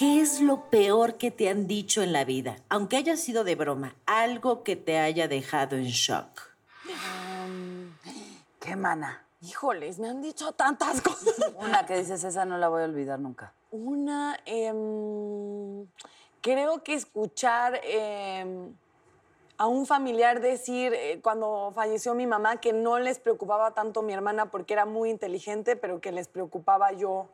¿Qué 0.00 0.22
es 0.22 0.40
lo 0.40 0.70
peor 0.70 1.18
que 1.18 1.30
te 1.30 1.50
han 1.50 1.66
dicho 1.66 2.00
en 2.00 2.14
la 2.14 2.24
vida? 2.24 2.56
Aunque 2.70 2.96
haya 2.96 3.18
sido 3.18 3.44
de 3.44 3.54
broma, 3.54 3.96
algo 4.06 4.62
que 4.62 4.74
te 4.74 4.98
haya 4.98 5.28
dejado 5.28 5.76
en 5.76 5.88
shock. 5.88 6.40
¿Qué 8.58 8.76
mana? 8.76 9.26
Híjoles, 9.42 9.98
me 9.98 10.08
han 10.08 10.22
dicho 10.22 10.52
tantas 10.52 11.00
cosas. 11.02 11.34
Una 11.58 11.84
que 11.84 11.98
dices, 11.98 12.24
esa 12.24 12.46
no 12.46 12.56
la 12.56 12.70
voy 12.70 12.80
a 12.80 12.86
olvidar 12.86 13.18
nunca. 13.18 13.52
Una, 13.70 14.40
em, 14.46 15.86
creo 16.40 16.82
que 16.82 16.94
escuchar 16.94 17.78
em, 17.84 18.72
a 19.58 19.66
un 19.66 19.84
familiar 19.84 20.40
decir 20.40 20.94
eh, 20.94 21.20
cuando 21.22 21.72
falleció 21.74 22.14
mi 22.14 22.26
mamá 22.26 22.56
que 22.56 22.72
no 22.72 22.98
les 22.98 23.18
preocupaba 23.18 23.72
tanto 23.72 24.00
mi 24.00 24.14
hermana 24.14 24.50
porque 24.50 24.72
era 24.72 24.86
muy 24.86 25.10
inteligente, 25.10 25.76
pero 25.76 26.00
que 26.00 26.10
les 26.10 26.26
preocupaba 26.26 26.90
yo. 26.92 27.28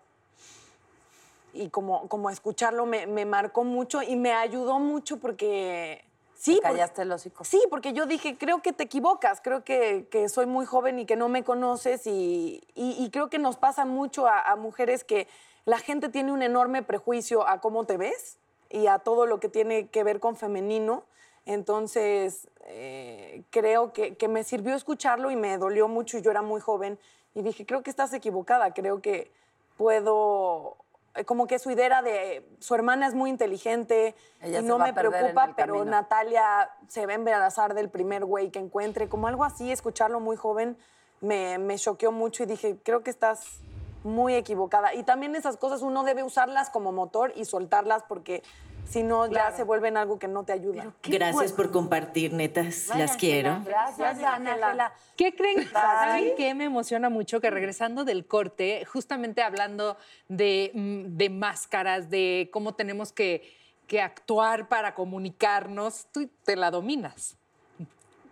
Y 1.63 1.71
como, 1.71 2.09
como 2.09 2.31
escucharlo 2.31 2.87
me, 2.87 3.07
me 3.07 3.25
marcó 3.25 3.65
mucho 3.65 4.03
y 4.03 4.17
me 4.17 4.33
ayudó 4.33 4.79
mucho 4.79 5.19
porque... 5.19 6.05
Sí, 6.39 6.57
porque- 6.63 6.69
callaste 6.75 7.03
el 7.03 7.13
hocico. 7.13 7.45
Sí, 7.45 7.61
porque 7.71 7.93
yo 7.95 8.05
dije, 8.07 8.37
creo 8.39 8.61
que 8.63 8.73
te 8.73 8.85
equivocas, 8.85 9.41
creo 9.43 9.65
que, 9.65 10.07
que 10.11 10.29
soy 10.29 10.47
muy 10.47 10.67
joven 10.67 10.99
y 10.99 11.07
que 11.07 11.17
no 11.17 11.29
me 11.29 11.43
conoces 11.45 12.07
y, 12.07 12.63
y- 12.75 13.03
y 13.03 13.11
creo 13.11 13.31
que 13.31 13.39
nos 13.39 13.57
pasa 13.57 13.85
mucho 13.87 14.27
a, 14.27 14.41
a 14.43 14.55
mujeres 14.57 15.03
que 15.03 15.27
la 15.65 15.79
gente 15.79 16.09
tiene 16.11 16.33
un 16.33 16.43
enorme 16.43 16.83
prejuicio 16.83 17.49
a 17.49 17.61
cómo 17.61 17.85
te 17.85 17.97
ves 17.97 18.37
y 18.71 18.87
a 18.87 18.99
todo 18.99 19.27
lo 19.27 19.41
que 19.41 19.49
tiene 19.49 19.89
que 19.89 20.05
ver 20.05 20.21
con 20.21 20.37
femenino. 20.37 21.05
Entonces, 21.47 22.49
eh, 22.67 23.43
creo 23.51 23.93
que, 23.93 24.15
que 24.17 24.29
me 24.29 24.45
sirvió 24.45 24.75
escucharlo 24.75 25.31
y 25.31 25.37
me 25.37 25.57
dolió 25.59 25.89
mucho 25.89 26.19
y 26.19 26.23
yo 26.23 26.31
era 26.31 26.43
muy 26.43 26.61
joven 26.61 26.99
y 27.35 27.43
dije, 27.43 27.65
creo 27.65 27.83
que 27.83 27.91
estás 27.91 28.13
equivocada, 28.13 28.75
creo 28.75 29.01
que 29.01 29.31
puedo... 29.79 30.77
eh, 31.17 31.25
Como 31.25 31.47
que 31.47 31.59
su 31.59 31.71
idea 31.71 32.03
de 32.03 32.49
su 32.61 32.75
hermana 32.75 33.07
es 33.07 33.15
muy 33.15 33.31
inteligente 33.31 34.15
Ella 34.41 34.61
y 34.61 34.63
no 34.63 34.79
me 34.79 34.93
preocupa, 34.93 35.55
pero 35.57 35.75
camino. 35.75 35.91
Natalia 35.91 36.71
se 36.89 37.07
va 37.07 37.13
a 37.13 37.17
embarazar 37.17 37.75
del 37.75 37.89
primer 37.89 38.25
güey 38.25 38.51
que 38.51 38.59
encuentre, 38.59 39.09
como 39.09 39.29
algo 39.29 39.45
así, 39.45 39.71
escucharlo 39.73 40.21
muy 40.21 40.37
joven 40.37 40.77
me, 41.21 41.59
me 41.59 41.79
choqueó 41.79 42.13
mucho 42.13 42.43
y 42.43 42.47
dije, 42.47 42.79
creo 42.83 43.03
que 43.03 43.11
estás 43.11 43.61
muy 44.05 44.35
equivocada. 44.35 44.95
Y 44.95 45.03
también 45.03 45.35
esas 45.35 45.57
cosas 45.57 45.83
uno 45.83 46.05
debe 46.05 46.23
usarlas 46.23 46.71
como 46.71 46.93
motor 46.93 47.33
y 47.37 47.45
soltarlas 47.45 48.03
porque 48.05 48.43
si 48.89 49.03
no 49.03 49.27
ya 49.27 49.53
se 49.53 49.65
vuelven 49.65 49.97
algo 49.97 50.19
que 50.19 50.29
no 50.29 50.45
te 50.45 50.53
ayuda. 50.53 50.93
Gracias 51.03 51.53
por 51.53 51.71
compartir, 51.71 52.33
netas. 52.33 52.89
Las 52.97 53.17
quiero. 53.17 53.61
Gracias, 53.65 54.23
Ángela. 54.23 54.93
¿Qué 55.17 55.35
creen? 55.35 55.69
¿Saben 55.71 56.35
qué 56.37 56.55
me 56.55 56.65
emociona 56.65 57.09
mucho? 57.09 57.41
Que 57.41 57.51
regresando 57.51 58.05
del 58.05 58.27
corte, 58.27 58.85
justamente 58.85 59.43
hablando 59.43 59.97
de, 60.29 60.71
mm, 60.75 61.17
de 61.17 61.31
máscaras, 61.31 62.11
de 62.11 62.49
cómo 62.53 62.75
tenemos 62.75 63.13
que, 63.13 63.55
que 63.87 64.01
actuar 64.01 64.69
para 64.69 64.95
comunicarnos, 64.95 66.07
tú 66.13 66.29
te 66.45 66.57
la 66.57 66.71
dominas. 66.71 67.37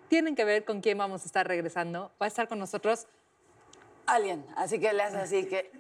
Tienen 0.09 0.35
que 0.35 0.45
ver 0.45 0.65
con 0.65 0.81
quién 0.81 0.99
vamos 0.99 1.23
a 1.23 1.27
estar 1.27 1.47
regresando. 1.47 2.13
Va 2.21 2.27
a 2.27 2.29
estar 2.29 2.47
con 2.47 2.59
nosotros 2.59 3.07
Alguien. 4.07 4.47
Así 4.57 4.79
que 4.79 4.93
le 4.93 5.03
haces 5.03 5.21
así 5.21 5.47
que. 5.47 5.71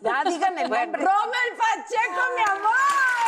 Ya 0.00 0.22
el 0.22 0.40
nombre. 0.40 0.86
¡Rommel 0.86 1.50
Pacheco, 1.58 2.22
mi 2.36 2.42
amor! 2.48 3.19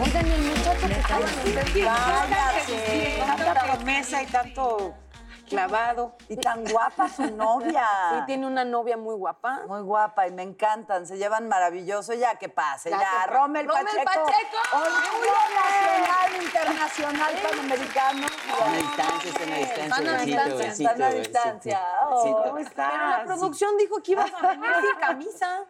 Oigan, 0.00 0.26
y 0.26 0.32
el 0.32 0.42
muchacho 0.42 0.86
que 0.86 0.92
estaba 0.94 1.26
Cállate. 1.84 3.18
Tanta 3.18 3.54
promesa 3.54 4.22
y 4.22 4.26
tanto 4.26 4.94
clavado. 5.48 6.12
Y 6.28 6.36
tan 6.36 6.64
guapa 6.64 7.08
su 7.08 7.30
novia. 7.34 7.86
Sí, 8.08 8.16
tiene 8.26 8.46
una 8.46 8.64
novia 8.64 8.96
muy 8.96 9.14
guapa. 9.14 9.62
Muy 9.66 9.80
guapa 9.82 10.26
y 10.26 10.32
me 10.32 10.42
encantan, 10.42 11.06
se 11.06 11.18
llevan 11.18 11.48
maravilloso. 11.48 12.14
Ya 12.14 12.36
que 12.36 12.48
pase, 12.48 12.90
ya. 12.90 12.98
Ya. 12.98 13.26
Rommel 13.26 13.66
Rommel 13.66 13.84
Pacheco. 13.84 14.26
Pacheco. 14.26 14.56
Orgullo 14.72 15.32
nacional, 15.54 16.42
internacional, 16.42 17.34
panamericano. 17.42 18.26
Están 18.26 18.68
a 18.68 18.76
distancia, 18.76 19.30
están 19.30 19.52
a 19.52 19.56
distancia. 19.56 19.84
Están 19.84 20.08
a 20.08 20.18
distancia, 20.18 20.70
están 20.70 21.02
a 21.02 21.10
distancia. 21.10 21.80
¿Cómo 22.08 22.58
estás? 22.58 22.92
Pero 22.92 23.08
la 23.08 23.24
producción 23.24 23.76
dijo 23.76 24.02
que 24.02 24.12
ibas 24.12 24.32
a 24.32 24.46
venir 24.48 24.70
sin 24.80 25.00
camisa. 25.00 25.64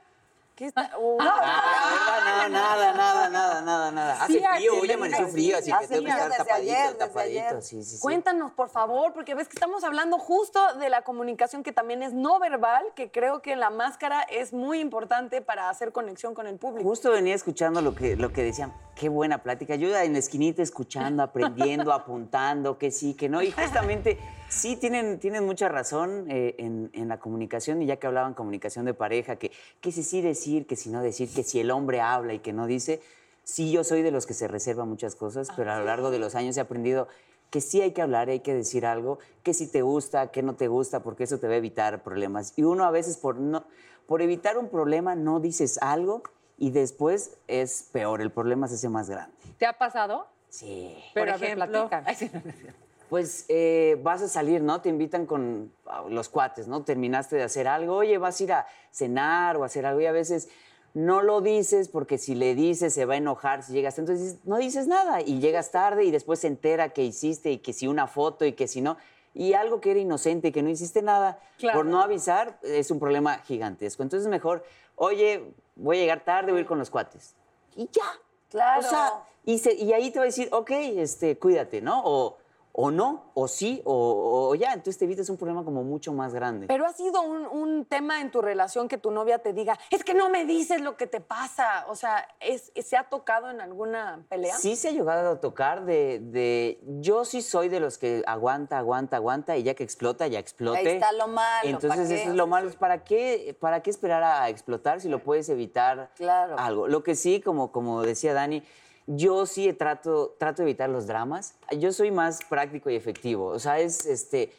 ¿Qué 0.59 0.67
está? 0.67 0.91
Oh. 0.99 1.19
Ah, 1.21 2.49
no, 2.49 2.53
nada, 2.53 2.93
nada, 2.93 3.29
nada, 3.29 3.61
nada, 3.61 3.91
nada. 3.93 4.25
Hace 4.25 4.33
Sí, 4.33 4.45
frío, 4.57 4.73
hoy 4.81 4.91
amaneció 4.91 5.29
frío, 5.29 5.57
así 5.57 5.71
que 5.71 5.87
tengo 5.87 6.03
que 6.03 6.11
estar 6.11 6.31
desde 6.31 6.39
tapadito, 6.39 6.73
ayer, 6.73 6.83
desde 6.83 6.99
tapadito. 6.99 7.63
Sí, 7.63 7.85
sí, 7.85 7.97
sí. 7.97 8.03
Cuéntanos, 8.03 8.51
por 8.51 8.69
favor, 8.69 9.13
porque 9.13 9.37
ves 9.37 9.47
que 9.47 9.55
estamos 9.55 9.85
hablando 9.85 10.19
justo 10.19 10.59
de 10.75 10.91
la 10.91 11.03
comunicación 11.03 11.63
que 11.63 11.71
también 11.71 12.03
es 12.03 12.13
no 12.13 12.41
verbal, 12.41 12.85
que 12.97 13.13
creo 13.13 13.41
que 13.41 13.55
la 13.55 13.71
máscara 13.71 14.23
es 14.23 14.53
muy 14.53 14.81
importante 14.81 15.43
para 15.43 15.71
hacer 15.71 15.93
conexión 15.93 16.35
con 16.35 16.49
el 16.49 16.57
público. 16.57 16.89
Justo 16.89 17.13
venía 17.13 17.37
escuchando 17.37 17.81
lo 17.81 17.95
que, 17.95 18.17
lo 18.17 18.33
que 18.33 18.43
decían. 18.43 18.75
Qué 18.97 19.09
buena 19.09 19.45
plática. 19.45 19.77
Yo 19.77 19.97
en 19.97 20.13
la 20.13 20.19
esquinita 20.19 20.61
escuchando, 20.61 21.23
aprendiendo, 21.23 21.93
apuntando, 21.93 22.79
que 22.79 22.91
sí, 22.91 23.15
que 23.15 23.29
no. 23.29 23.43
Y 23.43 23.53
justamente 23.53 24.19
sí 24.49 24.77
tienen, 24.77 25.19
tienen 25.19 25.45
mucha 25.45 25.69
razón 25.69 26.27
eh, 26.31 26.55
en, 26.59 26.91
en 26.93 27.09
la 27.09 27.19
comunicación. 27.19 27.83
Y 27.83 27.87
ya 27.87 27.97
que 27.97 28.07
hablaban 28.07 28.35
comunicación 28.35 28.85
de 28.85 28.95
pareja, 28.95 29.37
que, 29.37 29.53
que 29.81 29.93
si 29.93 30.03
sí 30.03 30.21
decir, 30.21 30.67
que 30.67 30.77
si 30.77 30.91
no 30.91 31.03
decir, 31.03 31.33
que 31.33 31.43
si 31.43 31.61
el 31.61 31.71
hombre 31.71 32.01
habla 32.01 32.35
y 32.35 32.39
que 32.41 32.53
no 32.53 32.67
dice. 32.67 33.01
Sí, 33.45 33.71
yo 33.73 33.83
soy 33.83 34.03
de 34.03 34.11
los 34.11 34.27
que 34.27 34.35
se 34.35 34.47
reserva 34.47 34.85
muchas 34.85 35.15
cosas, 35.15 35.49
pero 35.57 35.73
a 35.73 35.79
lo 35.79 35.85
largo 35.87 36.11
de 36.11 36.19
los 36.19 36.35
años 36.35 36.57
he 36.59 36.61
aprendido 36.61 37.09
que 37.51 37.61
sí 37.61 37.81
hay 37.81 37.93
que 37.93 38.03
hablar, 38.03 38.29
hay 38.29 38.41
que 38.41 38.53
decir 38.53 38.85
algo, 38.85 39.19
que 39.43 39.55
si 39.55 39.67
te 39.67 39.83
gusta, 39.83 40.31
que 40.31 40.43
no 40.43 40.55
te 40.55 40.69
gusta, 40.69 41.03
porque 41.03 41.25
eso 41.25 41.39
te 41.39 41.47
va 41.47 41.55
a 41.55 41.57
evitar 41.57 42.03
problemas. 42.03 42.53
Y 42.57 42.65
uno 42.65 42.85
a 42.85 42.91
veces 42.91 43.17
por, 43.17 43.37
no, 43.37 43.65
por 44.07 44.23
evitar 44.23 44.59
un 44.59 44.69
problema 44.69 45.15
no 45.15 45.41
dices 45.41 45.79
algo 45.81 46.23
y 46.59 46.71
después 46.71 47.39
es 47.47 47.89
peor, 47.93 48.21
el 48.21 48.31
problema 48.31 48.69
se 48.69 48.75
hace 48.75 48.89
más 48.89 49.09
grande. 49.09 49.35
¿Te 49.59 49.67
ha 49.67 49.79
pasado? 49.79 50.27
Sí. 50.51 50.97
Pero 51.15 51.33
Por 51.33 51.35
a 51.35 51.39
ver, 51.39 51.59
Pues 53.09 53.45
eh, 53.49 53.99
vas 54.03 54.23
a 54.23 54.29
salir, 54.29 54.61
¿no? 54.63 54.81
Te 54.81 54.89
invitan 54.89 55.27
con 55.27 55.73
ah, 55.87 56.05
los 56.09 56.29
cuates, 56.29 56.69
¿no? 56.69 56.83
Terminaste 56.85 57.37
de 57.37 57.43
hacer 57.43 57.67
algo, 57.69 57.95
oye, 57.97 58.19
vas 58.19 58.41
a 58.41 58.45
ir 58.45 58.53
a 58.53 58.67
cenar 58.91 59.57
o 59.57 59.63
a 59.63 59.67
hacer 59.67 59.87
algo 59.87 60.01
y 60.01 60.07
a 60.07 60.13
veces 60.13 60.49
no 60.95 61.23
lo 61.23 61.41
dices 61.41 61.89
porque 61.89 62.17
si 62.19 62.35
le 62.35 62.55
dices 62.55 62.95
se 62.95 63.05
va 63.05 63.15
a 63.15 63.19
enojar 63.19 63.63
si 63.63 63.73
llegas 63.75 63.99
entonces 63.99 64.39
no 64.45 64.57
dices 64.57 64.87
nada 64.87 65.21
y 65.21 65.39
llegas 65.39 65.71
tarde 65.71 66.05
y 66.05 66.11
después 66.11 66.41
se 66.41 66.47
entera 66.47 66.89
que 66.89 67.05
hiciste 67.05 67.51
y 67.53 67.59
que 67.59 67.75
si 67.75 67.87
una 67.87 68.07
foto 68.07 68.47
y 68.47 68.55
que 68.55 68.67
si 68.67 68.81
no 68.81 68.97
y 69.35 69.53
algo 69.53 69.83
que 69.83 69.91
era 69.91 70.01
inocente 70.01 70.49
y 70.49 70.53
que 70.53 70.63
no 70.63 70.71
hiciste 70.71 71.03
nada 71.03 71.39
Claro. 71.59 71.79
por 71.81 71.87
no 71.87 72.01
avisar 72.01 72.59
es 72.63 72.91
un 72.91 72.99
problema 72.99 73.39
gigantesco 73.41 74.03
entonces 74.03 74.29
mejor 74.31 74.65
oye 74.97 75.53
voy 75.77 75.99
a 75.99 76.01
llegar 76.01 76.25
tarde 76.25 76.53
voy 76.53 76.61
a 76.61 76.63
ir 76.63 76.67
con 76.67 76.79
los 76.79 76.89
cuates 76.91 77.35
y 77.77 77.87
ya 77.93 78.11
Claro. 78.51 78.81
o 78.81 78.83
sea 78.83 79.13
y, 79.45 79.59
se- 79.59 79.75
y 79.75 79.93
ahí 79.93 80.11
te 80.11 80.19
va 80.19 80.23
a 80.25 80.27
decir 80.27 80.49
ok 80.53 80.71
este 80.71 81.39
cuídate 81.39 81.83
no 81.83 82.01
o 82.03 82.39
o 82.81 82.93
no, 82.93 83.33
o 83.35 83.49
sí, 83.49 83.83
o, 83.85 84.51
o 84.51 84.55
ya. 84.55 84.69
Entonces 84.73 84.99
te 84.99 85.05
evitas 85.05 85.29
un 85.31 85.37
problema 85.37 85.65
como 85.65 85.83
mucho 85.83 86.13
más 86.13 86.33
grande. 86.33 86.69
Pero 86.69 86.87
ha 86.87 86.93
sido 86.93 87.23
un, 87.23 87.45
un 87.47 87.85
tema 87.87 88.21
en 88.21 88.31
tu 88.31 88.41
relación 88.41 88.87
que 88.87 88.99
tu 88.99 89.11
novia 89.11 89.41
te 89.41 89.53
diga, 89.53 89.77
es 89.91 90.05
que 90.05 90.15
no 90.15 90.31
me 90.31 90.45
dices 90.45 90.81
lo 90.81 90.97
que 90.97 91.09
te 91.09 91.21
pasa. 91.21 91.87
O 91.89 91.97
sea, 91.97 92.29
¿es, 92.39 92.71
¿se 92.81 92.97
ha 92.97 93.09
tocado 93.09 93.51
en 93.51 93.61
alguna 93.61 94.25
pelea? 94.29 94.55
Sí 94.57 94.77
se 94.77 94.89
ha 94.89 94.93
llegado 94.93 95.29
a 95.33 95.41
tocar 95.41 95.87
de, 95.87 96.21
de- 96.21 96.79
Yo 97.01 97.25
sí 97.25 97.43
soy 97.43 97.69
de 97.69 97.81
los 97.81 97.99
que 97.99 98.23
aguanta, 98.29 98.79
aguanta, 98.79 99.17
aguanta 99.17 99.57
y 99.57 99.65
ya 99.65 99.75
que 99.75 99.83
explota, 99.83 100.29
ya 100.29 100.39
explote. 100.39 100.79
Ahí 100.79 100.87
está 100.87 101.11
lo 101.11 101.27
malo, 101.27 101.69
Entonces 101.69 102.09
eso 102.09 102.31
es 102.31 102.37
lo 102.37 102.47
malo. 102.47 102.71
¿Para 102.79 103.03
qué, 103.03 103.57
¿Para 103.59 103.83
qué 103.83 103.91
esperar 103.91 104.23
a 104.23 104.49
explotar 104.51 105.01
si 105.01 105.09
lo 105.09 105.19
puedes 105.19 105.49
evitar 105.49 106.13
Claro. 106.15 106.55
algo? 106.57 106.87
Lo 106.87 107.03
que 107.03 107.17
sí, 107.17 107.41
como, 107.41 107.73
como 107.73 108.03
decía 108.03 108.35
Dani, 108.35 108.63
yo 109.11 109.47
sí 109.47 109.73
trato, 109.73 110.35
trato 110.39 110.63
de 110.63 110.69
evitar 110.71 110.89
los 110.91 111.07
dramas. 111.07 111.55
Yo 111.79 111.93
soy 111.93 112.11
más 112.11 112.41
práctico 112.49 112.91
y 112.91 112.95
efectivo. 112.97 113.47
O 113.47 113.59
sea, 113.59 113.79
es 113.81 114.07
este... 114.07 114.53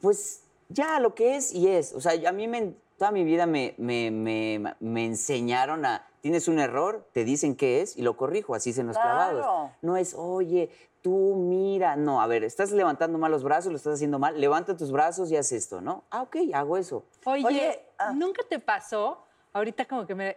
Pues 0.00 0.42
ya 0.68 0.98
lo 1.00 1.14
que 1.14 1.36
es 1.36 1.52
y 1.52 1.68
es. 1.68 1.92
O 1.94 2.00
sea, 2.00 2.12
a 2.28 2.32
mí 2.32 2.48
me, 2.48 2.72
toda 2.96 3.10
mi 3.10 3.24
vida 3.24 3.46
me, 3.46 3.74
me, 3.78 4.10
me- 4.10 4.74
me 4.80 5.04
enseñaron 5.04 5.84
a, 5.84 6.06
tienes 6.22 6.48
un 6.48 6.58
error, 6.58 7.06
te 7.12 7.24
dicen 7.24 7.56
qué 7.56 7.82
es 7.82 7.96
y 7.96 8.02
lo 8.02 8.16
corrijo, 8.16 8.54
así 8.54 8.72
se 8.72 8.80
en 8.80 8.86
los 8.86 8.96
Claro. 8.96 9.08
clavados. 9.40 9.70
No 9.82 9.96
es, 9.96 10.14
oye, 10.14 10.70
tú 11.02 11.34
mira, 11.36 11.96
no, 11.96 12.22
a 12.22 12.26
ver, 12.26 12.44
estás 12.44 12.70
levantando 12.72 13.18
mal 13.18 13.30
los 13.30 13.42
brazos, 13.42 13.70
lo 13.72 13.76
estás 13.76 13.94
haciendo 13.94 14.18
mal, 14.18 14.40
levanta 14.40 14.76
tus 14.76 14.90
brazos 14.92 15.30
y 15.30 15.36
haz 15.36 15.50
esto, 15.52 15.80
¿no? 15.80 16.04
Ah, 16.10 16.22
ok, 16.22 16.36
hago 16.54 16.76
eso. 16.76 17.04
Oye, 17.24 17.44
Oye, 17.46 17.80
ah. 17.98 18.12
¿nunca 18.14 18.42
te 18.48 18.58
pasó? 18.58 19.18
Ahorita 19.52 19.84
como 19.86 20.06
que 20.06 20.14
me... 20.14 20.36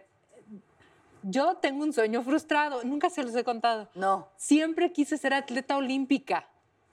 Yo 1.26 1.54
tengo 1.56 1.82
un 1.84 1.92
sueño 1.94 2.22
frustrado, 2.22 2.84
nunca 2.84 3.08
se 3.08 3.22
los 3.22 3.34
he 3.34 3.44
contado. 3.44 3.88
No. 3.94 4.28
Siempre 4.36 4.92
quise 4.92 5.16
ser 5.16 5.32
atleta 5.32 5.74
olímpica. 5.78 6.46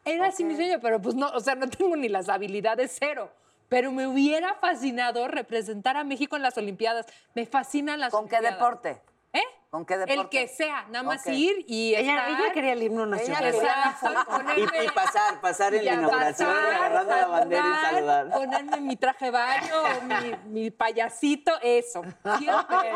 Era 0.05 0.27
así 0.27 0.45
mi 0.45 0.55
sueño, 0.55 0.79
pero 0.81 1.01
pues 1.01 1.15
no, 1.15 1.27
o 1.31 1.39
sea, 1.41 1.55
no 1.55 1.69
tengo 1.69 1.97
ni 1.97 2.07
las 2.07 2.29
habilidades 2.29 2.95
cero. 2.97 3.29
Pero 3.67 3.91
me 3.91 4.07
hubiera 4.07 4.55
fascinado 4.55 5.27
representar 5.27 5.97
a 5.97 6.05
México 6.05 6.37
en 6.37 6.41
las 6.43 6.57
Olimpiadas. 6.57 7.05
Me 7.35 7.45
fascinan 7.45 7.99
las 7.99 8.11
¿Con 8.11 8.29
qué 8.29 8.37
Olimpiadas. 8.37 8.59
deporte? 8.59 9.01
¿Eh? 9.33 9.41
¿Con 9.69 9.85
qué 9.85 9.93
El 9.93 10.05
deporte? 10.05 10.29
que 10.29 10.47
sea, 10.49 10.85
nada 10.89 11.03
más 11.03 11.25
ir 11.27 11.63
y 11.65 11.95
Ella, 11.95 12.15
estar... 12.27 12.29
ella 12.41 12.53
quería 12.53 12.73
el 12.73 12.83
himno 12.83 13.05
nacional. 13.05 13.55
Y, 13.55 13.57
ponerme- 13.57 14.83
y 14.85 14.89
pasar, 14.89 15.39
pasar 15.39 15.73
en 15.73 15.85
la 15.85 15.93
inauguración, 15.93 16.49
pasar, 16.49 16.73
agarrando 16.73 17.15
la 17.15 17.27
bandera 17.27 17.65
y 17.69 17.85
saludar. 17.95 18.29
Ponerme 18.31 18.81
mi 18.81 18.95
traje 18.97 19.25
de 19.25 19.31
baño, 19.31 19.73
o 19.81 20.01
mi, 20.03 20.63
mi 20.63 20.71
payasito, 20.71 21.53
eso. 21.61 22.01
Siempre. 22.37 22.91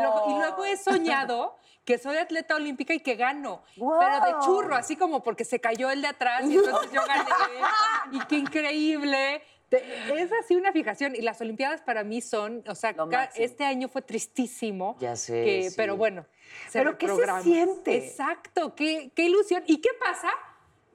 Lo- 0.00 0.24
y 0.28 0.34
luego 0.38 0.64
he 0.64 0.76
soñado 0.76 1.56
que 1.84 1.98
soy 1.98 2.16
atleta 2.18 2.54
olímpica 2.54 2.94
y 2.94 3.00
que 3.00 3.16
gano. 3.16 3.64
Pero 3.74 4.20
de 4.20 4.44
churro, 4.44 4.76
así 4.76 4.94
como 4.94 5.22
porque 5.24 5.44
se 5.44 5.60
cayó 5.60 5.90
el 5.90 6.02
de 6.02 6.08
atrás 6.08 6.42
y 6.44 6.54
entonces 6.58 6.92
yo 6.92 7.00
gané. 7.06 7.24
y 8.12 8.20
qué 8.26 8.36
increíble. 8.36 9.42
Es 9.70 10.30
así 10.32 10.56
una 10.56 10.72
fijación. 10.72 11.14
Y 11.14 11.20
las 11.20 11.40
Olimpiadas 11.40 11.82
para 11.82 12.02
mí 12.04 12.20
son, 12.20 12.64
o 12.68 12.74
sea, 12.74 12.94
este 13.36 13.64
año 13.64 13.88
fue 13.88 14.02
tristísimo. 14.02 14.96
Ya 15.00 15.14
sé, 15.16 15.44
que- 15.44 15.70
sí. 15.70 15.74
Pero 15.76 15.96
bueno. 15.96 16.24
se 16.70 16.78
Pero 16.78 16.96
¿qué 16.96 17.06
se 17.08 17.42
siente? 17.42 17.96
Exacto, 17.96 18.74
qué, 18.74 19.10
qué 19.14 19.24
ilusión. 19.24 19.62
¿Y 19.66 19.78
qué 19.80 19.90
pasa 20.00 20.30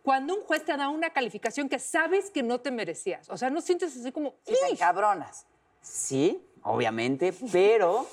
cuando 0.01 0.35
un 0.35 0.41
juez 0.43 0.65
te 0.65 0.75
da 0.75 0.89
una 0.89 1.11
calificación 1.11 1.69
que 1.69 1.77
sabes 1.79 2.31
que 2.31 2.41
no 2.41 2.59
te 2.61 2.71
merecías? 2.71 3.29
O 3.29 3.37
sea, 3.37 3.49
no 3.49 3.61
sientes 3.61 3.95
así 3.95 4.11
como... 4.11 4.33
Te 4.43 4.53
"Uy". 4.53 4.71
encabronas. 4.71 5.45
Sí, 5.81 6.41
obviamente, 6.63 7.33
pero 7.51 8.07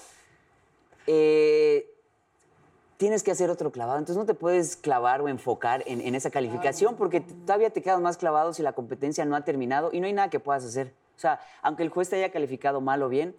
eh, 1.06 1.89
tienes 3.00 3.22
que 3.22 3.30
hacer 3.30 3.48
otro 3.48 3.72
clavado. 3.72 3.98
Entonces 3.98 4.18
no 4.18 4.26
te 4.26 4.34
puedes 4.34 4.76
clavar 4.76 5.22
o 5.22 5.28
enfocar 5.28 5.82
en, 5.86 6.02
en 6.02 6.14
esa 6.14 6.30
calificación 6.30 6.96
porque 6.96 7.22
todavía 7.22 7.70
te 7.70 7.80
quedas 7.80 7.98
más 7.98 8.18
clavado 8.18 8.52
si 8.52 8.62
la 8.62 8.74
competencia 8.74 9.24
no 9.24 9.34
ha 9.36 9.40
terminado 9.40 9.88
y 9.90 10.00
no 10.00 10.06
hay 10.06 10.12
nada 10.12 10.28
que 10.28 10.38
puedas 10.38 10.66
hacer. 10.66 10.92
O 11.16 11.18
sea, 11.18 11.40
aunque 11.62 11.82
el 11.82 11.88
juez 11.88 12.10
te 12.10 12.16
haya 12.16 12.30
calificado 12.30 12.82
mal 12.82 13.02
o 13.02 13.08
bien, 13.08 13.34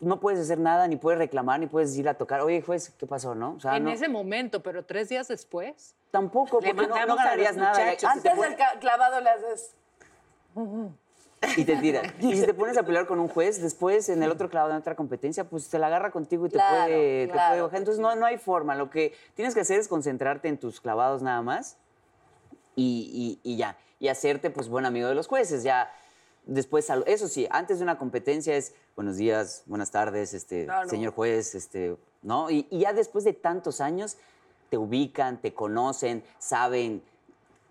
no 0.00 0.18
puedes 0.18 0.40
hacer 0.40 0.58
nada, 0.58 0.88
ni 0.88 0.96
puedes 0.96 1.18
reclamar, 1.20 1.60
ni 1.60 1.68
puedes 1.68 1.96
ir 1.96 2.08
a 2.08 2.14
tocar. 2.14 2.40
Oye, 2.40 2.60
juez, 2.62 2.90
¿qué 2.98 3.06
pasó, 3.06 3.36
no? 3.36 3.52
O 3.54 3.60
sea, 3.60 3.76
en 3.76 3.84
no- 3.84 3.90
ese 3.92 4.08
momento, 4.08 4.60
pero 4.60 4.84
tres 4.84 5.08
días 5.08 5.28
después. 5.28 5.94
tampoco, 6.10 6.60
Le 6.60 6.74
porque 6.74 6.88
no, 6.90 7.06
no 7.06 7.14
ganarías 7.14 7.56
nada. 7.56 7.78
Antes 8.08 8.36
del 8.36 8.56
clavado 8.80 9.20
le 9.20 9.30
haces... 9.30 9.70
y 11.56 11.64
te 11.64 11.76
tiras. 11.76 12.06
Y 12.20 12.36
si 12.36 12.44
te 12.46 12.54
pones 12.54 12.76
a 12.76 12.82
pelear 12.82 13.06
con 13.06 13.18
un 13.20 13.28
juez, 13.28 13.60
después 13.60 14.08
en 14.08 14.22
el 14.22 14.30
otro 14.30 14.48
clavado, 14.48 14.72
en 14.72 14.78
otra 14.78 14.94
competencia, 14.96 15.44
pues 15.48 15.68
te 15.68 15.78
la 15.78 15.86
agarra 15.88 16.10
contigo 16.10 16.46
y 16.46 16.48
te, 16.48 16.54
Claro, 16.54 16.86
puede, 16.92 17.26
te 17.26 17.32
puede 17.32 17.60
bajar. 17.62 17.78
Entonces 17.78 18.00
no, 18.00 18.14
no 18.16 18.26
hay 18.26 18.38
forma. 18.38 18.74
Lo 18.74 18.90
que 18.90 19.14
tienes 19.34 19.54
que 19.54 19.60
hacer 19.60 19.78
es 19.78 19.88
concentrarte 19.88 20.48
en 20.48 20.58
tus 20.58 20.80
clavados 20.80 21.22
nada 21.22 21.42
más 21.42 21.76
y, 22.74 23.38
y- 23.44 23.52
y 23.52 23.56
ya. 23.56 23.76
Y 23.98 24.08
hacerte, 24.08 24.50
pues, 24.50 24.68
buen 24.68 24.84
amigo 24.86 25.08
de 25.08 25.14
los 25.14 25.26
jueces. 25.26 25.62
Ya 25.62 25.90
después, 26.44 26.88
eso 27.06 27.28
sí, 27.28 27.46
antes 27.50 27.78
de 27.78 27.82
una 27.84 27.98
competencia 27.98 28.54
es 28.56 28.74
buenos 28.94 29.16
días, 29.16 29.62
buenas 29.66 29.90
tardes, 29.90 30.32
este, 30.34 30.64
Claro. 30.64 30.88
señor 30.88 31.12
juez, 31.12 31.54
este, 31.54 31.96
¿no? 32.22 32.50
Y, 32.50 32.66
y 32.70 32.80
ya 32.80 32.92
después 32.92 33.24
de 33.24 33.32
tantos 33.32 33.80
años 33.80 34.16
te 34.70 34.76
ubican, 34.78 35.40
te 35.40 35.54
conocen, 35.54 36.22
saben 36.38 37.02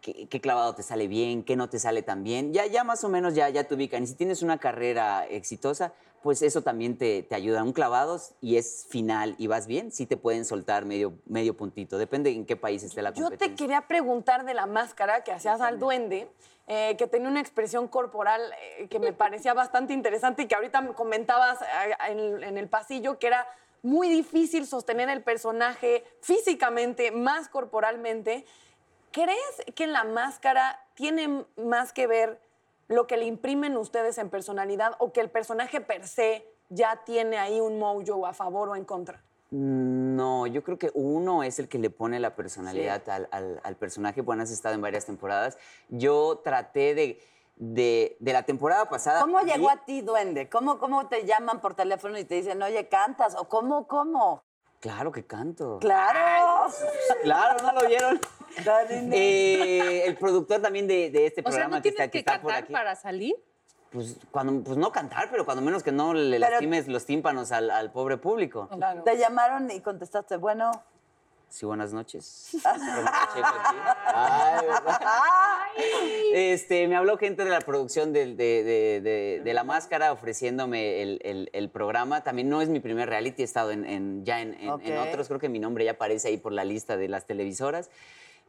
qué, 0.06 0.28
qué 0.28 0.40
clavado 0.40 0.76
te 0.76 0.84
sale 0.84 1.08
bien, 1.08 1.44
qué 1.44 1.56
no 1.56 1.68
te 1.70 1.80
sale 1.80 2.04
tan 2.04 2.24
bien. 2.24 2.54
Ya, 2.54 2.66
ya 2.68 2.84
más 2.84 3.04
o 3.04 3.10
menos 3.10 3.34
ya, 3.34 3.50
ya 3.50 3.64
te 3.64 3.74
ubican. 3.74 4.04
Y 4.04 4.08
si 4.08 4.14
tienes 4.14 4.44
una 4.44 4.60
carrera 4.60 5.26
exitosa, 5.28 5.94
pues 6.22 6.42
eso 6.42 6.62
también 6.62 6.98
te, 6.98 7.24
te 7.24 7.34
ayuda. 7.36 7.64
Un 7.64 7.74
clavado 7.74 8.20
y 8.42 8.58
es 8.58 8.86
final 8.88 9.36
y 9.40 9.48
vas 9.48 9.66
bien, 9.68 9.92
sí 9.92 10.06
te 10.06 10.18
pueden 10.18 10.46
soltar 10.46 10.86
medio, 10.86 11.14
medio 11.26 11.56
puntito. 11.58 11.98
Depende 11.98 12.30
en 12.30 12.46
qué 12.46 12.56
país 12.56 12.84
esté 12.84 13.02
la 13.02 13.12
Yo 13.14 13.24
competencia. 13.24 13.56
te 13.56 13.64
quería 13.64 13.82
preguntar 13.88 14.46
de 14.46 14.54
la 14.54 14.66
máscara 14.68 15.24
que 15.24 15.32
hacías 15.32 15.62
al 15.62 15.80
duende, 15.80 16.28
eh, 16.68 16.96
que 16.98 17.08
tenía 17.08 17.30
una 17.30 17.42
expresión 17.42 17.88
corporal 17.88 18.42
eh, 18.80 18.88
que 18.88 19.00
me 19.00 19.14
parecía 19.14 19.54
bastante 19.54 19.94
interesante 19.94 20.44
y 20.44 20.48
que 20.48 20.56
ahorita 20.56 20.82
me 20.82 20.94
comentabas 20.94 21.62
eh, 21.62 21.96
en, 22.10 22.44
en 22.44 22.58
el 22.58 22.68
pasillo 22.68 23.20
que 23.20 23.28
era 23.28 23.48
muy 23.84 24.10
difícil 24.10 24.66
sostener 24.66 25.10
el 25.10 25.22
personaje 25.22 26.04
físicamente, 26.22 27.12
más 27.12 27.50
corporalmente. 27.50 28.46
¿Crees 29.16 29.64
que 29.76 29.86
en 29.86 29.94
la 29.94 30.04
máscara 30.04 30.78
tiene 30.94 31.46
más 31.56 31.94
que 31.94 32.06
ver 32.06 32.42
lo 32.90 33.08
que 33.08 33.16
le 33.16 33.24
imprimen 33.24 33.78
ustedes 33.78 34.18
en 34.18 34.30
personalidad 34.30 34.92
o 35.00 35.14
que 35.14 35.22
el 35.22 35.30
personaje 35.30 35.80
per 35.80 36.06
se 36.06 36.46
ya 36.68 36.98
tiene 37.06 37.38
ahí 37.38 37.62
un 37.62 37.80
mojo 37.80 38.26
a 38.28 38.34
favor 38.34 38.68
o 38.68 38.76
en 38.76 38.84
contra? 38.84 39.24
No, 39.52 40.48
yo 40.48 40.66
creo 40.66 40.78
que 40.78 40.92
uno 40.96 41.44
es 41.44 41.60
el 41.60 41.70
que 41.70 41.80
le 41.80 41.90
pone 41.90 42.20
la 42.20 42.36
personalidad 42.36 43.08
al, 43.08 43.30
al- 43.32 43.62
al 43.64 43.76
personaje. 43.78 44.20
Bueno, 44.20 44.44
has 44.44 44.52
estado 44.52 44.76
en 44.76 44.82
varias 44.82 45.06
temporadas. 45.06 45.58
Yo 45.88 46.42
traté 46.44 46.94
de, 46.94 47.24
de, 47.56 48.18
de 48.20 48.34
la 48.34 48.44
temporada 48.44 48.90
pasada. 48.90 49.22
¿Cómo 49.22 49.40
llegó 49.40 49.70
a 49.70 49.86
ti, 49.86 50.02
duende? 50.02 50.50
¿Cómo, 50.50 50.78
¿Cómo 50.78 51.08
te 51.08 51.26
llaman 51.26 51.62
por 51.62 51.74
teléfono 51.74 52.18
y 52.20 52.26
te 52.26 52.36
dicen, 52.36 52.62
oye, 52.62 52.90
cantas? 52.90 53.34
¿O 53.36 53.48
cómo, 53.48 53.88
cómo? 53.88 54.44
Claro 54.82 55.10
que 55.12 55.26
canto. 55.26 55.80
¡Claro! 55.80 56.68
Claro, 57.24 57.64
¿no 57.64 57.72
lo 57.82 57.88
vieron? 57.88 58.20
Eh, 59.12 60.04
el 60.06 60.16
productor 60.18 60.62
también 60.62 60.88
de, 60.88 61.10
de 61.10 61.26
este 61.28 61.42
O 61.42 61.44
sea, 61.44 61.52
programa 61.52 61.78
¿no 61.78 61.82
que 61.82 61.92
tienes 61.92 62.00
está, 62.00 62.06
que 62.08 62.12
que 62.12 62.18
está 62.20 62.42
por 62.42 62.52
cantar 62.52 62.64
aquí. 62.64 62.74
para 62.74 62.96
salir? 62.96 63.36
Pues, 63.92 64.18
cuando, 64.32 64.64
pues 64.64 64.78
no 64.78 64.92
cantar, 64.92 65.30
pero 65.32 65.46
cuando 65.46 65.62
menos 65.62 65.84
que 65.84 65.92
no 65.92 66.14
le 66.14 66.38
Pero- 66.40 66.52
lastimes 66.52 66.88
los 66.88 67.06
tímpanos 67.06 67.52
al, 67.52 67.70
al 67.72 67.92
pobre 67.92 68.18
público. 68.18 68.70
Te 69.06 69.18
llamaron 69.18 69.70
y 69.72 69.80
contestaste, 69.82 70.38
bueno, 70.38 70.72
Sí, 71.48 71.66
buenas 71.66 71.94
noches. 71.94 72.50
Aquí. 72.66 72.82
Ay, 74.14 74.66
¿verdad? 74.66 75.00
Este, 76.34 76.88
me 76.88 76.96
habló 76.98 77.18
gente 77.18 77.44
de 77.46 77.50
la 77.52 77.62
producción 77.62 78.12
de, 78.12 78.36
de- 78.36 78.64
de- 79.02 79.42
de 79.44 79.54
La 79.54 79.64
Máscara 79.64 80.12
ofreciéndome 80.12 81.02
el, 81.04 81.20
el- 81.24 81.50
el 81.54 81.70
programa. 81.70 82.24
También 82.24 82.50
no 82.50 82.62
es 82.62 82.68
mi 82.70 82.80
primer 82.82 83.08
reality, 83.08 83.44
he 83.44 83.46
estado 83.46 83.72
en, 83.72 83.86
en- 83.86 84.26
ya 84.26 84.42
en, 84.42 84.56
en- 84.56 84.62
en 84.84 84.98
Ok. 84.98 85.08
otros. 85.08 85.28
Creo 85.28 85.40
que 85.40 85.48
mi 85.48 85.60
nombre 85.60 85.86
ya 85.86 85.92
aparece 85.92 86.30
ahí 86.30 86.38
por 86.38 86.52
la 86.52 86.66
lista 86.66 86.98
de 86.98 87.08
las 87.08 87.26
televisoras. 87.26 87.90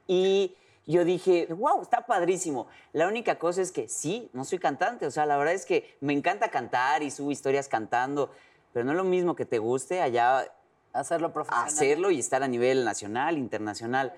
Y 0.06 0.56
yo 0.86 1.04
dije, 1.04 1.46
wow, 1.50 1.82
está 1.82 2.06
padrísimo. 2.06 2.68
La 2.92 3.08
única 3.08 3.38
cosa 3.38 3.62
es 3.62 3.72
que 3.72 3.88
sí, 3.88 4.30
no 4.32 4.44
soy 4.44 4.58
cantante. 4.58 5.06
O 5.06 5.10
sea, 5.10 5.26
la 5.26 5.36
verdad 5.36 5.54
es 5.54 5.66
que 5.66 5.96
me 6.00 6.12
encanta 6.12 6.48
cantar 6.50 7.02
y 7.02 7.10
subo 7.10 7.32
historias 7.32 7.68
cantando, 7.68 8.30
pero 8.72 8.84
no 8.84 8.92
es 8.92 8.96
lo 8.96 9.04
mismo 9.04 9.34
que 9.34 9.44
te 9.44 9.58
guste 9.58 10.00
allá 10.00 10.50
hacerlo 10.92 11.32
profesional. 11.32 11.66
hacerlo 11.66 12.10
y 12.10 12.20
estar 12.20 12.42
a 12.42 12.48
nivel 12.48 12.84
nacional, 12.84 13.36
internacional. 13.36 14.14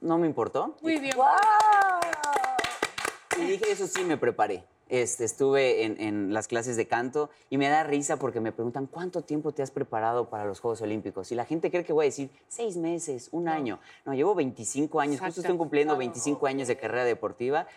No 0.00 0.18
me 0.18 0.26
importó. 0.26 0.76
Muy 0.82 0.98
bien. 0.98 1.16
¡Guau! 1.16 2.00
Y 3.38 3.42
dije, 3.42 3.72
eso 3.72 3.86
sí 3.86 4.04
me 4.04 4.16
preparé. 4.16 4.64
Este, 4.90 5.24
estuve 5.24 5.84
en, 5.84 6.00
en 6.00 6.34
las 6.34 6.48
clases 6.48 6.76
de 6.76 6.86
canto 6.86 7.30
y 7.48 7.58
me 7.58 7.68
da 7.68 7.84
risa 7.84 8.18
porque 8.18 8.40
me 8.40 8.50
preguntan 8.50 8.86
cuánto 8.86 9.22
tiempo 9.22 9.52
te 9.52 9.62
has 9.62 9.70
preparado 9.70 10.28
para 10.28 10.44
los 10.44 10.58
Juegos 10.58 10.82
Olímpicos. 10.82 11.30
Y 11.30 11.36
la 11.36 11.44
gente 11.44 11.70
cree 11.70 11.84
que 11.84 11.92
voy 11.92 12.06
a 12.06 12.08
decir 12.08 12.30
seis 12.48 12.76
meses, 12.76 13.28
un 13.30 13.48
año. 13.48 13.78
No, 14.04 14.14
llevo 14.14 14.34
25 14.34 15.00
años, 15.00 15.20
justo 15.20 15.40
estoy 15.40 15.56
cumpliendo 15.56 15.96
25 15.96 16.44
años 16.46 16.66
de 16.66 16.76
carrera 16.76 17.04
deportiva. 17.04 17.68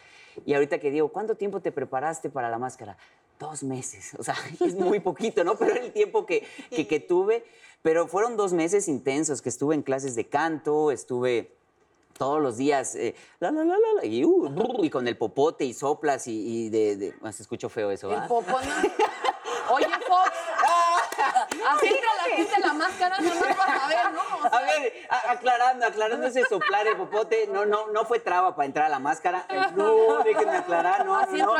Y 0.44 0.56
ahorita 0.56 0.80
que 0.80 0.90
digo, 0.90 1.10
¿cuánto 1.10 1.36
tiempo 1.36 1.62
te 1.62 1.72
preparaste 1.72 2.32
para 2.32 2.50
la 2.50 2.58
máscara? 2.58 2.98
Dos 3.40 3.64
meses. 3.64 4.16
O 4.18 4.24
sea, 4.24 4.36
es 4.66 4.74
muy 4.74 5.00
poquito, 5.00 5.44
¿no? 5.44 5.56
Pero 5.56 5.76
el 5.76 5.94
tiempo 5.94 6.26
que, 6.26 6.44
que, 6.72 6.88
que 6.88 7.00
tuve. 7.00 7.46
Pero 7.84 8.08
fueron 8.08 8.38
dos 8.38 8.54
meses 8.54 8.88
intensos 8.88 9.44
que 9.44 9.50
estuve 9.50 9.76
en 9.76 9.84
clases 9.84 10.16
de 10.16 10.28
canto, 10.28 10.90
estuve 10.90 11.52
todos 12.14 12.42
los 12.42 12.58
días, 12.58 12.96
eh, 12.96 13.16
la, 13.40 13.52
la, 13.52 13.64
la, 13.64 13.76
la, 13.78 13.94
la, 14.02 14.06
y, 14.06 14.24
uh, 14.24 14.50
brr, 14.50 14.86
y 14.86 14.90
con 14.90 15.08
el 15.08 15.18
popote 15.18 15.66
y 15.66 15.74
soplas 15.74 16.28
y, 16.28 16.66
y 16.66 16.70
de, 16.70 16.96
de- 16.98 17.14
ah, 17.24 17.32
se 17.32 17.44
escuchó 17.44 17.70
feo 17.70 17.92
eso, 17.92 18.10
popón. 18.28 18.64
Oye, 19.70 19.88
Fox. 20.08 20.32
Así 21.70 21.88
que 21.88 22.02
la 22.02 22.36
quita 22.36 22.60
la 22.60 22.74
máscara, 22.74 23.18
no 23.20 23.30
más 23.36 23.56
para 23.56 23.88
ver, 23.88 24.12
¿no? 24.12 24.22
O 24.38 24.50
sea, 24.50 24.60
A 24.60 24.62
ver, 24.62 24.94
a- 25.10 25.32
aclarando, 25.32 25.86
aclarando 25.86 26.28
ese 26.28 26.44
soplar 26.46 26.86
el 26.88 26.98
popote, 26.98 27.48
no, 27.48 27.66
no, 27.66 27.88
no 27.88 28.04
fue 28.06 28.20
traba 28.20 28.56
para 28.56 28.66
entrar 28.66 28.86
a 28.88 28.90
la 28.90 29.00
máscara. 29.00 29.46
No, 29.76 30.22
déjenme 30.24 30.58
aclarar, 30.58 31.06
no, 31.06 31.16
Así 31.16 31.38
no, 31.38 31.46
no, 31.46 31.54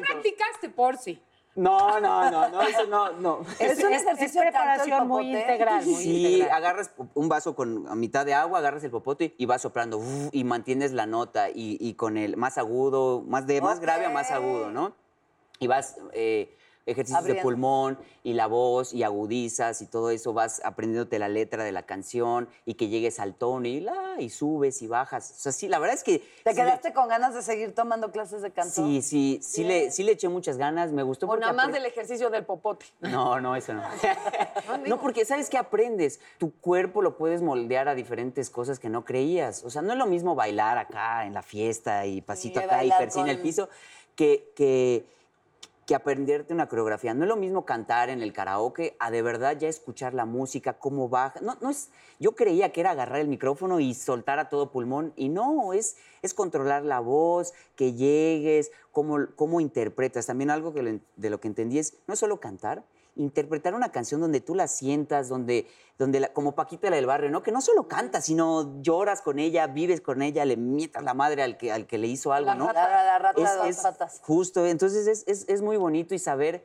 practicaste 0.00 0.68
por 0.70 0.96
sí. 0.96 1.22
No, 1.56 2.00
no, 2.00 2.30
no, 2.30 2.48
no, 2.48 2.62
eso 2.62 2.86
no, 2.86 3.12
no. 3.12 3.40
Es 3.60 3.82
un 3.82 3.92
es 3.92 4.02
ejercicio 4.02 4.42
el 4.42 4.48
preparación 4.48 5.06
muy 5.06 5.30
integral. 5.36 5.84
Muy 5.86 5.94
Sí, 6.02 6.26
integral. 6.34 6.56
agarras 6.56 6.90
un 7.14 7.28
vaso 7.28 7.54
con 7.54 7.86
a 7.88 7.94
mitad 7.94 8.26
de 8.26 8.34
agua, 8.34 8.58
agarras 8.58 8.82
el 8.82 8.90
popote 8.90 9.34
y 9.38 9.46
vas 9.46 9.62
soplando 9.62 9.98
uf, 9.98 10.28
y 10.32 10.42
mantienes 10.42 10.92
la 10.92 11.06
nota 11.06 11.50
y, 11.50 11.78
y 11.80 11.94
con 11.94 12.16
el 12.16 12.36
más 12.36 12.58
agudo, 12.58 13.22
más 13.26 13.46
de 13.46 13.60
más 13.60 13.78
grave 13.78 14.06
a 14.06 14.10
más 14.10 14.32
agudo, 14.32 14.70
¿no? 14.72 14.94
Y 15.60 15.68
vas 15.68 15.96
eh, 16.12 16.56
ejercicios 16.86 17.24
de 17.24 17.36
pulmón 17.36 17.98
y 18.22 18.34
la 18.34 18.46
voz 18.46 18.92
y 18.92 19.02
agudizas 19.02 19.80
y 19.82 19.86
todo 19.86 20.10
eso, 20.10 20.32
vas 20.32 20.60
aprendiéndote 20.64 21.18
la 21.18 21.28
letra 21.28 21.64
de 21.64 21.72
la 21.72 21.82
canción 21.84 22.48
y 22.66 22.74
que 22.74 22.88
llegues 22.88 23.20
al 23.20 23.34
tono 23.34 23.66
y 23.66 23.80
la 23.80 24.16
y 24.18 24.30
subes 24.30 24.82
y 24.82 24.86
bajas. 24.86 25.30
O 25.30 25.34
sea, 25.34 25.52
sí, 25.52 25.68
la 25.68 25.78
verdad 25.78 25.94
es 25.96 26.04
que 26.04 26.18
¿Te 26.18 26.24
sí 26.24 26.40
le- 26.44 26.54
quedaste 26.54 26.92
con 26.92 27.08
ganas 27.08 27.34
de 27.34 27.42
seguir 27.42 27.74
tomando 27.74 28.10
clases 28.12 28.42
de 28.42 28.50
canto? 28.52 28.74
Sí, 28.74 29.02
sí, 29.02 29.40
sí 29.42 29.64
le, 29.64 29.90
sí 29.90 30.02
le 30.02 30.12
eché 30.12 30.28
muchas 30.28 30.56
ganas, 30.58 30.92
me 30.92 31.02
gustó 31.02 31.26
O 31.26 31.28
porque 31.30 31.40
nada 31.40 31.52
más 31.52 31.72
del 31.72 31.86
ejercicio 31.86 32.30
del 32.30 32.44
popote. 32.44 32.86
no, 33.00 33.40
no, 33.40 33.56
eso 33.56 33.72
no. 33.74 33.82
no, 34.86 35.00
porque 35.00 35.24
¿sabes 35.24 35.48
qué 35.50 35.58
aprendes? 35.58 36.20
Tu 36.38 36.52
cuerpo 36.60 37.02
lo 37.02 37.16
puedes 37.16 37.42
moldear 37.42 37.88
a 37.88 37.94
diferentes 37.94 38.50
cosas 38.50 38.78
que 38.78 38.88
no 38.88 39.04
creías. 39.04 39.64
O 39.64 39.70
sea, 39.70 39.82
no 39.82 39.92
es 39.92 39.98
lo 39.98 40.06
mismo 40.06 40.34
bailar 40.34 40.78
acá 40.78 41.26
en 41.26 41.34
la 41.34 41.42
fiesta 41.42 42.06
y 42.06 42.20
pasito 42.20 42.60
que 42.60 42.66
acá 42.66 42.74
y 42.76 42.78
bailar 42.78 42.98
persin 42.98 43.22
en 43.22 43.28
el 43.28 43.36
con- 43.36 43.42
piso 43.42 43.68
que, 44.16 44.52
que, 44.56 45.06
que 45.86 45.94
aprenderte 45.94 46.54
una 46.54 46.68
coreografía. 46.68 47.14
No 47.14 47.24
es 47.24 47.28
lo 47.28 47.36
mismo 47.36 47.64
cantar 47.64 48.08
en 48.08 48.22
el 48.22 48.32
karaoke 48.32 48.96
a 48.98 49.10
de 49.10 49.22
verdad 49.22 49.56
ya 49.58 49.68
escuchar 49.68 50.14
la 50.14 50.24
música, 50.24 50.78
cómo 50.78 51.08
baja. 51.08 51.40
No, 51.40 51.56
no 51.60 51.70
es, 51.70 51.90
yo 52.18 52.32
creía 52.32 52.72
que 52.72 52.80
era 52.80 52.92
agarrar 52.92 53.20
el 53.20 53.28
micrófono 53.28 53.80
y 53.80 53.94
soltar 53.94 54.38
a 54.38 54.48
todo 54.48 54.70
pulmón 54.70 55.12
y 55.16 55.28
no, 55.28 55.72
es, 55.72 55.96
es 56.22 56.32
controlar 56.34 56.84
la 56.84 57.00
voz, 57.00 57.52
que 57.76 57.92
llegues, 57.92 58.70
cómo, 58.92 59.26
cómo 59.36 59.60
interpretas. 59.60 60.26
También 60.26 60.50
algo 60.50 60.72
que 60.72 61.00
de 61.16 61.30
lo 61.30 61.40
que 61.40 61.48
entendí 61.48 61.78
es 61.78 61.98
no 62.06 62.14
es 62.14 62.20
solo 62.20 62.40
cantar, 62.40 62.84
interpretar 63.16 63.74
una 63.74 63.90
canción 63.92 64.20
donde 64.20 64.40
tú 64.40 64.54
la 64.54 64.66
sientas, 64.68 65.28
donde, 65.28 65.66
donde 65.98 66.20
la- 66.20 66.32
como 66.32 66.54
Paquita 66.54 66.90
la 66.90 66.96
del 66.96 67.06
barrio, 67.06 67.30
¿no? 67.30 67.42
Que 67.42 67.52
no 67.52 67.60
solo 67.60 67.86
cantas, 67.88 68.24
sino 68.24 68.80
lloras 68.82 69.20
con 69.22 69.38
ella, 69.38 69.66
vives 69.68 70.00
con 70.00 70.22
ella, 70.22 70.44
le 70.44 70.56
mientas 70.56 71.02
la 71.02 71.14
madre 71.14 71.42
al 71.42 71.56
que, 71.56 71.70
al 71.72 71.86
que 71.86 71.98
le 71.98 72.08
hizo 72.08 72.32
algo, 72.32 72.50
La 72.50 72.54
¿no? 72.56 72.66
rata, 72.68 72.88
la, 72.88 73.04
la 73.04 73.18
rata 73.18 73.40
Es- 73.42 73.50
de 73.50 73.56
dos 73.56 73.66
es 73.68 73.76
patas. 73.78 74.20
Justo, 74.22 74.66
entonces 74.66 75.06
es, 75.06 75.24
es- 75.26 75.48
es 75.48 75.62
muy 75.62 75.76
bonito 75.76 76.14
y 76.14 76.18
saber. 76.18 76.64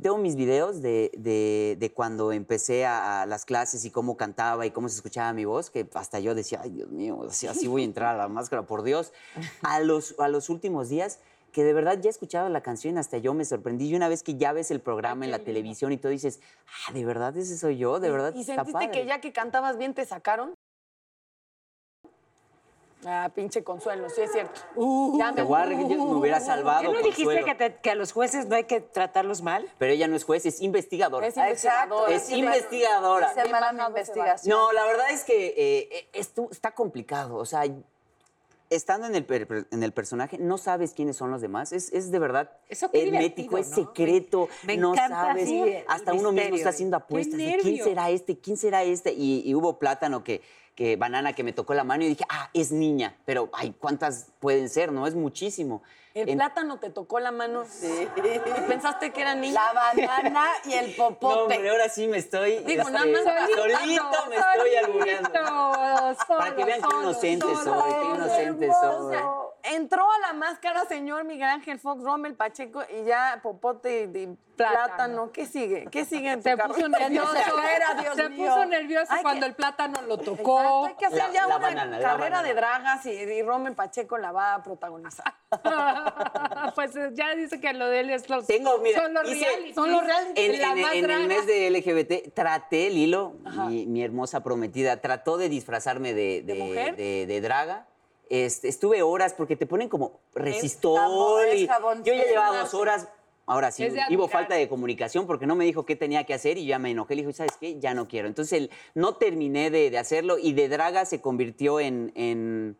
Tengo 0.00 0.18
mis 0.18 0.36
videos 0.36 0.80
de, 0.82 1.10
de- 1.16 1.76
de 1.80 1.92
cuando 1.92 2.30
empecé 2.30 2.84
a, 2.84 3.22
a 3.22 3.26
las 3.26 3.44
clases 3.44 3.84
y 3.84 3.90
cómo 3.90 4.16
cantaba 4.16 4.64
y 4.66 4.70
cómo 4.70 4.88
se 4.88 4.96
escuchaba 4.96 5.32
mi 5.32 5.44
voz, 5.46 5.70
que 5.70 5.88
hasta 5.94 6.20
yo 6.20 6.34
decía, 6.36 6.60
ay 6.62 6.70
Dios 6.70 6.90
mío, 6.90 7.24
así, 7.28 7.48
así 7.48 7.66
voy 7.66 7.82
a 7.82 7.86
entrar 7.86 8.14
a 8.14 8.18
la 8.18 8.28
máscara, 8.28 8.64
por 8.66 8.82
Dios. 8.84 9.12
A 9.62 9.80
los, 9.80 10.14
a 10.20 10.28
los 10.28 10.50
últimos 10.50 10.88
días, 10.90 11.18
que 11.52 11.62
de 11.64 11.72
verdad 11.72 11.98
ya 12.00 12.10
escuchaba 12.10 12.48
la 12.48 12.62
canción, 12.62 12.98
hasta 12.98 13.18
yo 13.18 13.34
me 13.34 13.44
sorprendí. 13.44 13.88
Y 13.88 13.94
una 13.94 14.08
vez 14.08 14.22
que 14.22 14.36
ya 14.36 14.52
ves 14.52 14.70
el 14.70 14.80
programa 14.80 15.24
en 15.24 15.30
la 15.30 15.38
televisión 15.38 15.92
y 15.92 15.98
todo, 15.98 16.10
dices, 16.10 16.40
ah, 16.88 16.92
de 16.92 17.04
verdad 17.04 17.36
ese 17.36 17.56
soy 17.58 17.76
yo, 17.78 18.00
de 18.00 18.10
verdad 18.10 18.34
¿Y 18.34 18.40
está 18.40 18.56
sentiste 18.56 18.80
que 18.86 18.98
padre". 19.00 19.06
ya 19.06 19.20
que 19.20 19.32
cantabas 19.32 19.76
bien 19.78 19.94
te 19.94 20.04
sacaron? 20.06 20.54
Ah, 23.04 23.28
pinche 23.34 23.64
consuelo, 23.64 24.08
sí 24.10 24.20
es 24.20 24.30
cierto. 24.30 24.60
ya 25.18 25.32
Te 25.34 25.42
voy 25.42 25.60
a 25.60 25.64
reír, 25.64 25.80
yo 25.88 26.04
me 26.06 26.14
hubiera 26.14 26.38
salvado. 26.38 26.82
¿Qué 26.92 26.98
no 26.98 27.02
dijiste 27.02 27.42
que, 27.44 27.54
te- 27.56 27.74
que 27.74 27.90
a 27.90 27.96
los 27.96 28.12
jueces 28.12 28.46
no 28.46 28.54
hay 28.54 28.62
que 28.64 28.80
tratarlos 28.80 29.42
mal? 29.42 29.68
Pero 29.78 29.92
ella 29.92 30.06
no 30.06 30.14
es 30.14 30.22
juez, 30.22 30.46
es 30.46 30.60
investigadora. 30.60 31.26
Es 31.26 31.36
Exacto. 31.36 31.48
investigadora. 31.50 32.14
Es 32.14 32.22
sí, 32.22 32.34
investigadora. 32.38 33.34
Se 33.34 33.44
llama 33.44 33.72
la 33.72 33.88
investigación. 33.88 34.56
No, 34.56 34.70
la 34.70 34.84
verdad 34.86 35.10
es 35.10 35.24
que 35.24 35.52
eh, 35.56 36.08
esto 36.12 36.46
está 36.52 36.70
complicado. 36.76 37.34
O 37.38 37.44
sea, 37.44 37.64
estando 38.74 39.06
en 39.06 39.14
el, 39.14 39.26
en 39.70 39.82
el 39.82 39.92
personaje, 39.92 40.38
no 40.38 40.58
sabes 40.58 40.92
quiénes 40.92 41.16
son 41.16 41.30
los 41.30 41.40
demás. 41.40 41.72
Es, 41.72 41.92
es 41.92 42.10
de 42.10 42.18
verdad 42.18 42.50
Eso 42.68 42.90
hermético, 42.92 43.58
es 43.58 43.70
¿no? 43.70 43.76
secreto. 43.76 44.48
Me 44.64 44.76
no 44.76 44.92
encanta 44.92 45.26
sabes. 45.26 45.84
Hasta 45.88 46.12
uno 46.12 46.32
mismo 46.32 46.56
está 46.56 46.70
haciendo 46.70 46.96
apuestas. 46.96 47.38
de 47.38 47.58
¿Quién 47.60 47.84
será 47.84 48.10
este? 48.10 48.38
¿Quién 48.38 48.56
será 48.56 48.82
este? 48.82 49.12
Y, 49.12 49.42
y 49.44 49.54
hubo 49.54 49.78
plátano 49.78 50.24
que, 50.24 50.42
que, 50.74 50.96
banana 50.96 51.32
que 51.34 51.42
me 51.44 51.52
tocó 51.52 51.74
la 51.74 51.84
mano 51.84 52.04
y 52.04 52.08
dije, 52.08 52.24
ah, 52.28 52.48
es 52.54 52.72
niña. 52.72 53.16
Pero, 53.24 53.50
ay, 53.52 53.74
¿cuántas 53.78 54.28
pueden 54.40 54.68
ser? 54.68 54.90
No, 54.92 55.06
es 55.06 55.14
muchísimo. 55.14 55.82
El 56.14 56.28
En- 56.28 56.36
plátano 56.38 56.78
te 56.78 56.90
tocó 56.90 57.20
la 57.20 57.30
mano. 57.32 57.64
Sí. 57.66 58.06
Pensaste 58.68 59.12
que 59.12 59.22
era 59.22 59.34
niña. 59.34 59.54
La 59.54 59.72
banana 59.72 60.46
y 60.64 60.72
el 60.74 60.90
No, 60.98 61.08
popote. 61.08 61.54
hombre, 61.56 61.70
ahora 61.70 61.88
sí 61.88 62.06
me 62.08 62.18
estoy. 62.18 62.58
Digo, 62.64 62.82
este, 62.82 62.92
nada 62.92 63.06
más 63.06 63.22
solito 63.54 64.04
me 64.28 64.36
estoy 64.36 64.74
albureando. 64.76 65.30
Para 66.28 66.54
que 66.56 66.64
vean 66.64 66.80
qué 66.80 66.86
solo, 66.90 67.02
inocente 67.02 67.46
solo. 67.46 67.80
soy, 67.80 67.92
qué 67.92 68.14
inocente 68.14 68.70
soy. 68.80 69.16
Entró 69.62 70.10
a 70.10 70.18
la 70.18 70.32
máscara 70.32 70.84
señor 70.86 71.24
Miguel 71.24 71.48
Ángel 71.48 71.78
Fox, 71.78 72.02
Rommel 72.02 72.34
Pacheco 72.34 72.82
y 72.90 73.04
ya 73.04 73.40
popote 73.42 74.10
y, 74.14 74.18
y 74.18 74.26
plátano. 74.56 74.84
Plátano. 74.86 75.32
¿Qué 75.32 75.46
sigue? 75.46 75.86
¿Qué 75.90 76.04
sigue 76.04 76.30
en 76.32 76.42
tu 76.42 76.48
Se 76.50 76.56
carro? 76.56 76.74
puso 76.74 76.88
nervioso. 76.88 77.32
Dios 78.02 78.14
se 78.16 78.28
mío. 78.28 78.46
puso 78.52 78.64
nervioso 78.66 79.06
Hay 79.12 79.18
que- 79.18 79.22
cuando 79.22 79.46
el 79.46 79.54
plátano 79.54 80.02
lo 80.02 80.14
Exacto, 80.14 80.36
tocó. 80.36 80.86
hay 80.86 80.94
que 80.94 81.06
hacer 81.06 81.18
La- 81.18 81.32
ya 81.32 81.40
la 81.42 81.56
una 81.56 81.58
banana, 81.58 81.98
carrera 82.00 82.42
de 82.42 82.54
dragas 82.54 83.06
y, 83.06 83.10
y 83.10 83.42
Rommel 83.42 83.74
Pacheco 83.74 84.18
la 84.18 84.32
va 84.32 84.54
a 84.54 84.62
protagonizar. 84.62 85.34
pues 86.74 86.94
eh, 86.96 87.10
ya 87.14 87.34
dice 87.34 87.60
que 87.60 87.72
lo 87.72 87.86
de 87.88 88.00
él 88.00 88.10
es 88.10 88.28
los, 88.28 88.46
Tengo, 88.46 88.78
mira, 88.78 89.00
son 89.02 89.14
los 89.14 89.28
hice- 89.28 89.44
realities. 89.46 89.74
son 89.74 89.90
los 89.90 90.04
realities. 90.04 90.54
En, 90.54 90.60
La 90.60 90.72
en- 90.72 90.80
más 90.82 90.94
en 90.94 91.10
el 91.10 91.26
mes 91.28 91.46
de 91.46 91.70
LGBT 91.70 92.34
traté, 92.34 92.90
Lilo, 92.90 93.34
mi, 93.68 93.86
mi 93.86 94.02
hermosa 94.02 94.42
prometida, 94.42 95.00
trató 95.00 95.36
de 95.38 95.48
disfrazarme 95.48 96.14
de, 96.14 96.42
de, 96.44 96.54
mujer? 96.54 96.96
de- 96.96 97.26
de 97.26 97.40
draga. 97.40 97.86
Este, 98.34 98.68
estuve 98.68 99.02
horas 99.02 99.34
porque 99.34 99.56
te 99.56 99.66
ponen 99.66 99.90
como 99.90 100.20
resistol. 100.34 101.44
es 101.44 101.60
y 101.60 101.66
jabón, 101.66 102.02
yo 102.02 102.14
ya 102.14 102.24
llevaba 102.24 102.60
dos 102.60 102.72
horas. 102.72 103.06
Ahora 103.44 103.70
sí, 103.70 103.86
hubo 104.10 104.26
falta 104.26 104.54
de 104.54 104.68
comunicación 104.70 105.26
porque 105.26 105.46
no 105.46 105.54
me 105.54 105.66
dijo 105.66 105.84
qué 105.84 105.96
tenía 105.96 106.24
que 106.24 106.32
hacer 106.32 106.56
y 106.56 106.64
yo 106.64 106.70
ya 106.70 106.78
me 106.78 106.90
enojé. 106.92 107.14
Le 107.14 107.22
dije, 107.22 107.34
¿sabes 107.34 107.58
qué? 107.60 107.78
Ya 107.78 107.92
no 107.92 108.08
quiero. 108.08 108.28
Entonces 108.28 108.52
el- 108.58 108.70
no 108.94 109.16
terminé 109.16 109.70
de, 109.70 109.90
de 109.90 109.98
hacerlo 109.98 110.38
y 110.38 110.54
de 110.54 110.70
draga 110.70 111.04
se 111.04 111.20
convirtió 111.20 111.78
en, 111.78 112.10
en 112.14 112.78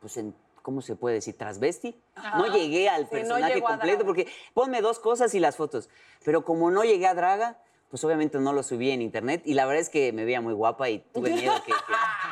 pues 0.00 0.16
en, 0.16 0.34
¿cómo 0.62 0.80
se 0.82 0.96
puede 0.96 1.14
decir? 1.16 1.36
Transvesti. 1.38 1.94
No 2.36 2.46
llegué 2.52 2.88
al 2.88 3.04
Sí, 3.04 3.10
personaje 3.12 3.60
completo 3.62 4.04
porque 4.04 4.26
ponme 4.52 4.80
dos 4.80 4.98
cosas 4.98 5.32
y 5.36 5.38
las 5.38 5.54
fotos. 5.56 5.90
Pero 6.24 6.44
como 6.44 6.72
no 6.72 6.82
llegué 6.82 7.06
a 7.06 7.14
draga, 7.14 7.58
pues 7.88 8.02
obviamente 8.02 8.40
no 8.40 8.52
lo 8.52 8.64
subí 8.64 8.90
en 8.90 9.00
internet 9.00 9.42
y 9.44 9.54
la 9.54 9.64
verdad 9.66 9.82
es 9.82 9.90
que 9.90 10.12
me 10.12 10.24
veía 10.24 10.40
muy 10.40 10.54
guapa 10.54 10.90
y 10.90 10.98
tuve 11.14 11.30
miedo 11.30 11.54
que... 11.64 11.70
que, 11.72 11.78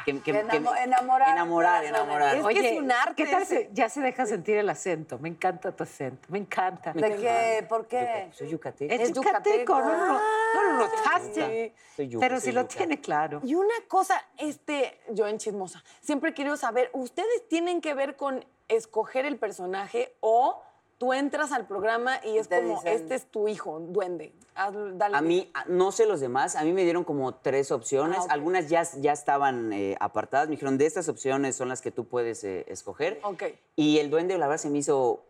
que- 0.05 0.21
que- 0.21 0.33
enamo- 0.33 0.77
enamorar 0.77 1.31
Enamorar, 1.31 1.85
enamorar. 1.85 2.37
Es 2.37 2.47
que 2.47 2.73
es 2.75 2.79
un 2.79 2.91
arte 2.93 3.25
¿Qué 3.25 3.31
tal 3.31 3.47
ya 3.73 3.89
se 3.89 4.01
deja 4.01 4.27
sentir 4.27 4.57
el 4.59 4.69
acento? 4.69 5.19
Me 5.19 5.29
encanta 5.29 5.73
tu 5.75 5.83
acento, 5.85 6.27
me 6.31 6.39
encanta. 6.39 6.93
¿De 6.93 7.17
qué? 7.17 7.67
¿Por 7.69 7.87
qué? 7.87 8.29
Soy 8.33 8.49
yucateco. 8.49 8.93
Es, 8.93 9.01
Es 9.01 9.13
yucateco, 9.13 9.59
yucateco. 9.59 9.81
no, 9.81 10.07
lo- 10.07 10.21
no 10.55 10.63
lo 10.63 10.73
notaste. 10.87 11.75
Soy 11.97 12.09
yuca, 12.09 12.27
Pero 12.27 12.41
si 12.41 12.53
lo 12.53 12.67
tiene 12.67 13.01
claro. 13.01 13.41
Y 13.45 13.55
una 13.55 13.75
cosa, 13.89 14.23
este, 14.39 15.01
yo 15.11 15.27
en 15.27 15.39
chismosa, 15.39 15.83
siempre 16.01 16.35
quiero 16.35 16.57
saber, 16.57 16.91
¿ustedes 16.93 17.49
tienen 17.49 17.81
que 17.81 17.95
ver 17.95 18.17
con 18.17 18.45
escoger 18.69 19.27
el 19.27 19.37
personaje 19.39 20.17
o 20.21 20.63
tú 21.05 21.13
entras 21.13 21.53
al 21.53 21.67
programa 21.67 22.19
y 22.25 22.39
es 22.39 22.49
como, 22.49 22.77
dicen- 22.81 22.87
este 22.95 23.15
es 23.15 23.27
tu 23.27 23.47
hijo, 23.47 23.79
duende? 23.79 24.33
Haz- 24.55 24.73
dale. 24.97 25.15
A 25.17 25.21
mí, 25.21 25.51
no 25.69 25.93
sé 25.93 26.07
los 26.07 26.21
demás, 26.21 26.57
a 26.57 26.65
mí 26.65 26.73
me 26.73 26.83
dieron 26.85 27.05
como 27.05 27.35
tres 27.35 27.71
opciones. 27.71 28.21
Ah, 28.21 28.25
ok. 28.25 28.31
Algunas 28.31 28.71
ya, 28.71 28.85
ya 29.01 29.13
estaban 29.13 29.73
eh, 29.75 29.97
apartadas. 30.01 30.49
Me 30.49 30.53
dijeron, 30.53 30.79
de 30.79 30.87
estas 30.87 31.09
opciones 31.11 31.57
son 31.57 31.69
las 31.69 31.83
que 31.83 31.91
tú 31.91 32.07
puedes 32.07 32.43
eh, 32.45 32.65
escoger. 32.69 33.21
Ok. 33.23 33.43
Y 33.77 33.99
el 33.99 34.09
duende, 34.09 34.39
la 34.39 34.47
verdad, 34.47 34.63
se 34.63 34.71
me 34.71 34.79
hizo 34.79 35.21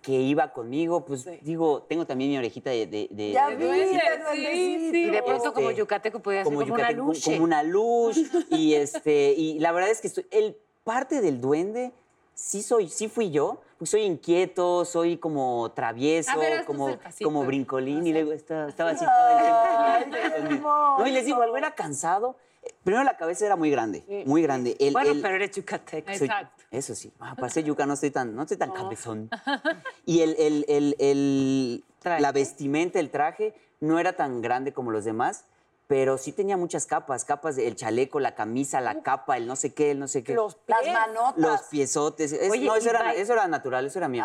que 0.00 0.12
iba 0.12 0.52
conmigo. 0.52 1.04
Pues 1.04 1.22
Sí. 1.22 1.40
digo, 1.42 1.82
tengo 1.82 2.06
también 2.06 2.30
mi 2.30 2.38
orejita 2.38 2.70
de... 2.70 2.86
de- 2.86 3.08
de- 3.10 3.32
Ya 3.32 3.48
de- 3.50 3.56
vi, 3.56 3.98
sí, 4.44 4.90
sí. 4.92 5.02
Y 5.06 5.10
de 5.10 5.22
pronto 5.24 5.52
como 5.52 5.70
Este, 5.70 5.80
yucateco 5.80 6.20
podía 6.20 6.44
ser 6.44 6.44
como 6.44 6.58
una 6.58 6.66
yucateco, 6.68 7.02
luz. 7.02 7.24
Como 7.24 7.42
una 7.42 7.62
luz. 7.64 8.16
y, 8.50 8.74
este, 8.74 9.32
y 9.32 9.58
la 9.58 9.72
verdad 9.72 9.90
es 9.90 10.00
que 10.00 10.06
estoy, 10.06 10.26
el 10.30 10.56
parte 10.84 11.20
del 11.20 11.40
duende 11.40 11.90
sí, 12.34 12.62
soy, 12.62 12.88
sí 12.88 13.08
fui 13.08 13.30
yo, 13.32 13.60
pues 13.78 13.90
soy 13.90 14.02
inquieto, 14.02 14.84
soy 14.84 15.18
como 15.18 15.70
travieso, 15.72 16.38
ver, 16.38 16.64
como, 16.64 16.98
como 17.22 17.44
brincolín 17.44 18.06
y 18.06 18.12
luego 18.12 18.32
estaba, 18.32 18.68
estaba 18.68 18.90
así 18.90 19.04
todo 19.04 19.96
el 19.98 20.44
tiempo. 20.46 20.68
No, 20.98 21.06
y 21.06 21.12
les 21.12 21.24
digo, 21.26 21.42
algo 21.42 21.56
era 21.56 21.74
cansado. 21.74 22.36
Primero 22.82 23.04
la 23.04 23.16
cabeza 23.16 23.46
era 23.46 23.54
muy 23.54 23.70
grande, 23.70 24.04
muy 24.26 24.42
grande. 24.42 24.76
El- 24.80 24.92
Bueno, 24.92 25.10
el- 25.12 25.22
pero 25.22 25.36
eres 25.36 25.52
yucateca. 25.52 26.16
soy- 26.16 26.26
Exacto. 26.26 26.64
eso 26.70 26.94
sí. 26.94 27.12
Ah, 27.20 27.34
para 27.36 27.48
ser 27.48 27.64
yuca 27.64 27.86
no 27.86 27.94
estoy 27.94 28.10
tan, 28.10 28.34
no 28.34 28.42
estoy 28.42 28.56
tan 28.56 28.72
cabezón. 28.72 29.30
Y 30.06 30.20
el, 30.20 30.34
el- 30.68 31.84
la 32.04 32.32
vestimenta, 32.32 32.98
el 32.98 33.10
traje, 33.10 33.54
no 33.80 33.98
era 33.98 34.14
tan 34.14 34.40
grande 34.40 34.72
como 34.72 34.90
los 34.90 35.04
demás, 35.04 35.44
pero 35.86 36.18
sí 36.18 36.32
tenía 36.32 36.56
muchas 36.56 36.86
capas. 36.86 37.24
Capas 37.24 37.56
del 37.56 37.76
chaleco, 37.76 38.18
la 38.20 38.34
camisa, 38.34 38.80
la 38.80 39.02
capa, 39.02 39.36
el 39.36 39.46
no 39.46 39.54
sé 39.56 39.72
qué, 39.72 39.92
el 39.92 39.98
no 40.00 40.08
sé 40.08 40.24
qué. 40.24 40.34
Los 40.34 40.56
Las 40.66 40.84
manotas. 40.92 41.36
Los 41.36 41.60
piezotes. 41.62 42.32
Es- 42.32 42.50
Oye, 42.50 42.66
no, 42.66 42.74
eso 42.76 42.90
era, 42.90 43.12
eso 43.14 43.32
era 43.32 43.46
natural, 43.46 43.86
eso 43.86 43.98
era 43.98 44.08
mío. 44.08 44.24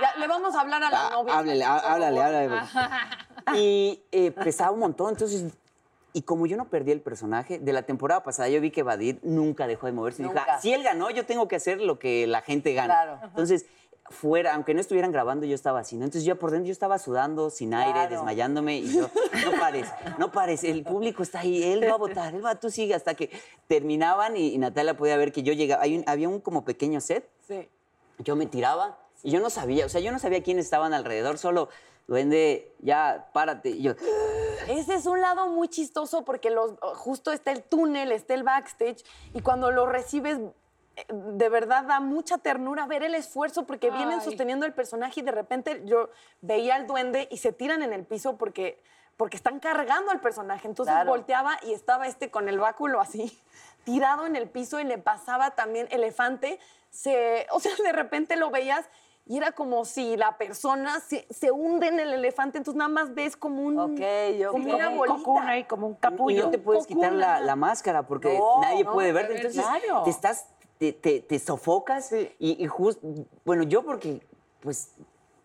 Ya, 0.00 0.14
le 0.18 0.26
vamos 0.26 0.54
a 0.54 0.60
hablar 0.60 0.82
a 0.82 0.90
la 0.90 1.06
Ah, 1.06 1.10
novia. 1.12 1.38
háblale, 1.38 1.64
há- 1.64 1.76
háblale, 1.78 2.20
háblale. 2.22 2.60
Y 3.54 4.02
eh, 4.10 4.30
pesaba 4.32 4.70
un 4.72 4.80
montón, 4.80 5.10
entonces... 5.10 5.44
Y 6.14 6.22
como 6.22 6.44
yo 6.46 6.58
no 6.58 6.66
perdí 6.66 6.92
el 6.92 7.00
personaje, 7.00 7.58
de 7.58 7.72
la 7.72 7.82
temporada 7.84 8.22
pasada 8.22 8.46
yo 8.50 8.60
vi 8.60 8.70
que 8.70 8.82
Badir 8.82 9.18
nunca 9.22 9.66
dejó 9.66 9.86
de 9.86 9.92
moverse. 9.92 10.20
Y 10.20 10.24
dijo, 10.26 10.34
Nunca. 10.34 10.56
"Ah, 10.56 10.60
si 10.60 10.70
él 10.74 10.82
ganó, 10.82 11.08
yo 11.10 11.24
tengo 11.24 11.48
que 11.48 11.56
hacer 11.56 11.80
lo 11.80 11.98
que 11.98 12.26
la 12.26 12.42
gente 12.42 12.74
gana. 12.74 12.92
Claro. 12.94 13.18
Entonces, 13.22 13.64
fuera, 14.12 14.54
aunque 14.54 14.74
no 14.74 14.80
estuvieran 14.80 15.10
grabando, 15.10 15.44
yo 15.46 15.54
estaba 15.56 15.80
así, 15.80 15.96
¿no? 15.96 16.04
Entonces 16.04 16.24
yo 16.24 16.38
por 16.38 16.50
dentro 16.52 16.66
yo 16.68 16.72
estaba 16.72 16.98
sudando, 16.98 17.50
sin 17.50 17.74
aire, 17.74 17.92
Claro. 17.92 18.10
desmayándome, 18.10 18.76
y 18.78 18.92
yo, 18.94 19.10
no 19.44 19.58
pares, 19.58 19.88
no 20.18 20.30
pares, 20.30 20.62
el 20.62 20.84
público 20.84 21.22
está 21.24 21.40
ahí, 21.40 21.62
él 21.62 21.82
va 21.82 21.94
a 21.94 21.98
votar, 21.98 22.34
él 22.34 22.44
va, 22.44 22.54
tú 22.54 22.70
sigue, 22.70 22.94
hasta 22.94 23.14
que 23.14 23.30
terminaban 23.66 24.36
y, 24.36 24.54
y 24.54 24.58
Natalia 24.58 24.96
podía 24.96 25.16
ver 25.16 25.32
que 25.32 25.42
yo 25.42 25.52
llegaba, 25.52 25.82
hay 25.82 25.96
un- 25.98 26.04
había 26.06 26.28
un 26.28 26.40
como 26.40 26.64
pequeño 26.64 27.00
set, 27.00 27.28
Sí. 27.46 27.68
yo 28.18 28.36
me 28.36 28.46
tiraba 28.46 28.98
y 29.22 29.30
yo 29.30 29.40
no 29.40 29.50
sabía, 29.50 29.86
o 29.86 29.88
sea, 29.88 30.00
yo 30.00 30.12
no 30.12 30.18
sabía 30.18 30.42
quiénes 30.42 30.66
estaban 30.66 30.92
alrededor, 30.94 31.38
solo, 31.38 31.68
duende, 32.06 32.74
ya, 32.80 33.30
párate, 33.32 33.70
y 33.70 33.82
yo, 33.82 33.94
Ese 34.68 34.94
es 34.94 35.06
un 35.06 35.20
lado 35.20 35.48
muy 35.48 35.68
chistoso 35.68 36.24
porque 36.24 36.50
los, 36.50 36.72
justo 36.96 37.32
está 37.32 37.50
el 37.50 37.62
túnel, 37.62 38.12
está 38.12 38.34
el 38.34 38.42
backstage 38.44 39.04
y 39.34 39.40
cuando 39.40 39.70
lo 39.72 39.86
recibes 39.86 40.38
de 41.08 41.48
verdad 41.48 41.84
da 41.84 42.00
mucha 42.00 42.38
ternura 42.38 42.86
ver 42.86 43.02
el 43.02 43.14
esfuerzo 43.14 43.64
porque 43.66 43.90
vienen 43.90 44.20
sosteniendo 44.20 44.66
el 44.66 44.72
personaje 44.74 45.20
y 45.20 45.22
de 45.22 45.32
repente 45.32 45.82
yo 45.84 46.10
veía 46.40 46.74
al 46.74 46.86
duende 46.86 47.28
y 47.30 47.38
se 47.38 47.52
tiran 47.52 47.82
en 47.82 47.92
el 47.92 48.04
piso 48.04 48.36
porque, 48.36 48.82
porque 49.16 49.36
están 49.36 49.58
cargando 49.58 50.10
al 50.10 50.20
personaje. 50.20 50.68
Entonces 50.68 50.94
Claro. 50.94 51.10
volteaba 51.10 51.58
y 51.62 51.72
estaba 51.72 52.06
este 52.06 52.30
con 52.30 52.48
el 52.48 52.58
báculo 52.60 53.00
así, 53.00 53.38
tirado 53.84 54.26
en 54.26 54.36
el 54.36 54.48
piso 54.48 54.80
y 54.80 54.84
le 54.84 54.98
pasaba 54.98 55.52
también 55.52 55.88
elefante. 55.90 56.58
Se, 56.90 57.46
o 57.52 57.58
sea, 57.60 57.72
de 57.82 57.92
repente 57.92 58.36
lo 58.36 58.50
veías 58.50 58.84
y 59.24 59.38
era 59.38 59.52
como 59.52 59.84
si 59.84 60.16
la 60.16 60.36
persona 60.36 60.98
se, 61.00 61.26
se 61.30 61.50
hunde 61.52 61.86
en 61.86 62.00
el 62.00 62.12
elefante, 62.12 62.58
entonces 62.58 62.76
nada 62.76 62.88
más 62.90 63.14
ves 63.14 63.36
como 63.36 63.62
un... 63.62 63.78
Ok, 63.78 63.90
ok. 63.90 64.50
Como 64.50 64.64
Como 64.64 64.74
una 64.74 64.90
un 64.90 65.48
ahí, 65.48 65.64
como 65.64 65.86
un 65.86 65.92
y 65.92 65.96
capullo. 65.96 66.44
no 66.44 66.50
te 66.50 66.58
puedes 66.58 66.86
quitar 66.88 67.12
la, 67.12 67.38
la 67.40 67.54
máscara 67.56 68.02
porque 68.02 68.36
No, 68.36 68.60
nadie 68.60 68.82
no, 68.84 68.92
puede 68.92 69.12
verte, 69.12 69.36
entonces 69.36 69.64
claro. 69.64 70.02
te 70.02 70.10
estás, 70.10 70.48
te, 70.82 70.92
te- 70.92 71.20
te 71.20 71.38
sofocas 71.38 72.10
y, 72.40 72.64
y 72.64 72.66
justo, 72.66 73.00
bueno, 73.44 73.62
yo 73.62 73.84
porque, 73.84 74.20
pues, 74.60 74.88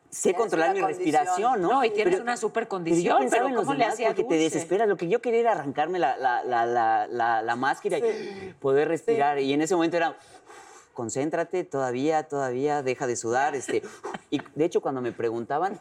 sé 0.10 0.30
Tienes 0.30 0.39
controlar 0.41 0.73
mi 0.73 0.80
condición. 0.82 1.06
respiración, 1.06 1.62
¿no? 1.62 1.67
No, 1.73 1.84
y 1.86 1.91
tienes 1.91 2.13
Pero- 2.15 2.23
una 2.23 2.38
super 2.38 2.63
Pero 2.63 2.69
condición, 2.69 3.28
pero 3.30 3.50
los 3.50 3.60
¿cómo 3.60 3.76
le 3.76 3.86
hacía 3.86 4.08
porque 4.08 4.23
te 4.23 4.36
desesperas. 4.36 4.88
Lo 4.88 4.97
que 4.97 5.08
yo 5.08 5.21
quería 5.21 5.41
era 5.41 5.52
arrancarme 5.52 6.00
la, 6.00 6.17
la, 6.17 6.43
la, 6.43 6.65
la, 6.65 7.06
la- 7.08 7.41
la 7.43 7.56
máscara 7.56 8.00
y 8.00 8.56
poder 8.60 8.88
respirar. 8.88 9.38
Y 9.39 9.54
en 9.54 9.62
ese 9.62 9.76
momento 9.76 9.95
era, 9.97 10.10
"Uf, 10.12 10.93
concéntrate, 10.93 11.63
todavía, 11.65 12.23
todavía, 12.23 12.82
deja 12.82 13.06
de 13.06 13.15
sudar. 13.15 13.54
Este. 13.56 13.84
Y 14.32 14.41
de 14.56 14.65
hecho, 14.65 14.82
cuando 14.82 15.02
me 15.02 15.12
preguntaban, 15.12 15.80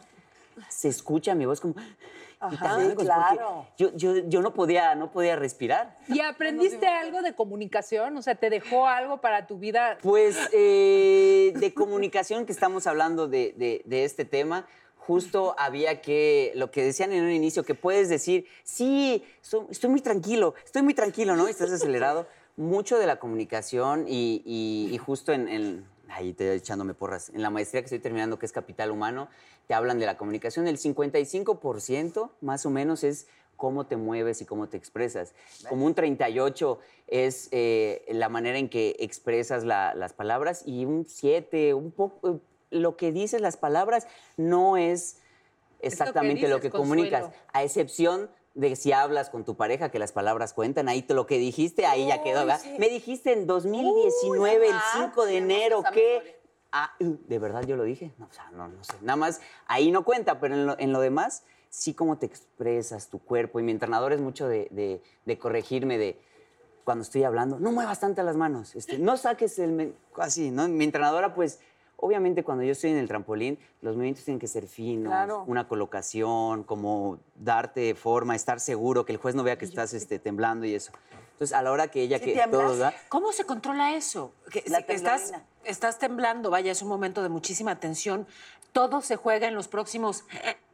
se 0.69 0.87
escucha 0.89 1.33
mi 1.33 1.47
voz 1.47 1.61
como... 1.61 1.73
sí, 2.49 2.57
ahogas, 2.61 2.87
porque 2.89 3.03
claro. 3.05 3.67
Yo, 3.77 3.91
yo, 3.95 4.17
yo 4.27 4.41
no, 4.41 4.53
podía, 4.53 4.95
no 4.95 5.11
podía 5.11 5.35
respirar. 5.35 5.97
¿Y 6.07 6.19
aprendiste 6.21 6.87
algo 6.87 7.21
de 7.21 7.33
comunicación? 7.33 8.15
O 8.17 8.21
sea, 8.21 8.35
¿te 8.35 8.49
dejó 8.49 8.87
algo 8.87 9.19
para 9.21 9.47
tu 9.47 9.57
vida? 9.57 9.97
Pues 10.01 10.37
eh, 10.53 11.53
de 11.55 11.73
comunicación 11.73 12.45
que 12.45 12.51
estamos 12.51 12.87
hablando 12.87 13.27
de, 13.27 13.53
de- 13.57 13.81
de 13.85 14.05
este 14.05 14.25
tema, 14.25 14.67
justo 14.97 15.55
había 15.57 16.01
que, 16.01 16.51
lo 16.55 16.69
que 16.69 16.83
decían 16.83 17.11
en 17.13 17.23
un 17.23 17.31
inicio, 17.31 17.63
que 17.63 17.75
puedes 17.75 18.09
decir, 18.09 18.45
sí, 18.63 19.23
estoy, 19.41 19.61
estoy 19.69 19.89
muy 19.89 20.01
tranquilo, 20.01 20.53
estoy 20.65 20.81
muy 20.81 20.93
tranquilo, 20.93 21.35
¿no? 21.35 21.47
Y 21.47 21.51
estás 21.51 21.71
acelerado. 21.71 22.27
Mucho 22.57 22.97
de 22.97 23.05
la 23.05 23.17
comunicación 23.19 24.05
y, 24.07 24.41
y- 24.43 24.89
y 24.93 24.97
justo 24.97 25.31
en, 25.31 25.47
en- 25.47 25.85
ahí 26.09 26.33
te 26.33 26.53
echándome 26.53 26.93
porras, 26.93 27.29
en 27.29 27.41
la 27.41 27.49
maestría 27.49 27.81
que 27.81 27.85
estoy 27.85 27.99
terminando, 27.99 28.39
que 28.39 28.45
es 28.45 28.51
Capital 28.51 28.91
Humano, 28.91 29.27
te 29.67 29.73
hablan 29.73 29.99
de 29.99 30.05
la 30.05 30.17
comunicación. 30.17 30.67
El 30.67 30.77
55% 30.77 32.29
más 32.41 32.65
o 32.65 32.69
menos 32.69 33.03
es 33.03 33.27
cómo 33.55 33.85
te 33.87 33.97
mueves 33.97 34.41
y 34.41 34.45
cómo 34.45 34.69
te 34.69 34.77
expresas. 34.77 35.33
Como 35.67 35.85
un 35.85 35.95
38 35.95 36.79
es 37.07 37.49
eh, 37.51 38.05
la 38.09 38.29
manera 38.29 38.57
en 38.59 38.69
que 38.69 38.95
expresas 38.99 39.63
la- 39.63 39.95
las 39.95 40.13
palabras 40.13 40.63
y 40.65 40.85
un 40.85 41.05
7, 41.07 41.73
un 41.73 41.91
poco, 41.91 42.29
eh, 42.29 42.39
lo 42.69 42.95
que 42.97 43.11
dices 43.11 43.41
las 43.41 43.57
palabras 43.57 44.07
no 44.37 44.77
es 44.77 45.17
exactamente 45.81 46.47
lo 46.47 46.55
dices, 46.57 46.61
que 46.71 46.77
comunicas, 46.77 47.25
a 47.53 47.63
excepción 47.63 48.29
de 48.57 48.75
si 48.75 48.91
hablas 48.91 49.29
con 49.29 49.45
tu 49.45 49.55
pareja, 49.55 49.89
que 49.89 49.99
las 49.99 50.11
palabras 50.11 50.53
cuentan, 50.53 50.89
ahí 50.89 51.03
te 51.03 51.13
lo 51.13 51.27
que 51.27 51.37
dijiste, 51.37 51.85
ahí 51.85 52.07
ya 52.07 52.23
quedó, 52.23 52.39
¿verdad? 52.45 52.59
Me 52.79 52.89
dijiste 52.89 53.31
en 53.31 53.45
2019, 53.45 54.67
el 54.69 54.75
5 54.93 55.25
de 55.25 55.37
enero, 55.37 55.83
que... 55.93 56.41
Ah, 56.71 56.91
uh, 56.99 57.15
¿de 57.27 57.39
verdad 57.39 57.63
yo 57.65 57.75
lo 57.77 57.83
dije? 57.83 58.11
No, 58.17 58.25
o 58.25 58.33
sea, 58.33 58.49
no, 58.51 58.67
no 58.67 58.83
sé. 58.83 58.93
Nada 59.01 59.15
más, 59.15 59.39
ahí 59.67 59.91
no 59.91 60.03
cuenta, 60.03 60.39
pero 60.39 60.55
en 60.55 60.65
lo, 60.65 60.75
en 60.79 60.91
lo 60.91 60.99
demás, 60.99 61.43
sí 61.69 61.93
cómo 61.93 62.17
te 62.17 62.25
expresas, 62.25 63.09
tu 63.09 63.19
cuerpo. 63.19 63.59
Y 63.59 63.63
mi 63.63 63.71
entrenador 63.71 64.11
es 64.11 64.19
mucho 64.19 64.47
de, 64.47 64.67
de- 64.71 65.01
de 65.25 65.37
corregirme, 65.37 65.97
de 65.99 66.19
cuando 66.83 67.03
estoy 67.03 67.23
hablando, 67.23 67.59
no 67.59 67.71
muevas 67.71 67.99
tanto 67.99 68.23
las 68.23 68.35
manos, 68.37 68.75
este, 68.75 68.97
no 68.97 69.17
saques 69.17 69.59
el... 69.59 69.71
men-", 69.71 69.95
Así, 70.17 70.49
¿no? 70.51 70.67
Mi 70.67 70.83
entrenadora, 70.83 71.35
pues, 71.35 71.59
obviamente 71.97 72.43
cuando 72.43 72.63
yo 72.63 72.71
estoy 72.71 72.91
en 72.91 72.97
el 72.97 73.07
trampolín, 73.07 73.59
los 73.81 73.95
movimientos 73.95 74.23
tienen 74.23 74.39
que 74.39 74.47
ser 74.47 74.67
finos, 74.67 75.11
Claro. 75.11 75.43
una 75.47 75.67
colocación, 75.67 76.63
como 76.63 77.19
darte 77.35 77.95
forma, 77.95 78.35
estar 78.35 78.59
seguro, 78.59 79.05
que 79.05 79.11
el 79.11 79.17
juez 79.17 79.35
no 79.35 79.43
vea 79.43 79.57
que 79.57 79.65
estás 79.65 79.93
este, 79.93 80.19
temblando 80.19 80.65
y 80.65 80.75
eso. 80.75 80.91
Entonces, 81.33 81.55
a 81.55 81.61
la 81.61 81.71
hora 81.71 81.87
que 81.89 82.01
ella, 82.01 82.17
¿Sí 82.17 82.25
que 82.25 82.33
tiemblas? 82.33 82.61
todo 82.61 82.77
da... 82.77 82.93
¿Cómo 83.09 83.31
se 83.31 83.45
controla 83.45 83.95
eso? 83.95 84.31
Que 84.51 84.63
La 84.67 84.79
si 84.81 84.93
estás, 84.93 85.33
estás 85.65 85.99
temblando, 85.99 86.49
vaya, 86.49 86.71
es 86.71 86.81
un 86.81 86.87
momento 86.87 87.21
de 87.21 87.29
muchísima 87.29 87.79
tensión. 87.79 88.25
Todo 88.71 89.01
se 89.01 89.15
juega 89.17 89.47
en 89.47 89.53
los 89.53 89.67
próximos 89.67 90.23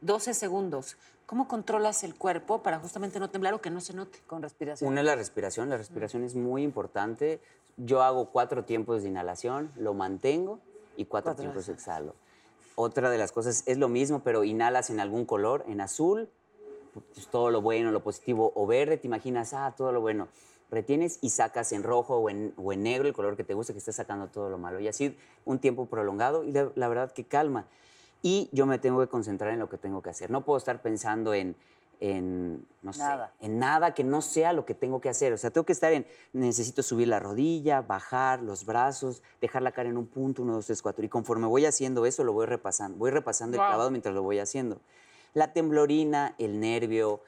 12 0.00 0.32
segundos. 0.34 0.96
¿Cómo 1.26 1.48
controlas 1.48 2.04
el 2.04 2.14
cuerpo 2.14 2.62
para 2.62 2.78
justamente 2.78 3.18
no 3.18 3.28
temblar 3.30 3.54
o 3.54 3.60
que 3.60 3.70
no 3.70 3.80
se 3.80 3.94
note? 3.94 4.18
Con 4.26 4.42
respiración. 4.42 4.90
Una 4.90 5.00
es 5.00 5.06
la 5.06 5.16
respiración, 5.16 5.70
la 5.70 5.78
respiración 5.78 6.22
es 6.22 6.34
muy 6.34 6.62
importante. 6.62 7.40
Yo 7.76 8.02
hago 8.02 8.30
cuatro 8.30 8.64
tiempos 8.64 9.02
de 9.02 9.08
inhalación, 9.08 9.72
lo 9.76 9.94
mantengo 9.94 10.60
y 10.96 11.04
cuatro, 11.04 11.32
Cuatro 11.32 11.42
tiempos 11.42 11.68
exhalo. 11.68 12.14
Otra 12.76 13.10
de 13.10 13.18
las 13.18 13.32
cosas 13.32 13.62
es 13.66 13.78
lo 13.78 13.88
mismo, 13.88 14.22
pero 14.24 14.44
inhalas 14.44 14.90
en 14.90 15.00
algún 15.00 15.24
color, 15.24 15.64
en 15.68 15.80
azul, 15.80 16.28
pues, 17.14 17.28
todo 17.28 17.50
lo 17.50 17.60
bueno, 17.60 17.90
lo 17.92 18.02
positivo, 18.02 18.52
o 18.54 18.66
verde, 18.66 18.96
te 18.96 19.06
imaginas, 19.06 19.54
ah, 19.54 19.74
todo 19.76 19.92
lo 19.92 20.00
bueno. 20.00 20.28
Retienes 20.70 21.18
y 21.20 21.30
sacas 21.30 21.72
en 21.72 21.82
rojo 21.82 22.16
o 22.16 22.30
en, 22.30 22.52
o 22.56 22.72
en 22.72 22.82
negro 22.82 23.06
el 23.06 23.14
color 23.14 23.36
que 23.36 23.44
te 23.44 23.54
gusta, 23.54 23.72
que 23.72 23.78
estés 23.78 23.96
sacando 23.96 24.28
todo 24.28 24.50
lo 24.50 24.58
malo. 24.58 24.80
Y 24.80 24.88
así 24.88 25.16
un 25.44 25.58
tiempo 25.60 25.86
prolongado 25.86 26.42
y 26.42 26.52
la, 26.52 26.70
la 26.74 26.88
verdad 26.88 27.12
que 27.12 27.24
calma. 27.24 27.66
Y 28.22 28.48
yo 28.52 28.66
me 28.66 28.78
tengo 28.78 29.00
que 29.00 29.06
concentrar 29.06 29.52
en 29.52 29.60
lo 29.60 29.68
que 29.68 29.78
tengo 29.78 30.02
que 30.02 30.10
hacer. 30.10 30.30
No 30.30 30.44
puedo 30.44 30.56
estar 30.56 30.82
pensando 30.82 31.34
en, 31.34 31.54
en 32.00 32.66
no 32.82 32.92
sé, 32.92 33.00
Nada. 33.00 33.32
en 33.40 33.58
nada 33.58 33.94
que 33.94 34.04
no 34.04 34.20
sea 34.20 34.52
lo 34.52 34.66
que 34.66 34.74
tengo 34.74 35.00
que 35.00 35.08
hacer. 35.08 35.32
O 35.32 35.38
sea, 35.38 35.50
tengo 35.50 35.64
que 35.64 35.72
estar 35.72 35.92
en, 35.92 36.06
necesito 36.32 36.82
subir 36.82 37.08
la 37.08 37.18
rodilla, 37.18 37.80
bajar 37.80 38.42
los 38.42 38.66
brazos, 38.66 39.22
dejar 39.40 39.62
la 39.62 39.72
cara 39.72 39.88
en 39.88 39.96
un 39.96 40.06
punto, 40.06 40.42
uno, 40.42 40.54
dos, 40.54 40.66
tres, 40.66 40.82
cuatro. 40.82 41.04
Y 41.04 41.08
conforme 41.08 41.46
voy 41.46 41.64
haciendo 41.64 42.04
eso, 42.06 42.24
lo 42.24 42.32
voy 42.32 42.46
repasando. 42.46 42.98
Voy 42.98 43.10
repasando 43.10 43.56
Wow. 43.56 43.64
el 43.64 43.68
clavado 43.70 43.90
mientras 43.90 44.14
lo 44.14 44.22
voy 44.22 44.38
haciendo. 44.38 44.80
La 45.32 45.52
temblorina, 45.52 46.34
el 46.38 46.60
nervio, 46.60 47.20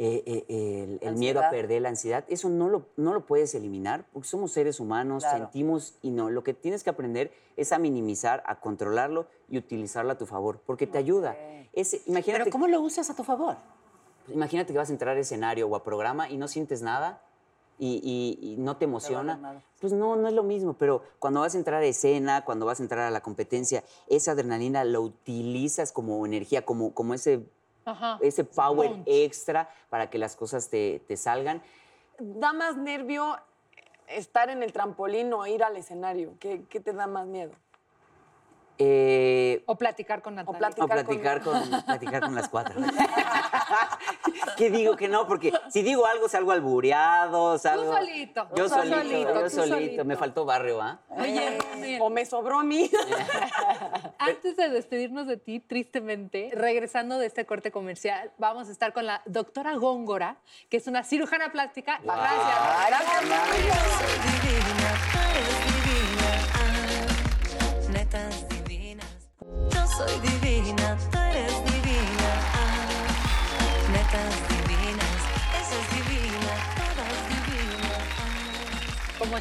eh, 0.00 0.22
eh, 0.48 0.98
el, 1.02 1.08
el 1.08 1.16
miedo 1.16 1.40
a 1.44 1.50
perder, 1.50 1.82
la 1.82 1.88
ansiedad, 1.88 2.24
eso 2.28 2.48
no 2.48 2.68
lo, 2.68 2.86
no 2.96 3.12
lo 3.12 3.26
puedes 3.26 3.52
eliminar 3.56 4.04
porque 4.12 4.28
somos 4.28 4.52
seres 4.52 4.78
humanos, 4.78 5.24
Claro. 5.24 5.38
sentimos 5.44 5.96
y 6.02 6.10
no. 6.12 6.30
Lo 6.30 6.44
que 6.44 6.54
tienes 6.54 6.84
que 6.84 6.90
aprender 6.90 7.32
es 7.56 7.72
a 7.72 7.78
minimizar, 7.78 8.42
a 8.46 8.60
controlarlo 8.60 9.26
y 9.48 9.58
utilizarlo 9.58 10.12
a 10.12 10.16
tu 10.18 10.24
favor 10.26 10.60
porque 10.64 10.86
te 10.86 10.98
ayuda. 10.98 11.36
Ese, 11.72 12.00
imagínate, 12.06 12.44
Pero 12.44 12.52
¿cómo 12.52 12.68
lo 12.68 12.80
usas 12.80 13.10
a 13.10 13.14
tu 13.16 13.24
favor? 13.24 13.56
imagínate 14.32 14.72
que 14.72 14.78
vas 14.78 14.90
a 14.90 14.92
entrar 14.92 15.16
a 15.16 15.20
escenario 15.20 15.66
o 15.66 15.74
a 15.74 15.82
programa 15.82 16.28
y 16.28 16.36
no 16.36 16.48
sientes 16.48 16.82
nada 16.82 17.22
y, 17.78 18.00
y- 18.40 18.52
y 18.52 18.56
no 18.56 18.76
te 18.76 18.84
emociona. 18.84 19.60
Pues 19.80 19.92
no, 19.92 20.16
no 20.16 20.28
es 20.28 20.34
lo 20.34 20.42
mismo, 20.42 20.74
pero 20.74 21.02
cuando 21.18 21.40
vas 21.40 21.54
a 21.54 21.58
entrar 21.58 21.82
a 21.82 21.86
escena, 21.86 22.44
cuando 22.44 22.66
vas 22.66 22.80
a 22.80 22.82
entrar 22.82 23.00
a 23.06 23.10
la 23.10 23.20
competencia, 23.20 23.84
esa 24.08 24.32
adrenalina 24.32 24.84
lo 24.84 25.00
utilizas 25.02 25.92
como 25.92 26.24
energía, 26.26 26.64
como, 26.64 26.92
como 26.94 27.14
ese, 27.14 27.46
Ajá. 27.88 28.18
ese 28.20 28.44
power 28.44 28.90
Punch. 28.90 29.02
extra 29.06 29.68
para 29.90 30.08
que 30.10 30.18
las 30.18 30.36
cosas 30.36 30.68
te, 30.68 31.00
te 31.08 31.16
salgan. 31.16 31.62
da 32.18 32.52
más 32.52 32.76
nervio 32.76 33.38
estar 34.08 34.50
en 34.50 34.62
el 34.62 34.72
trampolín 34.72 35.32
o 35.32 35.46
ir 35.46 35.62
al 35.64 35.76
escenario? 35.76 36.34
¿Qué, 36.40 36.64
qué 36.68 36.80
te 36.80 36.92
da 36.92 37.06
más 37.06 37.26
miedo? 37.26 37.52
Eh, 38.80 39.64
O 39.66 39.74
platicar 39.76 40.22
con 40.22 40.36
Natalia. 40.36 40.58
platicar 40.60 40.84
o 40.84 40.88
platicar 41.04 41.42
con, 41.42 41.82
platicar 41.86 42.20
con 42.22 42.34
las 42.34 42.48
cuatro. 42.48 42.80
¿Qué 44.58 44.70
digo 44.70 44.96
que 44.96 45.06
no? 45.08 45.26
Porque 45.26 45.52
si 45.70 45.82
digo 45.82 46.04
algo, 46.04 46.28
salgo 46.28 46.50
albureado, 46.52 47.56
salgo... 47.58 47.94
solito, 47.96 48.48
Yo 48.56 48.64
tú 48.64 48.68
solito, 48.68 48.96
solito, 48.96 49.34
yo 49.34 49.42
tú 49.44 49.50
solito. 49.50 49.74
solito. 49.76 50.04
Me 50.04 50.16
faltó 50.16 50.44
barrio, 50.44 50.82
¿ah? 50.82 50.98
Oye, 51.10 51.58
O 52.00 52.10
me 52.10 52.26
sobró 52.26 52.58
a 52.58 52.64
mí. 52.64 52.90
Antes 54.18 54.56
de 54.56 54.68
despedirnos 54.68 55.28
de 55.28 55.36
ti, 55.36 55.60
tristemente, 55.60 56.50
regresando 56.52 57.18
de 57.18 57.26
este 57.26 57.46
corte 57.46 57.70
comercial, 57.70 58.32
vamos 58.36 58.68
a 58.68 58.72
estar 58.72 58.92
con 58.92 59.06
la 59.06 59.22
doctora 59.26 59.74
Góngora, 59.76 60.38
que 60.68 60.78
es 60.78 60.88
una 60.88 61.04
cirujana 61.04 61.52
plástica. 61.52 62.00
Gracias. 62.02 62.98
Soy 63.98 64.18
divina, 64.48 65.77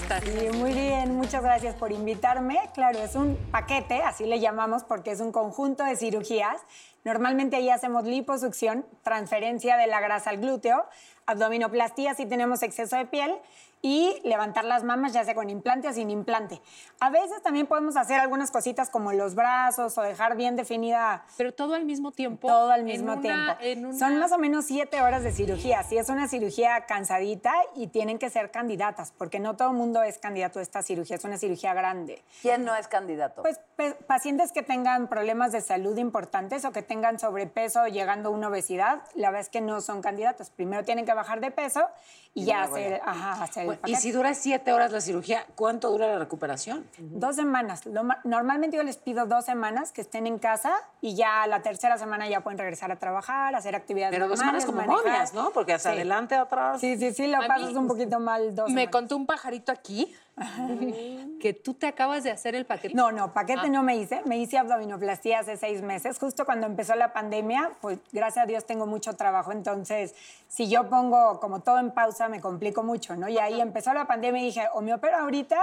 Sí, 0.08 0.58
muy 0.58 0.72
bien, 0.72 1.16
muchas 1.16 1.43
gracias 1.43 1.76
por 1.76 1.91
invitarme. 1.91 2.58
Claro, 2.74 2.99
es 2.99 3.16
un 3.16 3.36
paquete, 3.51 4.01
así 4.03 4.26
le 4.26 4.39
llamamos, 4.39 4.86
porque 4.86 5.12
es 5.12 5.20
un 5.20 5.34
conjunto 5.34 5.84
de 5.84 5.97
cirugías. 5.97 6.62
Normalmente 7.03 7.58
ahí 7.58 7.70
hacemos 7.70 8.05
liposucción, 8.05 8.86
transferencia 9.03 9.76
de 9.76 9.88
la 9.88 9.99
grasa 9.99 10.30
al 10.30 10.38
glúteo, 10.38 10.86
abdominoplastía 11.26 12.14
si 12.14 12.26
tenemos 12.26 12.64
exceso 12.64 12.95
de 12.95 13.05
piel 13.05 13.36
y 13.82 14.19
levantar 14.23 14.65
las 14.65 14.84
mamas 14.84 15.13
ya 15.13 15.23
sea 15.23 15.36
con 15.36 15.49
implante 15.49 15.88
o 15.88 15.93
sin 15.93 16.09
implante. 16.09 16.61
A 16.99 17.09
veces 17.09 17.41
también 17.43 17.67
podemos 17.67 17.95
hacer 17.95 18.19
algunas 18.19 18.51
cositas 18.51 18.89
como 18.89 19.13
los 19.13 19.36
brazos 19.36 19.97
o 19.97 20.01
dejar 20.01 20.36
bien 20.36 20.55
definida 20.55 21.23
Pero 21.38 21.53
todo 21.53 21.75
al 21.75 21.86
mismo 21.86 22.11
tiempo. 22.11 22.47
todo 22.47 22.71
al 22.71 22.82
en 22.82 22.86
mismo 22.88 23.13
una- 23.13 23.21
tiempo. 23.21 23.53
en 23.61 23.86
una- 23.86 23.97
Son 23.99 24.17
más 24.19 24.32
o 24.32 24.38
menos 24.38 24.65
siete 24.65 25.01
horas 25.01 25.23
de 25.23 25.32
cirugía. 25.32 25.84
Sí, 25.84 25.97
es 25.97 26.09
una 26.09 26.28
cirugía 26.28 26.86
cansadita 26.86 27.53
y 27.75 27.88
tienen 27.88 28.17
que 28.19 28.30
ser 28.30 28.51
candidatas, 28.51 29.13
porque 29.17 29.39
no 29.39 29.55
todo 29.55 29.69
el 29.69 29.75
mundo 29.78 30.01
es 30.01 30.17
candidato 30.17 30.59
a 30.59 30.61
esta 30.61 30.82
cirugía. 30.82 31.15
Es 31.15 31.23
una 31.23 31.38
cirugía 31.38 31.73
grande. 31.73 32.23
¿Quién 32.41 32.65
no 32.65 32.75
es 32.75 32.88
candidato? 32.88 33.43
Pues 33.43 33.59
pe- 33.75 33.93
pacientes 33.93 34.51
que 34.51 34.63
tengan 34.63 35.07
problemas 35.07 35.51
de 35.51 35.61
salud 35.61 35.97
importantes 35.97 36.65
o 36.65 36.71
que 36.71 36.82
tengan 36.82 37.19
sobrepeso 37.19 37.86
llegando 37.88 38.30
a 38.30 38.32
una 38.32 38.47
obesidad, 38.47 39.01
la 39.13 39.30
verdad 39.30 39.41
es 39.41 39.49
que 39.49 39.61
no 39.61 39.82
son 39.82 40.01
candidatos. 40.01 40.49
Primero 40.49 40.84
tienen 40.84 41.05
que 41.05 41.13
bajar 41.13 41.39
de 41.41 41.51
peso 41.51 41.88
y, 42.34 42.45
ya 42.45 42.63
hacer, 42.63 43.01
ajá, 43.05 43.43
hacer 43.43 43.66
Bueno, 43.68 43.80
y 43.80 43.82
paquete. 43.84 43.99
si 44.01 44.11
dura 44.11 44.34
siete 44.34 44.74
horas 44.74 44.91
la 44.91 44.99
cirugía, 45.01 45.45
¿cuánto 45.55 45.89
dura 45.91 46.07
la 46.07 46.20
recuperación? 46.20 46.86
Dos 46.97 47.36
semanas. 47.36 47.84
Normalmente 48.24 48.76
yo 48.78 48.84
les 48.84 48.97
pido 48.97 49.26
dos 49.26 49.45
semanas 49.45 49.91
que 49.91 50.01
estén 50.01 50.28
en 50.28 50.39
casa 50.39 50.74
y 51.01 51.15
ya 51.15 51.45
la 51.47 51.61
tercera 51.61 51.97
semana 51.97 52.28
ya 52.28 52.41
pueden 52.41 52.57
regresar 52.57 52.91
a 52.91 52.95
trabajar, 52.97 53.53
hacer 53.55 53.76
actividades 53.76 54.13
Pero 54.15 54.28
dos 54.28 54.39
semanas 54.39 54.65
como 54.65 54.78
manejar. 54.80 55.03
momias, 55.05 55.34
¿no? 55.34 55.51
Porque 55.51 55.74
hacia 55.74 55.91
Sí. 55.91 55.97
adelante, 55.97 56.36
atrás. 56.36 56.82
Sí, 56.82 56.97
sí, 56.97 57.13
sí, 57.13 57.28
lo 57.28 57.38
A 57.41 57.47
pasas 57.47 57.72
mí 57.72 57.78
un 57.78 57.88
poquito 57.88 58.20
mal 58.20 58.55
dos 58.55 58.65
Me 58.70 58.82
semanas. 58.82 58.91
contó 58.91 59.15
un 59.18 59.26
pajarito 59.26 59.72
aquí 59.72 60.13
que 61.41 61.53
tú 61.53 61.74
te 61.74 61.88
acabas 61.88 62.24
de 62.24 62.32
hacer 62.32 62.55
el 62.55 62.65
paquete. 62.65 62.93
No, 62.93 63.11
no, 63.11 63.34
paquete 63.34 63.61
Ah. 63.65 63.70
no 63.70 63.84
me 63.84 63.95
hice. 63.97 64.22
Me 64.26 64.38
hice 64.38 64.57
abdominoplastía 64.57 65.39
hace 65.39 65.57
seis 65.57 65.82
meses. 65.82 66.20
Justo 66.20 66.45
cuando 66.45 66.68
empezó 66.68 66.95
la 66.95 67.11
pandemia, 67.13 67.72
pues 67.82 67.99
gracias 68.11 68.43
a 68.43 68.45
Dios 68.47 68.65
tengo 68.65 68.86
mucho 68.86 69.13
trabajo. 69.15 69.51
Entonces, 69.51 70.13
si 70.47 70.70
yo 70.70 70.89
pongo 70.89 71.39
como 71.39 71.61
todo 71.61 71.80
en 71.80 71.91
pausa, 71.91 72.30
me 72.30 72.39
complico 72.39 72.84
mucho, 72.84 73.15
¿no? 73.15 73.28
Y 73.30 73.38
ahí 73.39 73.57
empezó 73.64 73.93
la 73.93 74.05
pandemia 74.05 74.41
y 74.41 74.45
dije, 74.45 74.68
o 74.74 74.82
me 74.82 74.93
opero 74.93 75.18
ahorita 75.18 75.58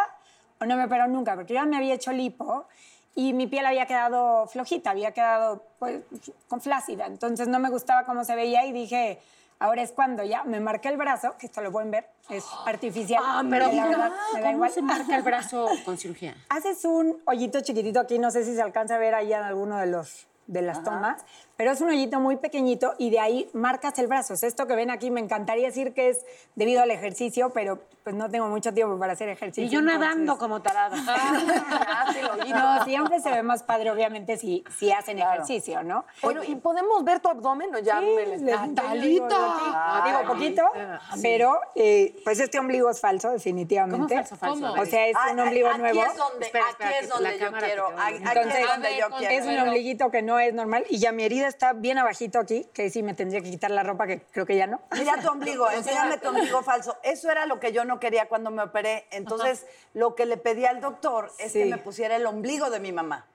o 0.61 0.65
no 0.67 0.77
me 0.77 0.85
opero 0.85 1.07
nunca, 1.09 1.35
porque 1.35 1.55
yo 1.55 1.61
ya 1.61 1.67
me 1.67 1.77
había 1.77 1.95
hecho 1.95 2.13
lipo 2.13 2.67
y 3.15 3.33
mi 3.33 3.47
piel 3.47 3.67
había 3.67 3.87
quedado 3.87 4.47
flojita, 4.47 4.91
había 4.91 5.13
quedado 5.13 5.63
pues 5.79 6.03
con 6.49 6.61
flácida. 6.61 7.07
Entonces 7.07 7.49
no 7.49 7.59
me 7.59 7.71
gustaba 7.71 8.05
cómo 8.05 8.25
se 8.25 8.35
veía 8.35 8.65
y 8.67 8.73
dije, 8.73 9.21
ahora 9.59 9.83
es 9.83 9.93
cuando 9.93 10.25
ya 10.25 10.45
me 10.45 10.61
marqué 10.61 10.89
el 10.89 10.97
brazo, 10.97 11.37
que 11.39 11.47
esto 11.47 11.61
lo 11.61 11.71
pueden 11.71 11.91
ver, 11.91 12.09
es 12.29 12.45
artificial. 12.67 13.23
Ah, 13.25 13.43
pero 13.49 13.71
y 13.71 13.77
la 13.77 13.87
verdad, 13.87 14.13
me 14.33 14.41
da 14.41 14.47
¿cómo 14.47 14.57
igual. 14.57 14.71
se 14.71 14.83
marca 14.83 15.17
el 15.17 15.23
brazo 15.23 15.69
con 15.85 15.97
cirugía? 15.99 16.35
Haces 16.49 16.85
un 16.85 17.21
hoyito 17.25 17.61
chiquitito 17.61 18.01
aquí, 18.01 18.19
no 18.19 18.31
sé 18.31 18.45
si 18.45 18.55
se 18.55 18.63
alcanza 18.63 18.97
a 18.97 18.99
ver 18.99 19.15
ahí 19.15 19.33
en 19.33 19.43
alguno 19.43 19.79
de 19.79 19.87
los 19.87 20.27
de 20.47 20.61
las 20.61 20.85
tomas, 20.85 21.25
pero 21.57 21.71
es 21.73 21.81
un 21.81 21.89
hoyito 21.91 22.21
muy 22.21 22.37
pequeñito 22.37 22.95
y 22.99 23.11
de 23.11 23.21
ahí 23.21 23.49
marcas 23.53 23.99
el 23.99 24.07
brazo. 24.07 24.35
Es 24.35 24.43
esto 24.43 24.67
que 24.67 24.75
ven 24.75 24.91
aquí, 24.91 25.11
me 25.11 25.21
encantaría 25.21 25.67
decir 25.67 25.95
que 25.95 26.09
es 26.11 26.25
debido 26.55 26.83
al 26.83 26.91
ejercicio, 26.91 27.51
pero 27.51 27.81
pues 28.03 28.15
no 28.15 28.29
tengo 28.31 28.49
mucho 28.49 28.75
tiempo 28.75 28.99
para 28.99 29.15
hacer 29.15 29.29
ejercicio. 29.31 29.65
Y 29.65 29.69
yo 29.71 29.79
entonces- 29.81 30.01
nadando 30.01 30.37
como 30.39 30.61
tarada. 30.63 30.95
No, 32.49 32.85
siempre 32.85 33.21
se 33.21 33.31
ve 33.31 33.43
más 33.43 33.63
padre, 33.63 33.91
obviamente, 33.91 34.37
si, 34.37 34.65
si 34.79 34.93
hacen 34.93 35.19
ejercicio, 35.19 35.83
¿no? 35.83 36.05
Bueno, 36.23 36.43
¿y 36.45 36.55
podemos 36.57 37.03
ver 37.05 37.21
tu 37.21 37.29
abdomen 37.29 37.75
o 37.75 37.79
ya 37.79 38.01
me 38.01 38.27
les- 38.27 38.43
les 38.43 38.61
enseño, 38.61 39.01
digo, 39.03 39.27
aquí. 39.27 40.09
Digo, 40.09 40.23
poquito, 40.27 40.63
pero 41.23 41.59
eh, 41.75 42.15
pues 42.25 42.41
este 42.41 42.59
ombligo 42.59 42.91
es 42.91 43.01
falso, 43.01 43.31
definitivamente. 43.31 43.97
¿Cómo 44.15 44.23
falso, 44.23 44.37
falso? 44.37 44.61
¿Cómo? 44.69 44.83
O 44.83 44.87
sea, 44.87 45.07
es 45.07 45.17
Ah, 45.17 45.31
un 45.33 45.41
ah, 45.41 45.45
ombligo 45.45 45.69
aquí 45.69 45.79
nuevo. 45.81 46.03
es 46.05 46.17
donde, 46.17 46.47
Espera, 46.47 46.65
aquí 46.67 46.73
espera, 46.83 46.91
es 46.99 47.07
que 47.07 47.13
donde 47.13 47.39
yo 47.39 47.53
quiero. 47.53 47.87
Aquí 47.99 48.17
Entonces, 48.17 48.55
es 48.61 48.67
donde 48.69 48.89
a 48.89 48.99
yo 48.99 49.17
quiero. 49.17 49.35
Es 49.35 49.47
un 49.47 49.59
ombliguito 49.61 50.11
que 50.11 50.23
no 50.23 50.39
es 50.39 50.55
normal 50.55 50.85
y 50.89 50.99
ya 50.99 51.13
mi 51.13 51.25
herida 51.25 51.44
está 51.49 51.73
bien 51.73 51.99
abajito 51.99 52.39
aquí, 52.39 52.67
que 52.73 52.91
sí 52.91 53.03
me 53.03 53.15
tendría 53.15 53.41
que 53.41 53.51
quitar 53.51 53.71
la 53.71 53.83
ropa, 53.83 54.07
que 54.07 54.21
creo 54.21 54.47
que 54.47 54.57
ya 54.57 54.67
no. 54.67 54.81
Mira 54.97 55.21
tu 55.21 55.29
ombligo, 55.29 55.71
enséñame 55.71 56.19
tu 56.19 56.29
ombligo 56.29 56.63
falso. 56.63 56.97
Eso 57.03 57.31
era 57.31 57.47
lo 57.47 57.61
que 57.61 57.73
yo 57.73 57.85
no 57.85 58.01
quería 58.01 58.29
cuando 58.29 58.51
me 58.51 58.63
operé. 58.63 59.07
Entonces, 59.11 59.67
lo 59.93 60.15
que 60.15 60.27
le 60.27 60.37
pedí 60.37 60.65
al 60.67 60.81
doctor 60.81 61.31
es 61.39 61.53
que 61.53 61.67
me 61.67 61.79
pusiera 61.79 62.17
el 62.17 62.27
ombligo 62.27 62.71
de 62.71 62.81
mi 62.81 62.93
mamá. 62.93 63.27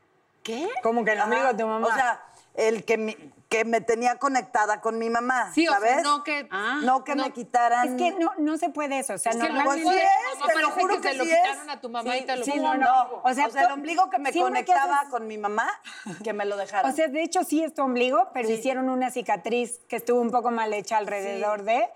¿Qué? 0.44 0.70
Como 0.84 1.04
que 1.04 1.12
el 1.14 1.22
ombligo 1.22 1.48
de 1.48 1.54
tu 1.54 1.68
mamá. 1.68 1.88
O 1.88 1.94
sea, 1.94 2.24
el 2.68 2.84
que, 2.86 2.98
mi- 2.98 3.18
que 3.50 3.66
me 3.66 3.82
tenía 3.82 4.18
conectada 4.20 4.82
con 4.82 4.98
mi 5.00 5.10
mamá, 5.10 5.52
Sí, 5.56 5.68
o 5.68 5.72
sea, 5.72 5.80
¿sabes? 5.80 6.04
no 6.04 6.24
que- 6.24 6.48
no 6.84 7.04
que 7.04 7.16
me 7.16 7.32
quitaran... 7.32 7.88
es 7.88 7.96
que 7.96 8.20
no, 8.20 8.32
no 8.38 8.58
se 8.58 8.70
puede 8.70 9.00
eso. 9.00 9.14
O 9.14 9.18
sea, 9.18 9.32
Es 9.32 9.38
que 9.38 9.48
no 9.50 9.54
normalmente... 9.56 9.84
Pues 9.86 9.96
sí 9.98 10.02
es, 10.34 10.40
No 10.40 10.46
te 10.48 10.60
lo 10.62 10.70
juro 10.72 10.96
que 10.96 11.02
que, 11.02 11.08
se 11.10 11.14
lo 11.16 11.24
quitaron 11.24 11.70
es. 11.70 11.76
a 11.76 11.82
tu 11.82 11.90
mamá 11.90 12.18
y 12.18 12.26
te 12.26 12.36
lo 12.36 12.44
sí, 12.46 12.54
no, 12.60 12.76
no. 12.78 13.22
O 13.24 13.34
sea, 13.34 13.48
O 13.48 13.50
sea, 13.52 13.64
el 13.64 13.72
ombligo 13.72 14.10
que 14.10 14.20
me 14.20 14.32
que 14.32 14.40
conectaba 14.42 14.98
haces- 15.02 15.10
con 15.10 15.28
mi 15.28 15.38
mamá, 15.38 15.68
que 16.24 16.34
me 16.34 16.46
lo 16.46 16.58
dejaron. 16.58 16.92
O 16.92 16.94
sea, 16.96 17.08
de 17.08 17.24
hecho 17.24 17.44
sí 17.44 17.64
es 17.64 17.74
tu 17.74 17.82
ombligo, 17.82 18.30
pero 18.34 18.48
Sí. 18.48 18.56
hicieron 18.56 18.90
una 18.90 19.10
cicatriz 19.10 19.80
que 19.88 19.96
estuvo 19.96 20.20
un 20.22 20.32
poco 20.32 20.52
mal 20.52 20.74
hecha 20.74 20.98
alrededor 20.98 21.64
de... 21.64 21.88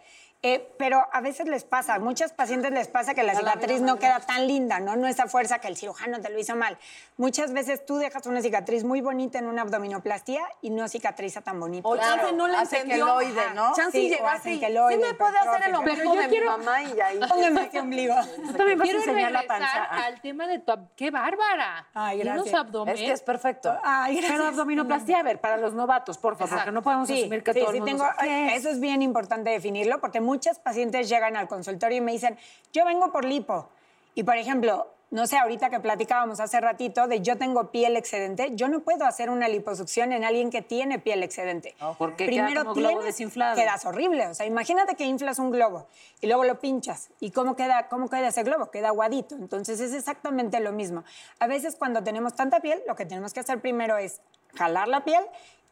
eh, 0.43 0.67
pero 0.77 1.07
a 1.13 1.21
veces 1.21 1.47
les 1.47 1.63
pasa, 1.63 1.95
a 1.95 1.99
muchos 1.99 2.33
pacientes 2.33 2.71
les 2.71 2.89
pasa 2.89 3.13
que 3.13 3.23
la 3.23 3.33
cicatriz 3.33 3.79
no 3.81 3.97
queda 3.97 4.19
tan 4.19 4.45
linda, 4.45 4.79
¿no? 4.81 4.95
No 4.97 5.07
esa 5.07 5.27
fuerza 5.27 5.59
que 5.59 5.69
el 5.69 5.77
cirujano 5.77 6.19
te 6.19 6.29
lo 6.29 6.37
hizo 6.37 6.55
mal. 6.55 6.77
Muchas 7.17 7.53
veces 7.53 7.85
tú 7.85 7.95
dejas 7.97 8.25
una 8.27 8.41
cicatriz 8.41 8.83
muy 8.83 8.99
bonita 9.01 9.39
en 9.39 9.45
una 9.47 9.61
abdominoplastía 9.61 10.43
y 10.61 10.69
no 10.69 10.87
cicatriza 10.89 11.41
tan 11.41 11.59
bonito. 11.59 11.87
O 11.87 11.95
chance 11.97 12.33
no 12.33 12.47
le 12.47 12.57
hace 12.57 12.81
entendió. 12.81 13.05
queloide, 13.17 13.53
¿no? 13.55 13.73
Chance 13.73 13.97
Sí, 13.97 14.09
llegaste 14.09 14.51
y, 14.51 14.59
sí 14.59 14.65
me 14.97 15.13
puede 15.13 15.37
hacer 15.37 15.69
el 15.69 15.75
ombligo 15.75 16.13
de 16.15 16.27
quiero- 16.27 16.57
mi 16.57 16.65
mamá 16.65 16.81
y 16.83 16.99
ahí. 16.99 17.19
Póngame 17.27 17.65
ese 17.67 17.79
ombligo. 17.79 18.15
Tú 18.47 18.53
también 18.53 18.77
vas 18.79 18.87
a 18.87 18.91
Quiero 18.91 18.99
enseñar 18.99 19.31
la 19.31 19.43
panza. 19.47 19.83
al 19.83 20.19
tema 20.21 20.45
de 20.47 20.59
tu... 20.59 20.73
¡Qué 20.97 21.09
bárbara! 21.09 21.87
Ay, 21.93 22.19
gracias. 22.19 22.47
unos 22.47 22.59
abdomen. 22.59 22.95
Es 22.95 22.99
que 23.01 23.11
es 23.11 23.21
perfecto. 23.21 23.77
Ay, 23.81 24.15
gracias. 24.15 24.31
Pero 24.33 24.47
abdominoplastía, 24.47 25.19
a 25.19 25.23
ver, 25.23 25.39
para 25.39 25.55
los 25.57 25.73
novatos, 25.73 26.17
por 26.17 26.35
favor, 26.35 26.55
porque 26.57 26.71
no 26.71 26.81
podemos 26.81 27.07
Sí, 27.07 27.21
asumir 27.21 27.43
que 27.43 27.53
sí, 27.53 27.59
todo 27.61 27.71
el 27.71 27.79
mundo 27.81 28.05
tengo-. 28.19 28.53
Eso 28.53 28.69
es 28.69 28.79
bien 28.81 29.01
importante 29.01 29.49
definirlo 29.49 30.01
porque 30.01 30.19
muchas 30.33 30.57
pacientes 30.57 31.09
llegan 31.09 31.37
al 31.37 31.47
consultorio 31.47 31.99
y 31.99 32.01
me 32.01 32.11
dicen, 32.11 32.39
yo 32.71 32.85
vengo 32.85 33.11
por 33.11 33.23
lipo. 33.23 33.69
Y 34.15 34.23
por 34.23 34.35
ejemplo, 34.35 34.87
no 35.11 35.27
sé, 35.27 35.37
ahorita 35.37 35.69
que 35.69 35.79
platicábamos 35.79 36.39
hace 36.39 36.59
ratito 36.59 37.07
de 37.07 37.21
yo 37.21 37.37
tengo 37.37 37.69
piel 37.69 37.95
excedente, 37.97 38.49
yo 38.55 38.67
no 38.67 38.79
puedo 38.79 39.05
hacer 39.05 39.29
una 39.29 39.47
liposucción 39.47 40.11
en 40.11 40.23
alguien 40.23 40.49
que 40.49 40.63
tiene 40.63 40.97
piel 40.97 41.21
excedente. 41.21 41.75
porque 41.99 42.25
queda 42.25 42.63
como 42.63 42.73
globo 42.73 43.03
desinflado. 43.03 43.55
Quedas 43.55 43.85
horrible. 43.85 44.25
O 44.25 44.33
sea, 44.33 44.47
imagínate 44.47 44.95
que 44.95 45.05
inflas 45.05 45.37
un 45.37 45.51
globo 45.51 45.87
y 46.19 46.25
luego 46.25 46.45
lo 46.45 46.59
pinchas. 46.59 47.11
¿Y 47.19 47.29
cómo 47.29 47.55
queda, 47.55 47.89
cómo 47.89 48.09
queda 48.09 48.29
ese 48.29 48.41
globo? 48.41 48.71
Queda 48.71 48.87
aguadito. 48.87 49.35
Entonces 49.35 49.79
es 49.79 49.93
exactamente 49.93 50.59
lo 50.61 50.71
mismo. 50.71 51.03
A 51.37 51.45
veces 51.45 51.75
cuando 51.75 52.03
tenemos 52.03 52.33
tanta 52.33 52.59
piel, 52.59 52.81
lo 52.87 52.95
que 52.95 53.05
tenemos 53.05 53.35
que 53.35 53.41
hacer 53.41 53.61
primero 53.61 53.97
es 53.97 54.19
jalar 54.55 54.87
la 54.87 55.03
piel 55.03 55.23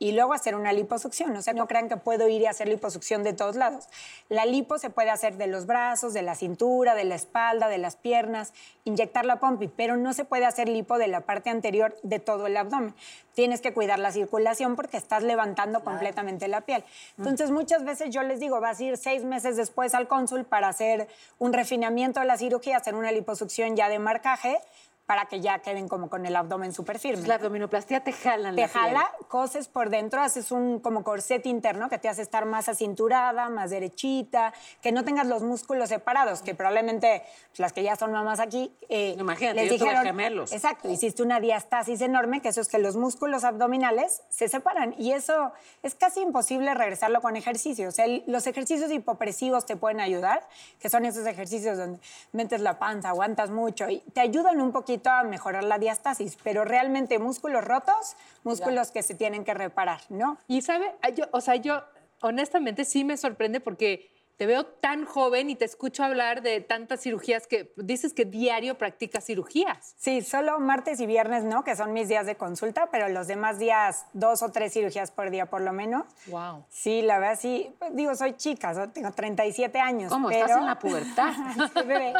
y 0.01 0.13
luego 0.13 0.33
hacer 0.33 0.55
una 0.55 0.73
liposucción. 0.73 1.37
O 1.37 1.43
sea, 1.43 1.53
no 1.53 1.67
crean 1.67 1.87
que 1.87 1.95
puedo 1.95 2.27
ir 2.27 2.41
y 2.41 2.47
hacer 2.47 2.67
liposucción 2.67 3.21
de 3.21 3.33
todos 3.33 3.55
lados. 3.55 3.87
La 4.29 4.47
lipo 4.47 4.79
se 4.79 4.89
puede 4.89 5.11
hacer 5.11 5.37
de 5.37 5.45
los 5.45 5.67
brazos, 5.67 6.11
de 6.11 6.23
la 6.23 6.33
cintura, 6.33 6.95
de 6.95 7.03
la 7.03 7.13
espalda, 7.13 7.67
de 7.67 7.77
las 7.77 7.97
piernas, 7.97 8.51
inyectar 8.83 9.25
la 9.25 9.39
pompi, 9.39 9.67
pero 9.67 9.97
no 9.97 10.13
se 10.13 10.25
puede 10.25 10.47
hacer 10.47 10.67
lipo 10.67 10.97
de 10.97 11.07
la 11.07 11.21
parte 11.21 11.51
anterior 11.51 11.95
de 12.01 12.17
todo 12.17 12.47
el 12.47 12.57
abdomen. 12.57 12.95
Tienes 13.35 13.61
que 13.61 13.75
cuidar 13.75 13.99
la 13.99 14.11
circulación 14.11 14.75
porque 14.75 14.97
estás 14.97 15.21
levantando 15.21 15.83
completamente 15.83 16.47
la 16.47 16.61
piel. 16.61 16.83
Entonces, 17.19 17.51
muchas 17.51 17.85
veces 17.85 18.09
yo 18.09 18.23
les 18.23 18.39
digo, 18.39 18.59
vas 18.59 18.79
a 18.79 18.83
ir 18.83 18.97
seis 18.97 19.23
meses 19.23 19.55
después 19.55 19.93
al 19.93 20.07
cónsul 20.07 20.45
para 20.45 20.67
hacer 20.69 21.07
un 21.37 21.53
refinamiento 21.53 22.21
de 22.21 22.25
la 22.25 22.37
cirugía, 22.37 22.77
hacer 22.77 22.95
una 22.95 23.11
liposucción 23.11 23.75
ya 23.75 23.87
de 23.87 23.99
marcaje, 23.99 24.57
para 25.05 25.25
que 25.25 25.41
ya 25.41 25.59
queden 25.59 25.89
como 25.89 26.09
con 26.09 26.25
el 26.25 26.35
abdomen 26.35 26.71
súper 26.73 26.97
firme. 26.99 27.27
La 27.27 27.35
abdominoplastia 27.35 28.01
te 28.03 28.13
jalan 28.13 28.55
Te 28.55 28.61
la 28.61 28.67
piel. 28.67 28.81
jala, 28.83 29.11
coses 29.27 29.67
por 29.67 29.89
dentro, 29.89 30.21
haces 30.21 30.51
un 30.51 30.79
como 30.79 31.03
corset 31.03 31.45
interno 31.47 31.89
que 31.89 31.97
te 31.97 32.07
hace 32.07 32.21
estar 32.21 32.45
más 32.45 32.69
acinturada, 32.69 33.49
más 33.49 33.71
derechita, 33.71 34.53
que 34.81 34.91
no 34.91 35.03
tengas 35.03 35.27
los 35.27 35.43
músculos 35.43 35.89
separados, 35.89 36.41
que 36.41 36.55
probablemente 36.55 37.23
pues, 37.49 37.59
las 37.59 37.73
que 37.73 37.83
ya 37.83 37.95
son 37.97 38.11
mamás 38.13 38.39
aquí 38.39 38.73
eh, 38.89 39.15
Imagínate, 39.19 39.67
yo 39.67 39.77
tuve 39.77 39.97
gemelos. 39.97 40.53
Exacto, 40.53 40.89
hiciste 40.89 41.23
una 41.23 41.39
diastasis 41.39 41.99
enorme, 42.01 42.41
que 42.41 42.49
eso 42.49 42.61
es 42.61 42.67
que 42.69 42.77
los 42.77 42.95
músculos 42.95 43.43
abdominales 43.43 44.21
se 44.29 44.47
separan 44.47 44.95
y 44.97 45.11
eso 45.11 45.51
es 45.83 45.95
casi 45.95 46.21
imposible 46.21 46.73
regresarlo 46.73 47.21
con 47.21 47.35
ejercicio. 47.35 47.89
O 47.89 47.91
sea, 47.91 48.05
el- 48.05 48.23
los 48.27 48.47
ejercicios 48.47 48.91
hipopresivos 48.91 49.65
te 49.65 49.75
pueden 49.75 49.99
ayudar, 49.99 50.47
que 50.79 50.89
son 50.89 51.05
esos 51.05 51.25
ejercicios 51.25 51.77
donde 51.77 51.99
metes 52.31 52.61
la 52.61 52.79
panza, 52.79 53.09
aguantas 53.09 53.49
mucho 53.49 53.89
y 53.89 53.99
te 54.13 54.21
ayudan 54.21 54.61
un 54.61 54.71
poquito 54.71 54.90
a 55.05 55.23
mejorar 55.23 55.63
la 55.63 55.79
diastasis, 55.79 56.37
pero 56.43 56.65
realmente 56.65 57.19
músculos 57.19 57.63
rotos, 57.63 58.15
músculos 58.43 58.91
que 58.91 59.03
se 59.03 59.15
tienen 59.15 59.43
que 59.43 59.53
reparar, 59.53 60.01
¿no? 60.09 60.37
Y 60.47 60.61
sabe, 60.61 60.93
yo, 61.15 61.25
o 61.31 61.41
sea, 61.41 61.55
yo 61.55 61.83
honestamente 62.21 62.85
sí 62.85 63.03
me 63.03 63.17
sorprende 63.17 63.59
porque 63.59 64.10
te 64.41 64.47
veo 64.47 64.65
tan 64.65 65.05
joven 65.05 65.51
y 65.51 65.55
te 65.55 65.65
escucho 65.65 66.03
hablar 66.03 66.41
de 66.41 66.61
tantas 66.61 67.01
cirugías 67.01 67.45
que 67.45 67.71
dices 67.75 68.11
que 68.11 68.25
diario 68.25 68.75
practicas 68.75 69.23
cirugías. 69.23 69.93
Sí, 69.99 70.23
solo 70.23 70.59
martes 70.59 70.99
y 70.99 71.05
viernes 71.05 71.43
no, 71.43 71.63
que 71.63 71.75
son 71.75 71.93
mis 71.93 72.07
días 72.07 72.25
de 72.25 72.37
consulta, 72.37 72.89
pero 72.91 73.07
los 73.07 73.27
demás 73.27 73.59
días 73.59 74.07
dos 74.13 74.41
o 74.41 74.51
tres 74.51 74.73
cirugías 74.73 75.11
por 75.11 75.29
día 75.29 75.45
por 75.45 75.61
lo 75.61 75.73
menos. 75.73 76.05
Wow. 76.25 76.65
Sí, 76.69 77.03
la 77.03 77.19
verdad 77.19 77.37
sí. 77.39 77.71
Pues, 77.77 77.95
Digo, 77.95 78.15
soy 78.15 78.33
chica, 78.33 78.73
so- 78.73 78.89
tengo 78.89 79.11
37 79.11 79.79
años. 79.79 80.11
¿Cómo? 80.11 80.29
pero... 80.29 80.41
Estás 80.41 80.57
en 80.57 80.65
la 80.65 80.79
pubertad. 80.79 81.33
Sí, 81.75 81.83
bebé. 81.85 82.11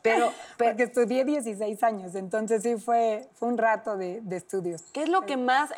Pero, 0.00 0.30
pero 0.56 0.70
Porque 0.70 0.84
estudié 0.84 1.24
16 1.24 1.82
años, 1.82 2.14
entonces 2.14 2.62
sí 2.62 2.76
fue, 2.76 3.28
fue 3.34 3.48
un 3.48 3.58
rato 3.58 3.96
de, 3.96 4.20
de 4.20 4.36
estudios. 4.36 4.82
¿Qué 4.92 5.02
es 5.02 5.08
lo 5.08 5.22
que 5.22 5.36
más, 5.36 5.72
eh, 5.72 5.74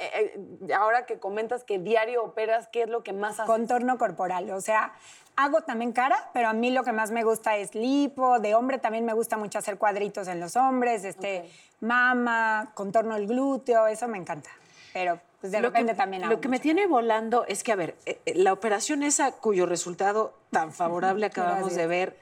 eh, 0.68 0.74
ahora 0.74 1.06
que 1.06 1.18
comentas 1.18 1.64
que 1.64 1.78
diario 1.78 2.22
operas, 2.22 2.68
qué 2.70 2.82
es 2.82 2.90
lo 2.90 3.02
que 3.02 3.14
más 3.14 3.40
haces? 3.40 3.46
Contorno 3.46 3.96
corporal, 3.96 4.50
o 4.50 4.60
sea, 4.60 4.92
hago 5.36 5.60
también 5.60 5.92
cara, 5.92 6.30
pero 6.32 6.48
a 6.48 6.52
mí 6.52 6.70
lo 6.70 6.82
que 6.82 6.92
más 6.92 7.10
me 7.10 7.22
gusta 7.22 7.56
es 7.56 7.74
lipo, 7.74 8.40
de 8.40 8.54
hombre 8.54 8.78
también 8.78 9.04
me 9.04 9.12
gusta 9.12 9.36
mucho 9.36 9.58
hacer 9.58 9.78
cuadritos 9.78 10.28
en 10.28 10.40
los 10.40 10.56
hombres, 10.56 11.04
este, 11.04 11.50
mama, 11.80 12.72
contorno 12.74 13.14
del 13.14 13.26
glúteo, 13.26 13.86
eso 13.86 14.08
me 14.08 14.18
encanta. 14.18 14.50
Pero 14.92 15.20
pues 15.40 15.52
de 15.52 15.60
lo 15.60 15.68
repente 15.68 15.92
que, 15.92 15.96
también 15.96 16.24
hago 16.24 16.34
lo 16.34 16.40
que 16.40 16.48
me 16.48 16.58
tiene 16.58 16.86
volando 16.86 17.44
es 17.46 17.62
que, 17.62 17.72
a 17.72 17.76
ver, 17.76 17.96
eh, 18.06 18.18
eh, 18.24 18.34
la 18.34 18.52
operación 18.52 19.02
esa 19.02 19.32
cuyo 19.32 19.66
resultado 19.66 20.34
tan 20.50 20.72
favorable 20.72 21.26
acabamos 21.26 21.60
Gracias. 21.60 21.76
de 21.76 21.86
ver, 21.86 22.16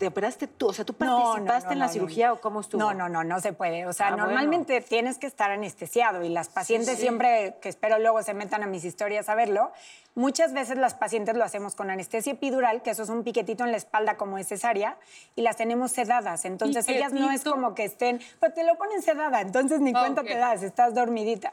¿te 0.00 0.06
operaste 0.06 0.46
tú? 0.46 0.68
O 0.68 0.72
sea, 0.72 0.86
¿tú 0.86 0.94
No, 0.98 1.06
no, 1.06 1.22
participaste 1.34 1.66
no, 1.66 1.72
en 1.74 1.78
la 1.78 1.86
no, 1.86 1.92
cirugía 1.92 2.28
no. 2.28 2.32
o 2.32 2.40
cómo 2.40 2.60
estuvo? 2.62 2.80
No, 2.80 2.94
no, 2.94 3.10
no, 3.10 3.22
no 3.22 3.38
se 3.38 3.52
puede. 3.52 3.84
O 3.86 3.92
sea, 3.92 4.06
Ah, 4.06 4.10
bueno. 4.12 4.24
normalmente 4.24 4.80
tienes 4.80 5.18
que 5.18 5.26
estar 5.26 5.50
anestesiado 5.50 6.24
y 6.24 6.30
las 6.30 6.48
pacientes 6.48 6.98
siempre, 6.98 7.56
que 7.60 7.68
espero 7.68 7.98
luego 7.98 8.22
se 8.22 8.32
metan 8.32 8.62
a 8.62 8.66
mis 8.66 8.84
historias 8.86 9.28
a 9.28 9.34
verlo, 9.34 9.72
muchas 10.14 10.54
veces 10.54 10.78
las 10.78 10.94
pacientes 10.94 11.36
lo 11.36 11.44
hacemos 11.44 11.74
con 11.74 11.90
anestesia 11.90 12.32
epidural, 12.32 12.80
que 12.80 12.90
eso 12.92 13.02
es 13.02 13.10
un 13.10 13.24
piquetito 13.24 13.62
en 13.64 13.72
la 13.72 13.76
espalda 13.76 14.16
como 14.16 14.38
es 14.38 14.48
cesárea, 14.48 14.96
y 15.36 15.42
las 15.42 15.56
tenemos 15.56 15.92
sedadas. 15.92 16.46
Entonces 16.46 16.88
ellas 16.88 17.12
no 17.12 17.30
es 17.30 17.44
como 17.44 17.74
que 17.74 17.84
estén, 17.84 18.20
pero 18.40 18.54
te 18.54 18.64
lo 18.64 18.76
ponen 18.78 19.02
sedada, 19.02 19.42
entonces 19.42 19.80
ni 19.80 19.90
Ah, 19.94 20.00
cuenta 20.00 20.22
te 20.22 20.34
das, 20.36 20.62
estás 20.62 20.94
dormidita. 20.94 21.52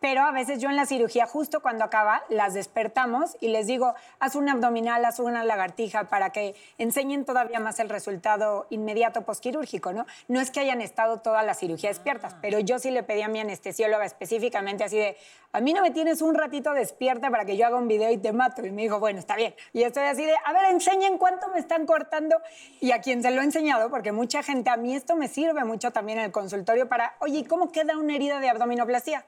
Pero 0.00 0.22
a 0.22 0.30
veces 0.30 0.60
yo 0.60 0.68
en 0.70 0.76
la 0.76 0.86
cirugía, 0.86 1.26
justo 1.26 1.60
cuando 1.60 1.84
acaba, 1.84 2.22
las 2.28 2.54
despertamos 2.54 3.36
y 3.40 3.48
les 3.48 3.66
digo, 3.66 3.94
haz 4.20 4.36
una 4.36 4.52
abdominal, 4.52 5.04
haz 5.04 5.18
una 5.18 5.44
lagartija 5.44 6.04
para 6.04 6.30
que 6.30 6.54
enseñen 6.78 7.24
todavía 7.24 7.58
más 7.58 7.80
el 7.80 7.88
resultado 7.88 8.66
inmediato 8.70 9.22
posquirúrgico, 9.22 9.92
¿no? 9.92 10.06
No 10.28 10.40
es 10.40 10.50
que 10.50 10.60
hayan 10.60 10.80
estado 10.80 11.18
toda 11.20 11.42
la 11.42 11.54
cirugía 11.54 11.90
despiertas, 11.90 12.36
pero 12.40 12.58
yo 12.60 12.78
sí 12.78 12.90
le 12.90 13.02
pedí 13.02 13.22
a 13.22 13.28
mi 13.28 13.40
anestesióloga 13.40 14.04
específicamente 14.04 14.84
así 14.84 14.98
de, 14.98 15.16
a 15.52 15.60
mí 15.60 15.72
no 15.72 15.80
me 15.80 15.90
tienes 15.90 16.20
un 16.20 16.34
ratito 16.34 16.74
despierta 16.74 17.30
para 17.30 17.46
que 17.46 17.56
yo 17.56 17.66
haga 17.66 17.76
un 17.76 17.88
video 17.88 18.10
y 18.10 18.18
te 18.18 18.32
mato. 18.32 18.64
Y 18.64 18.70
me 18.70 18.82
dijo, 18.82 19.00
bueno, 19.00 19.18
está 19.18 19.34
bien. 19.34 19.54
Y 19.72 19.82
estoy 19.82 20.04
así 20.04 20.24
de, 20.24 20.34
a 20.44 20.52
ver, 20.52 20.64
enseñen 20.70 21.16
cuánto 21.16 21.48
me 21.48 21.58
están 21.58 21.86
cortando. 21.86 22.36
Y 22.80 22.92
a 22.92 23.00
quien 23.00 23.22
se 23.22 23.30
lo 23.30 23.40
he 23.40 23.44
enseñado, 23.44 23.88
porque 23.88 24.12
mucha 24.12 24.42
gente, 24.42 24.68
a 24.68 24.76
mí 24.76 24.94
esto 24.94 25.16
me 25.16 25.26
sirve 25.26 25.64
mucho 25.64 25.90
también 25.90 26.18
en 26.18 26.26
el 26.26 26.32
consultorio 26.32 26.88
para, 26.88 27.16
oye, 27.20 27.38
¿y 27.38 27.44
cómo 27.44 27.72
queda 27.72 27.96
una 27.96 28.14
herida 28.14 28.40
de 28.40 28.50
abdominoplastia? 28.50 29.24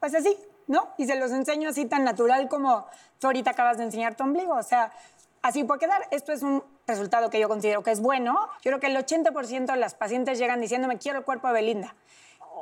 Pues 0.00 0.14
así, 0.14 0.36
¿no? 0.66 0.88
Y 0.98 1.06
se 1.06 1.16
los 1.16 1.32
enseño 1.32 1.70
así 1.70 1.86
tan 1.86 2.04
natural 2.04 2.48
como 2.48 2.86
tú 3.18 3.26
ahorita 3.28 3.50
acabas 3.52 3.78
de 3.78 3.84
enseñar 3.84 4.14
tu 4.14 4.24
ombligo. 4.24 4.54
O 4.54 4.62
sea, 4.62 4.92
así 5.42 5.64
puede 5.64 5.80
quedar. 5.80 6.06
Esto 6.10 6.32
es 6.32 6.42
un 6.42 6.62
resultado 6.86 7.30
que 7.30 7.40
yo 7.40 7.48
considero 7.48 7.82
que 7.82 7.90
es 7.90 8.00
bueno. 8.00 8.48
Yo 8.62 8.70
creo 8.70 8.80
que 8.80 8.86
el 8.86 8.96
80% 8.96 9.66
de 9.66 9.76
las 9.76 9.94
pacientes 9.94 10.38
llegan 10.38 10.60
diciéndome, 10.60 10.98
quiero 10.98 11.18
el 11.18 11.24
cuerpo 11.24 11.48
de 11.48 11.54
Belinda. 11.54 11.94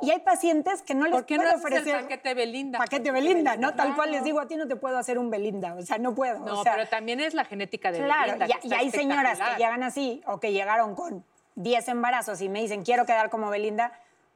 Y 0.01 0.11
hay 0.11 0.19
pacientes 0.19 0.81
que 0.81 0.93
no 0.93 1.05
les 1.05 1.13
¿Por 1.13 1.25
qué 1.25 1.37
no 1.37 1.43
puedo 1.43 1.55
el 1.55 1.61
ofrecer 1.61 2.01
paquete 2.01 2.33
Belinda? 2.33 2.79
paquete 2.79 3.11
Belinda, 3.11 3.55
¿no? 3.55 3.75
Tal 3.75 3.95
cual 3.95 4.11
les 4.11 4.23
digo, 4.25 4.41
a 4.41 4.47
ti 4.47 4.57
no 4.57 4.67
te 4.67 4.75
puedo 4.75 4.97
hacer 4.97 5.17
un 5.17 5.29
Belinda, 5.29 5.73
o 5.73 5.81
sea, 5.83 5.97
no 5.97 6.13
puedo. 6.13 6.39
No, 6.39 6.59
o 6.59 6.63
sea, 6.63 6.73
pero 6.75 6.89
también 6.89 7.21
es 7.21 7.33
la 7.33 7.45
genética 7.45 7.93
de 7.93 7.99
Claro, 7.99 8.33
Belinda. 8.33 8.45
y, 8.45 8.49
que 8.49 8.67
y 8.67 8.71
está 8.71 8.77
hay 8.81 8.91
señoras 8.91 9.39
que 9.39 9.55
llegan 9.57 9.83
así 9.83 10.21
o 10.27 10.39
que 10.39 10.51
llegaron 10.51 10.95
con 10.95 11.23
10 11.55 11.87
embarazos 11.87 12.41
y 12.41 12.49
me 12.49 12.61
dicen, 12.61 12.83
quiero 12.83 13.05
quedar 13.05 13.29
como 13.29 13.49
Belinda, 13.49 13.93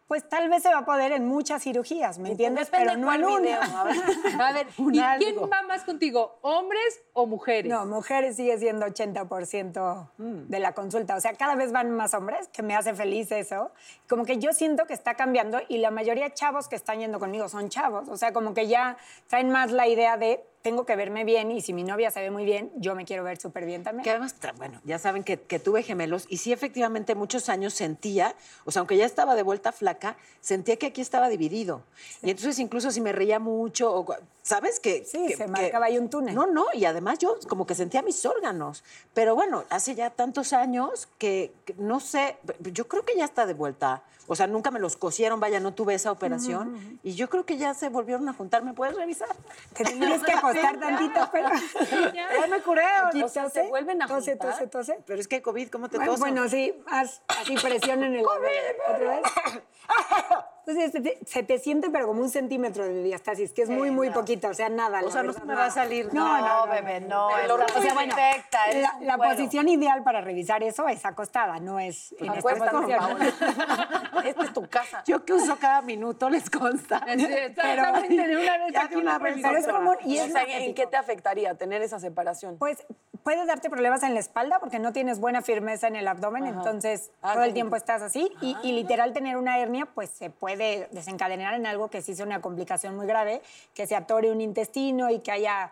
pues 0.09 0.27
tal 0.27 0.49
vez 0.49 0.63
se 0.63 0.69
va 0.69 0.79
a 0.79 0.85
poder 0.85 1.11
en 1.11 1.27
muchas 1.27 1.61
cirugías, 1.61 2.17
¿me 2.17 2.31
entiendes? 2.31 2.65
Depende 2.65 2.87
Pero 2.93 2.97
no 2.99 3.13
en 3.13 3.21
cuál 3.21 3.41
video, 3.43 3.59
una. 3.59 3.81
a 3.81 3.83
ver. 3.83 3.95
A 4.41 4.53
ver, 4.53 4.67
Un 4.79 4.95
¿y 4.95 4.99
algo. 4.99 5.23
quién 5.23 5.49
va 5.51 5.61
más 5.61 5.83
contigo? 5.83 6.39
¿Hombres 6.41 7.01
o 7.13 7.27
mujeres? 7.27 7.71
No, 7.71 7.85
mujeres 7.85 8.35
sigue 8.35 8.57
siendo 8.57 8.87
80% 8.87 10.09
de 10.17 10.59
la 10.59 10.73
consulta. 10.73 11.15
O 11.15 11.21
sea, 11.21 11.33
cada 11.33 11.53
vez 11.53 11.71
van 11.71 11.91
más 11.91 12.15
hombres, 12.15 12.47
que 12.47 12.63
me 12.63 12.75
hace 12.75 12.95
feliz 12.95 13.31
eso. 13.31 13.71
Como 14.07 14.25
que 14.25 14.39
yo 14.39 14.51
siento 14.51 14.87
que 14.87 14.93
está 14.93 15.13
cambiando 15.13 15.59
y 15.67 15.77
la 15.77 15.91
mayoría 15.91 16.23
de 16.25 16.33
chavos 16.33 16.67
que 16.67 16.75
están 16.75 16.99
yendo 16.99 17.19
conmigo 17.19 17.47
son 17.47 17.69
chavos. 17.69 18.09
O 18.09 18.17
sea, 18.17 18.33
como 18.33 18.55
que 18.55 18.67
ya 18.67 18.97
traen 19.27 19.51
más 19.51 19.71
la 19.71 19.87
idea 19.87 20.17
de 20.17 20.43
tengo 20.61 20.85
que 20.85 20.95
verme 20.95 21.23
bien 21.23 21.51
y 21.51 21.61
si 21.61 21.71
mi 21.71 21.83
novia 21.83 22.11
se 22.11 22.19
ve 22.21 22.31
muy 22.31 22.43
bien, 22.43 22.69
yo 22.75 22.93
me 22.93 23.05
quiero 23.05 23.23
ver 23.23 23.39
súper 23.39 23.65
bien 23.65 23.83
también. 23.83 24.03
Que 24.03 24.09
además, 24.11 24.35
bueno, 24.57 24.81
ya 24.83 24.99
saben 24.99 25.23
que, 25.23 25.39
que 25.39 25.57
tuve 25.57 25.83
gemelos 25.83 26.25
y 26.29 26.37
sí, 26.37 26.51
efectivamente, 26.51 27.15
muchos 27.15 27.47
años 27.47 27.73
sentía, 27.73 28.35
o 28.65 28.71
sea, 28.71 28.81
aunque 28.81 28.97
ya 28.97 29.05
estaba 29.05 29.35
de 29.35 29.43
vuelta 29.43 29.71
flaca, 29.71 30.17
sentía 30.41 30.75
que 30.75 30.87
aquí 30.87 30.99
estaba 31.01 31.29
dividido. 31.29 31.83
Y 32.21 32.29
entonces, 32.31 32.59
incluso 32.59 32.91
si 32.91 32.99
me 32.99 33.13
reía 33.13 33.39
mucho, 33.39 33.93
o, 33.93 34.05
¿sabes? 34.41 34.79
Que, 34.81 35.05
Sí, 35.05 35.27
que- 35.27 35.37
se 35.37 35.45
que- 35.45 35.51
marcaba 35.51 35.85
ahí 35.85 35.97
un 35.97 36.09
túnel. 36.09 36.35
No, 36.35 36.45
no, 36.45 36.65
y 36.73 36.83
además 36.85 37.19
yo 37.19 37.37
como 37.47 37.65
que 37.65 37.73
sentía 37.75 38.01
mis 38.01 38.25
órganos. 38.25 38.83
Pero 39.13 39.35
bueno, 39.35 39.63
hace 39.69 39.95
ya 39.95 40.09
tantos 40.09 40.51
años 40.51 41.07
que, 41.17 41.53
no 41.77 41.99
sé, 42.01 42.35
yo 42.73 42.87
creo 42.87 43.03
que 43.05 43.15
ya 43.15 43.23
está 43.25 43.45
de 43.45 43.53
vuelta. 43.53 44.03
O 44.31 44.35
sea, 44.35 44.45
nunca 44.45 44.69
me 44.69 44.79
los 44.79 44.95
cosieron, 44.95 45.39
vaya, 45.39 45.59
no 45.59 45.73
tuve 45.73 45.95
esa 45.95 46.11
operación. 46.11 46.99
Y 47.01 47.13
yo 47.15 47.29
creo 47.29 47.45
que 47.47 47.57
ya 47.57 47.73
se 47.73 47.89
volvieron 47.89 48.29
a 48.29 48.33
juntar. 48.33 48.63
¿Me 48.63 48.73
puedes 48.73 48.95
revisar? 48.95 49.29
Te 49.75 49.83
tienes 49.85 50.21
que 50.21 50.33
acostar 50.49 50.79
tantito, 50.79 51.29
pero... 51.31 51.49
Ya 52.13 52.47
me 52.47 52.61
curé. 52.61 52.85
Aquí 52.85 53.23
O 53.23 53.29
sea, 53.29 53.49
¿se 53.49 53.59
tose, 53.59 53.69
vuelven 53.69 54.01
a 54.01 54.07
tose, 54.07 54.31
juntar? 54.31 54.51
tose, 54.51 54.67
tose. 54.67 54.99
Pero 55.05 55.19
es 55.19 55.27
que 55.27 55.41
COVID, 55.41 55.69
¿cómo 55.69 55.89
te 55.89 55.97
Bueno, 55.97 56.11
toso? 56.13 56.21
bueno, 56.21 56.47
sí, 56.49 56.73
haz 56.87 57.21
así 57.27 57.55
presión 57.55 58.03
en 58.03 58.15
el... 58.15 58.25
¿Otra 58.25 58.39
vez? 58.39 59.21
Entonces 60.65 60.91
se 60.91 61.01
te, 61.01 61.17
se 61.25 61.43
te 61.43 61.59
siente 61.59 61.89
pero 61.89 62.07
como 62.07 62.21
un 62.21 62.29
centímetro 62.29 62.83
de 62.83 63.03
diastasis, 63.03 63.51
que 63.51 63.63
es 63.63 63.69
muy, 63.69 63.91
muy 63.91 64.09
poquito, 64.11 64.49
o 64.49 64.53
sea, 64.53 64.69
nada. 64.69 64.99
O 64.99 65.05
la 65.05 65.11
sea, 65.11 65.23
no 65.23 65.33
se 65.33 65.43
me 65.43 65.55
va 65.55 65.65
a 65.65 65.71
salir. 65.71 66.13
No, 66.13 66.39
no, 66.39 66.65
no, 66.65 66.71
bebé, 66.71 67.01
no. 67.01 67.27
Pero 67.35 67.57
lo 67.57 67.65
estás 67.65 67.77
O 67.77 67.81
sea, 67.81 67.93
bueno, 67.93 68.15
perfecta, 68.15 68.59
la, 68.73 68.97
la 69.01 69.17
posición 69.17 69.67
ideal 69.69 70.03
para 70.03 70.21
revisar 70.21 70.63
eso 70.63 70.87
es 70.87 71.05
acostada, 71.05 71.59
no 71.59 71.79
es 71.79 72.13
en 72.19 72.33
esta. 72.33 72.49
Esta 74.25 74.43
es 74.43 74.53
tu 74.53 74.67
casa. 74.67 75.03
Yo 75.05 75.23
que 75.23 75.33
uso 75.33 75.55
cada 75.57 75.81
minuto, 75.81 76.29
les 76.29 76.49
consta. 76.49 77.03
Sí, 77.17 77.25
Exactamente, 77.25 78.27
de 78.27 78.37
una 78.37 78.57
vez. 78.57 78.75
Aquí 78.75 78.95
una 78.95 79.17
vez, 79.17 79.37
Pero 79.41 79.57
es 79.57 79.67
común 79.67 79.95
y 80.03 80.19
O 80.19 80.23
es 80.23 80.31
sea, 80.31 80.41
magnético. 80.41 80.65
¿en 80.69 80.75
qué 80.75 80.87
te 80.87 80.97
afectaría 80.97 81.55
tener 81.55 81.81
esa 81.81 81.99
separación? 81.99 82.57
Pues 82.57 82.85
puede 83.23 83.45
darte 83.45 83.69
problemas 83.69 84.03
en 84.03 84.13
la 84.13 84.19
espalda 84.19 84.59
porque 84.59 84.79
no 84.79 84.93
tienes 84.93 85.19
buena 85.19 85.41
firmeza 85.41 85.87
en 85.87 85.95
el 85.95 86.07
abdomen, 86.07 86.45
entonces 86.45 87.11
Ah, 87.21 87.33
todo 87.33 87.43
el 87.43 87.53
tiempo 87.53 87.75
estás 87.75 88.01
así 88.01 88.31
y, 88.41 88.55
y 88.63 88.71
literal 88.71 89.13
tener 89.13 89.37
una 89.37 89.59
hernia 89.59 89.85
pues 89.85 90.09
se 90.09 90.29
puede 90.29 90.48
desencadenar 90.57 91.53
en 91.53 91.65
algo 91.65 91.89
que 91.89 92.01
sí 92.01 92.15
sea 92.15 92.25
una 92.25 92.41
complicación 92.41 92.95
muy 92.95 93.07
grave, 93.07 93.41
que 93.73 93.87
se 93.87 93.95
atore 93.95 94.31
un 94.31 94.41
intestino 94.41 95.09
y 95.09 95.19
que 95.19 95.31
haya 95.31 95.71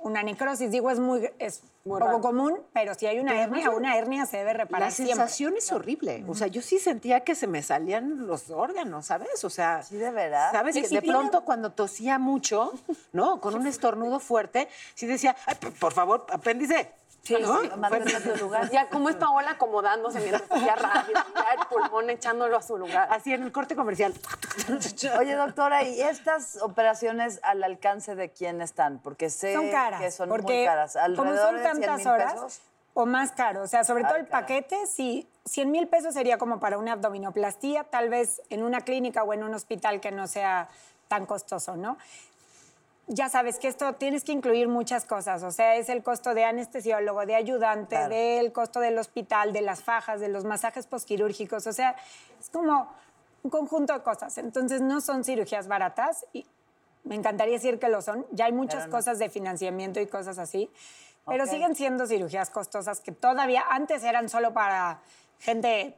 una 0.00 0.22
necrosis. 0.22 0.70
Digo, 0.70 0.90
es 0.90 1.00
muy 1.00 1.28
es 1.40 1.62
Muy 1.84 1.98
poco 1.98 2.06
raro. 2.12 2.20
común, 2.20 2.60
pero 2.72 2.94
si 2.94 3.06
hay 3.06 3.18
una 3.18 3.32
Pero 3.32 3.42
hernia, 3.44 3.70
una 3.70 3.96
hernia 3.96 4.26
se 4.26 4.36
debe 4.36 4.52
reparar 4.52 4.88
La 4.88 4.94
siempre. 4.94 5.16
sensación 5.16 5.56
es 5.56 5.72
horrible. 5.72 6.24
O 6.28 6.34
sea, 6.34 6.46
yo 6.46 6.62
sí 6.62 6.78
sentía 6.78 7.20
que 7.24 7.34
se 7.34 7.46
me 7.48 7.62
salían 7.62 8.26
los 8.28 8.50
órganos, 8.50 9.06
¿sabes? 9.06 9.42
O 9.44 9.50
sea, 9.50 9.82
Sí, 9.82 9.96
de 9.96 10.10
verdad. 10.10 10.52
¿Sabes? 10.52 10.74
Sí, 10.76 10.82
que 10.82 10.88
sí 10.88 10.94
de 10.94 11.00
tiene- 11.02 11.18
pronto 11.18 11.44
cuando 11.44 11.72
tosía 11.72 12.18
mucho, 12.20 12.72
¿no? 13.12 13.40
Con 13.40 13.54
un 13.56 13.66
estornudo 13.66 14.20
fuerte, 14.20 14.68
sí 14.94 15.06
decía, 15.06 15.34
"Ay, 15.46 15.56
p- 15.58 15.70
por 15.72 15.92
favor, 15.92 16.26
apéndice. 16.30 16.92
Sí, 17.22 17.36
¿no? 17.42 17.60
sí, 17.60 17.70
Manténlo 17.76 18.16
a 18.16 18.20
tu 18.20 18.36
lugar. 18.36 18.70
Ya, 18.70 18.88
¿cómo 18.88 19.10
es 19.10 19.16
Paola 19.16 19.50
acomodándose 19.50 20.18
mientras 20.20 20.50
hacía 20.50 20.74
radio? 20.76 21.14
Ya 21.34 21.60
el 21.60 21.66
pulmón 21.68 22.08
echándolo 22.10 22.56
a 22.56 22.62
su 22.62 22.78
lugar. 22.78 23.08
Así 23.10 23.32
en 23.34 23.42
el 23.42 23.52
corte 23.52 23.76
comercial. 23.76 24.14
Oye, 25.18 25.34
doctora, 25.34 25.82
¿y 25.82 26.00
estas 26.00 26.56
operaciones 26.62 27.40
al 27.42 27.62
alcance 27.62 28.14
de 28.14 28.30
quién 28.30 28.60
están? 28.62 28.98
Porque 29.00 29.30
sé 29.30 29.54
Son 29.54 29.70
caras. 29.70 30.00
que 30.00 30.10
son 30.10 30.28
porque 30.28 30.52
muy 30.58 30.64
caras. 30.64 30.92
como 30.94 31.04
¿Alrededor 31.30 31.46
son 31.46 31.56
de 31.56 31.62
100 31.62 31.72
tantas 31.72 31.98
mil 31.98 32.08
horas, 32.08 32.32
pesos? 32.34 32.60
o 32.94 33.06
más 33.06 33.32
caro. 33.32 33.62
O 33.62 33.66
sea, 33.66 33.84
sobre 33.84 34.04
todo 34.04 34.16
el 34.16 34.26
paquete, 34.26 34.86
sí, 34.86 35.28
100 35.44 35.70
mil 35.70 35.86
pesos 35.88 36.14
sería 36.14 36.38
como 36.38 36.60
para 36.60 36.78
una 36.78 36.92
abdominoplastía, 36.92 37.84
tal 37.84 38.08
vez 38.08 38.40
en 38.50 38.62
una 38.62 38.80
clínica 38.80 39.22
o 39.22 39.32
en 39.34 39.42
un 39.44 39.54
hospital 39.54 40.00
que 40.00 40.10
no 40.12 40.26
sea 40.26 40.68
tan 41.08 41.26
costoso, 41.26 41.76
¿no? 41.76 41.96
Ya 43.10 43.30
sabes 43.30 43.58
que 43.58 43.68
esto 43.68 43.94
tienes 43.94 44.22
que 44.22 44.32
incluir 44.32 44.68
muchas 44.68 45.06
cosas, 45.06 45.42
o 45.42 45.50
sea, 45.50 45.76
es 45.76 45.88
el 45.88 46.02
costo 46.02 46.34
de 46.34 46.44
anestesiólogo, 46.44 47.24
de 47.24 47.34
ayudante, 47.34 47.96
Claro. 47.96 48.14
del 48.14 48.52
costo 48.52 48.80
del 48.80 48.98
hospital, 48.98 49.54
de 49.54 49.62
las 49.62 49.82
fajas, 49.82 50.20
de 50.20 50.28
los 50.28 50.44
masajes 50.44 50.86
posquirúrgicos, 50.86 51.66
o 51.66 51.72
sea, 51.72 51.96
es 52.38 52.50
como 52.50 52.92
un 53.42 53.50
conjunto 53.50 53.94
de 53.94 54.02
cosas. 54.02 54.36
Entonces, 54.36 54.82
no 54.82 55.00
son 55.00 55.24
cirugías 55.24 55.68
baratas 55.68 56.26
y 56.34 56.44
me 57.04 57.14
encantaría 57.14 57.54
decir 57.54 57.78
que 57.78 57.88
lo 57.88 58.02
son. 58.02 58.26
Ya 58.30 58.44
hay 58.44 58.52
muchas 58.52 58.86
no. 58.86 58.90
cosas 58.92 59.18
de 59.18 59.30
financiamiento 59.30 60.00
y 60.00 60.06
cosas 60.06 60.38
así, 60.38 60.70
pero 61.26 61.46
siguen 61.46 61.74
siendo 61.74 62.06
cirugías 62.06 62.50
costosas 62.50 63.00
que 63.00 63.12
todavía 63.12 63.64
antes 63.70 64.02
eran 64.04 64.28
solo 64.28 64.52
para 64.52 65.00
gente 65.40 65.94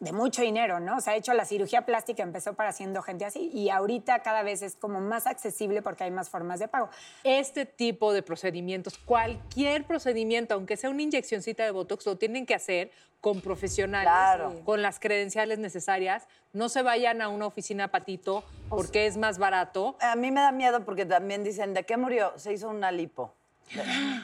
de 0.00 0.12
mucho 0.12 0.42
dinero, 0.42 0.78
¿no? 0.78 0.96
O 0.98 1.00
sea, 1.00 1.12
de 1.14 1.18
hecho, 1.18 1.34
la 1.34 1.44
cirugía 1.44 1.84
plástica 1.84 2.22
empezó 2.22 2.54
para 2.54 2.72
siendo 2.72 3.02
gente 3.02 3.24
así 3.24 3.50
y 3.52 3.70
ahorita 3.70 4.20
cada 4.22 4.42
vez 4.42 4.62
es 4.62 4.76
como 4.76 5.00
más 5.00 5.26
accesible 5.26 5.82
porque 5.82 6.04
hay 6.04 6.10
más 6.12 6.30
formas 6.30 6.60
de 6.60 6.68
pago. 6.68 6.88
Este 7.24 7.66
tipo 7.66 8.12
de 8.12 8.22
procedimientos, 8.22 8.96
cualquier 8.98 9.84
procedimiento, 9.84 10.54
aunque 10.54 10.76
sea 10.76 10.90
una 10.90 11.02
inyeccioncita 11.02 11.64
de 11.64 11.72
Botox, 11.72 12.06
lo 12.06 12.16
tienen 12.16 12.46
que 12.46 12.54
hacer 12.54 12.90
con 13.20 13.40
profesionales, 13.40 14.08
Claro. 14.08 14.64
con 14.64 14.80
las 14.82 15.00
credenciales 15.00 15.58
necesarias. 15.58 16.28
No 16.52 16.68
se 16.68 16.82
vayan 16.82 17.20
a 17.20 17.28
una 17.28 17.46
oficina 17.46 17.88
patito 17.90 18.44
porque 18.68 19.06
es 19.06 19.16
más 19.16 19.38
barato. 19.38 19.96
A 20.00 20.14
mí 20.14 20.30
me 20.30 20.40
da 20.40 20.52
miedo 20.52 20.84
porque 20.84 21.04
también 21.04 21.42
dicen, 21.42 21.74
¿de 21.74 21.82
qué 21.84 21.96
murió? 21.96 22.32
Se 22.36 22.52
hizo 22.52 22.68
una 22.68 22.92
lipo. 22.92 23.34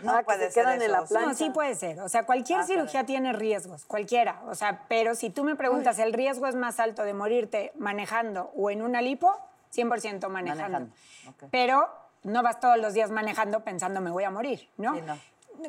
No 0.02 0.12
Ah, 0.12 0.18
que 0.18 0.24
puede 0.24 0.46
se 0.46 0.52
ser 0.52 0.82
en 0.82 0.90
la 0.92 1.04
plancha. 1.04 1.28
No, 1.28 1.34
sí 1.34 1.50
puede 1.50 1.74
ser. 1.74 2.00
O 2.00 2.08
sea, 2.08 2.24
cualquier 2.24 2.60
Ah, 2.60 2.64
cirugía 2.64 3.04
tiene 3.04 3.32
riesgos, 3.32 3.84
cualquiera. 3.84 4.40
O 4.46 4.54
sea, 4.54 4.82
pero 4.88 5.14
si 5.14 5.30
tú 5.30 5.44
me 5.44 5.56
preguntas, 5.56 5.98
¿el 5.98 6.12
riesgo 6.12 6.46
es 6.46 6.54
más 6.54 6.80
alto 6.80 7.02
de 7.02 7.14
morirte 7.14 7.72
manejando 7.76 8.52
o 8.56 8.70
en 8.70 8.82
una 8.82 9.00
lipo? 9.02 9.32
100% 9.74 10.28
manejando. 10.28 10.78
Manejando. 10.80 11.48
Pero 11.50 11.88
no 12.22 12.42
vas 12.42 12.60
todos 12.60 12.78
los 12.78 12.94
días 12.94 13.10
manejando 13.10 13.60
pensando 13.64 14.00
me 14.00 14.10
voy 14.10 14.24
a 14.24 14.30
morir, 14.30 14.68
¿no? 14.76 14.94
Sí, 14.94 15.02
no. 15.02 15.18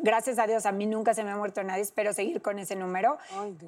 Gracias 0.01 0.39
a 0.39 0.47
Dios, 0.47 0.65
a 0.65 0.71
mí 0.71 0.85
nunca 0.85 1.13
se 1.13 1.23
me 1.23 1.31
ha 1.31 1.37
muerto 1.37 1.63
nadie, 1.63 1.81
espero 1.81 2.13
seguir 2.13 2.41
con 2.41 2.59
ese 2.59 2.75
número. 2.75 3.17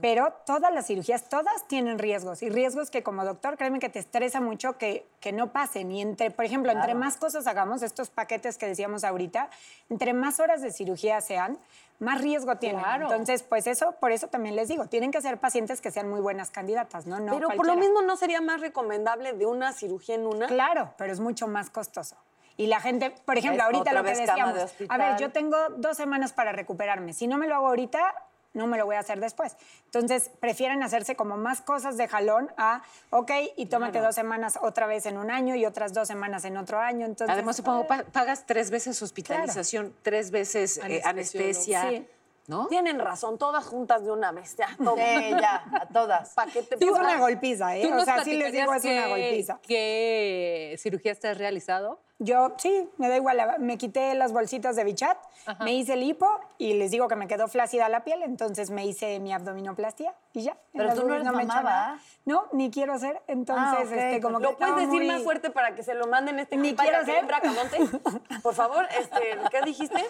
pero 0.01 0.33
todas 0.45 0.73
las 0.73 0.87
cirugías, 0.87 1.29
todas 1.29 1.67
tienen 1.67 1.99
riesgos. 1.99 2.41
Y 2.43 2.49
riesgos 2.49 2.89
que 2.89 3.03
como 3.03 3.25
doctor, 3.25 3.57
créeme 3.57 3.79
que 3.79 3.89
te 3.89 3.99
estresa 3.99 4.41
mucho 4.41 4.77
que, 4.77 5.05
que 5.19 5.31
no 5.31 5.51
pasen. 5.51 5.91
Y 5.91 6.01
entre, 6.01 6.31
por 6.31 6.45
ejemplo, 6.45 6.71
entre 6.71 6.95
más 6.95 7.17
cosas 7.17 7.47
hagamos, 7.47 7.81
estos 7.81 8.09
paquetes 8.09 8.57
que 8.57 8.67
decíamos 8.67 9.03
ahorita, 9.03 9.49
entre 9.89 10.13
más 10.13 10.39
horas 10.39 10.61
de 10.61 10.71
cirugía 10.71 11.21
sean, 11.21 11.57
más 11.99 12.21
riesgo 12.21 12.55
tienen. 12.57 12.81
Claro. 12.81 13.05
Entonces, 13.05 13.43
pues 13.43 13.67
eso, 13.67 13.93
por 13.99 14.11
eso 14.11 14.27
también 14.27 14.55
les 14.55 14.67
digo, 14.67 14.85
tienen 14.85 15.11
que 15.11 15.21
ser 15.21 15.39
pacientes 15.39 15.81
que 15.81 15.91
sean 15.91 16.09
muy 16.09 16.19
buenas 16.19 16.51
candidatas, 16.51 17.07
¿no? 17.07 17.19
no 17.19 17.33
pero 17.33 17.49
por 17.49 17.65
lo 17.65 17.75
mismo 17.75 18.01
no 18.01 18.15
sería 18.17 18.41
más 18.41 18.61
recomendable 18.61 19.33
de 19.33 19.45
una 19.45 19.73
cirugía 19.73 20.15
en 20.15 20.27
una. 20.27 20.47
Claro, 20.47 20.93
pero 20.97 21.11
es 21.11 21.19
mucho 21.19 21.47
más 21.47 21.69
costoso. 21.69 22.15
Y 22.57 22.67
la 22.67 22.81
gente, 22.81 23.11
por 23.11 23.37
ejemplo, 23.37 23.61
Es 23.61 23.65
ahorita 23.65 23.93
lo 23.93 24.03
que 24.03 24.13
de 24.15 24.25
decíamos, 24.25 24.75
a 24.89 24.97
ver, 24.97 25.17
yo 25.17 25.31
tengo 25.31 25.57
dos 25.77 25.95
semanas 25.95 26.33
para 26.33 26.51
recuperarme. 26.51 27.13
Si 27.13 27.27
no 27.27 27.37
me 27.37 27.47
lo 27.47 27.55
hago 27.55 27.67
ahorita, 27.67 28.15
no 28.53 28.65
me 28.65 28.79
lo 28.79 28.87
voy 28.87 28.95
a 28.95 28.99
hacer 28.99 29.19
después. 29.19 29.55
Entonces, 29.85 30.31
prefieren 30.39 30.81
hacerse 30.81 31.15
como 31.15 31.37
más 31.37 31.61
cosas 31.61 31.97
de 31.97 32.07
jalón 32.07 32.49
a, 32.57 32.81
ok, 33.11 33.31
y 33.55 33.67
tómate 33.67 33.99
dos 34.01 34.15
semanas 34.15 34.57
otra 34.59 34.87
vez 34.87 35.05
en 35.05 35.17
un 35.17 35.29
año 35.29 35.53
y 35.55 35.65
otras 35.67 35.93
dos 35.93 36.07
semanas 36.07 36.43
en 36.45 36.57
otro 36.57 36.79
año. 36.79 37.05
Entonces, 37.05 37.31
Además, 37.31 37.57
supongo, 37.57 37.85
pa- 37.85 38.03
pagas 38.11 38.45
tres 38.47 38.71
veces 38.71 38.99
hospitalización, 39.03 39.93
tres 40.01 40.31
veces 40.31 40.79
eh, 40.83 41.01
anestesia. 41.05 41.89
Sí. 41.89 42.07
¿No? 42.47 42.67
Tienen 42.67 42.97
razón, 42.99 43.37
todas 43.37 43.65
juntas 43.65 44.03
de 44.03 44.11
una 44.11 44.31
vez, 44.31 44.55
ya, 44.55 44.67
todo. 44.77 44.95
Sí, 44.95 45.29
ya, 45.39 45.63
a 45.81 45.85
todas. 45.87 46.33
Paquete 46.33 46.75
es 46.79 46.89
una 46.89 47.19
golpiza, 47.19 47.75
¿eh? 47.75 47.87
¿Tú 47.87 47.93
O 47.93 48.05
sea, 48.05 48.23
sí 48.23 48.35
les 48.37 48.53
digo, 48.53 48.73
es 48.73 48.83
una 48.85 49.07
golpiza. 49.07 49.59
¿Qué 49.61 50.75
cirugías 50.79 51.19
te 51.19 51.27
has 51.27 51.37
realizado? 51.37 51.99
Yo, 52.19 52.55
sí, 52.57 52.89
me 52.97 53.09
da 53.09 53.17
igual. 53.17 53.37
Me 53.59 53.77
quité 53.77 54.15
las 54.15 54.31
bolsitas 54.31 54.75
de 54.75 54.83
bichat, 54.85 55.17
me 55.59 55.73
hice 55.73 55.93
el 55.93 56.01
hipo 56.03 56.27
y 56.57 56.73
les 56.73 56.89
digo 56.89 57.07
que 57.07 57.15
me 57.15 57.27
quedó 57.27 57.47
flácida 57.47 57.89
la 57.89 58.03
piel, 58.03 58.23
entonces 58.23 58.71
me 58.71 58.85
hice 58.87 59.19
mi 59.19 59.33
abdominoplastia 59.33 60.15
y 60.33 60.43
ya. 60.43 60.57
Pero 60.73 60.95
tú 60.95 61.05
no 61.07 61.13
eres 61.13 61.27
hecho 61.27 61.35
mamá. 61.35 61.99
No, 62.25 62.47
ni 62.53 62.71
quiero 62.71 62.93
hacer. 62.93 63.21
Entonces, 63.27 63.91
Ah, 63.91 63.95
este, 64.07 64.21
como 64.21 64.39
que 64.39 64.45
¿Lo 64.45 64.57
puedes 64.57 64.75
decir 64.77 64.89
muy- 64.89 65.07
más 65.07 65.21
fuerte 65.23 65.51
para 65.51 65.75
que 65.75 65.83
se 65.83 65.93
lo 65.93 66.07
manden 66.07 66.39
este 66.39 66.57
Ni 66.57 66.73
quiero 66.75 67.05
ser. 67.05 67.25
Bracamonte? 67.25 67.77
Por 68.41 68.55
favor, 68.55 68.87
este, 68.99 69.37
¿qué 69.51 69.61
dijiste? 69.63 70.03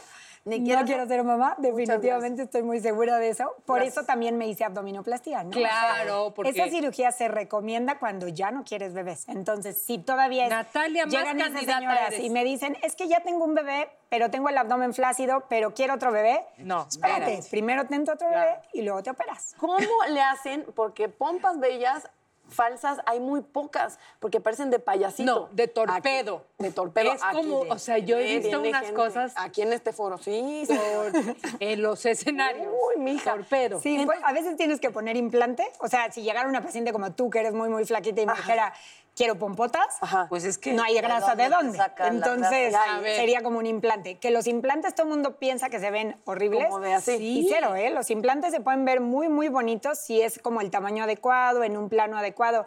Ni 0.48 0.60
no 0.60 0.86
quiero 0.86 1.06
ser 1.08 1.24
mamá, 1.24 1.56
definitivamente 1.58 2.44
estoy 2.44 2.64
muy 2.64 2.80
segura 2.80 3.18
de 3.18 3.30
eso. 3.30 3.56
Por 3.66 3.78
Gracias. 3.80 3.98
eso 3.98 4.06
también 4.06 4.38
me 4.38 4.48
hice 4.48 4.64
abdominoplastia, 4.64 5.44
¿no? 5.44 5.52
Claro, 5.52 6.34
porque- 6.36 6.52
Esa 6.52 6.70
cirugía 6.70 7.12
se 7.12 7.28
recomienda 7.28 8.00
cuando 8.00 8.28
ya 8.30 8.52
no 8.52 8.64
quieres 8.64 8.94
bebés. 8.94 9.28
Entonces, 9.28 9.82
si 9.82 9.98
todavía 9.98 10.46
es... 10.46 10.50
Natalia, 10.50 11.06
más 11.06 11.14
llegan 11.14 11.40
esas 11.40 11.52
candidata 11.52 11.80
señoras 11.80 12.08
eres. 12.14 12.20
y 12.22 12.30
me 12.30 12.44
dicen, 12.44 12.78
es 12.82 12.96
que 12.96 13.08
ya 13.08 13.20
tengo 13.20 13.44
un 13.44 13.56
bebé, 13.56 13.90
pero 14.10 14.32
tengo 14.32 14.48
el 14.50 14.58
abdomen 14.58 14.94
flácido, 14.94 15.44
pero 15.50 15.74
quiero 15.74 15.96
otro 15.96 16.12
bebé. 16.12 16.46
No, 16.58 16.88
espérate. 16.88 17.40
Primero 17.52 17.86
ten 17.86 18.06
tu 18.06 18.12
otro 18.14 18.30
bebé 18.30 18.56
y 18.74 18.82
luego 18.84 19.04
te 19.04 19.10
operas. 19.10 19.54
¿Cómo 19.58 19.78
le 20.10 20.22
hacen? 20.22 20.66
Porque 20.76 21.10
pompas 21.10 21.60
bellas 21.60 22.10
falsas 22.50 23.00
hay 23.06 23.20
muy 23.20 23.42
pocas, 23.42 24.00
porque 24.20 24.40
parecen 24.40 24.70
de 24.70 24.80
payasito. 24.80 25.26
No, 25.32 25.50
de 25.52 25.68
torpedo. 25.68 26.36
Aquí, 26.38 26.64
de 26.64 26.72
torpedo. 26.72 27.14
Es 27.14 27.24
aquí 27.24 27.36
como, 27.36 27.66
de- 27.66 27.72
o 27.72 27.80
sea, 27.80 27.98
yo 27.98 28.18
he 28.18 28.40
visto 28.40 28.60
unas 28.60 28.82
gente. 28.82 28.96
cosas 28.96 29.34
Aquí 29.36 29.62
en 29.62 29.74
este 29.74 29.94
foro, 29.94 30.18
sí. 30.18 30.66
en 31.60 31.82
los 31.82 32.06
escenarios. 32.06 32.68
Uy, 32.68 33.02
mija. 33.02 33.32
Torpedo. 33.34 33.80
Sí, 33.82 34.02
pues, 34.06 34.20
a 34.24 34.34
veces 34.34 34.56
tienes 34.58 34.80
que 34.80 34.90
poner 34.90 35.18
implante. 35.18 35.68
O 35.80 35.88
sea, 35.88 36.12
si 36.12 36.22
llegara 36.22 36.48
una 36.48 36.62
paciente 36.62 36.92
como 36.92 37.12
tú, 37.14 37.30
que 37.30 37.40
eres 37.40 37.54
muy, 37.54 37.70
muy 37.70 37.86
flaquita 37.86 38.22
y 38.22 38.26
me 38.26 38.34
dijera, 38.34 38.74
quiero 39.18 39.38
pompotas, 39.38 39.98
Ajá. 40.00 40.28
Pues 40.30 40.46
es 40.46 40.58
que. 40.58 40.72
no 40.72 40.84
hay 40.84 40.96
grasa 40.96 41.36
de 41.36 41.50
dónde. 41.50 41.80
Entonces, 42.06 42.74
sería 43.16 43.42
como 43.42 43.58
un 43.58 43.66
implante. 43.66 44.20
Que 44.20 44.32
los 44.32 44.48
implantes 44.48 44.96
todo 44.96 45.08
el 45.08 45.14
mundo 45.14 45.38
piensa 45.38 45.70
que 45.70 45.80
se 45.80 45.92
ven 45.92 46.16
horribles. 46.24 46.68
Como 46.68 46.80
de 46.80 46.94
así. 46.94 47.16
Y 47.16 47.48
cero, 47.50 47.76
¿eh? 47.76 47.90
Los 47.90 48.12
implantes 48.12 48.52
se 48.52 48.62
pueden 48.62 48.86
ver 48.86 49.02
muy, 49.02 49.28
muy 49.28 49.50
bonitos 49.50 50.00
si 50.00 50.22
es 50.22 50.40
como 50.40 50.62
el 50.62 50.70
tamaño 50.70 51.04
adecuado, 51.04 51.64
en 51.64 51.76
un 51.76 51.90
plano 51.90 52.18
adecuado. 52.18 52.66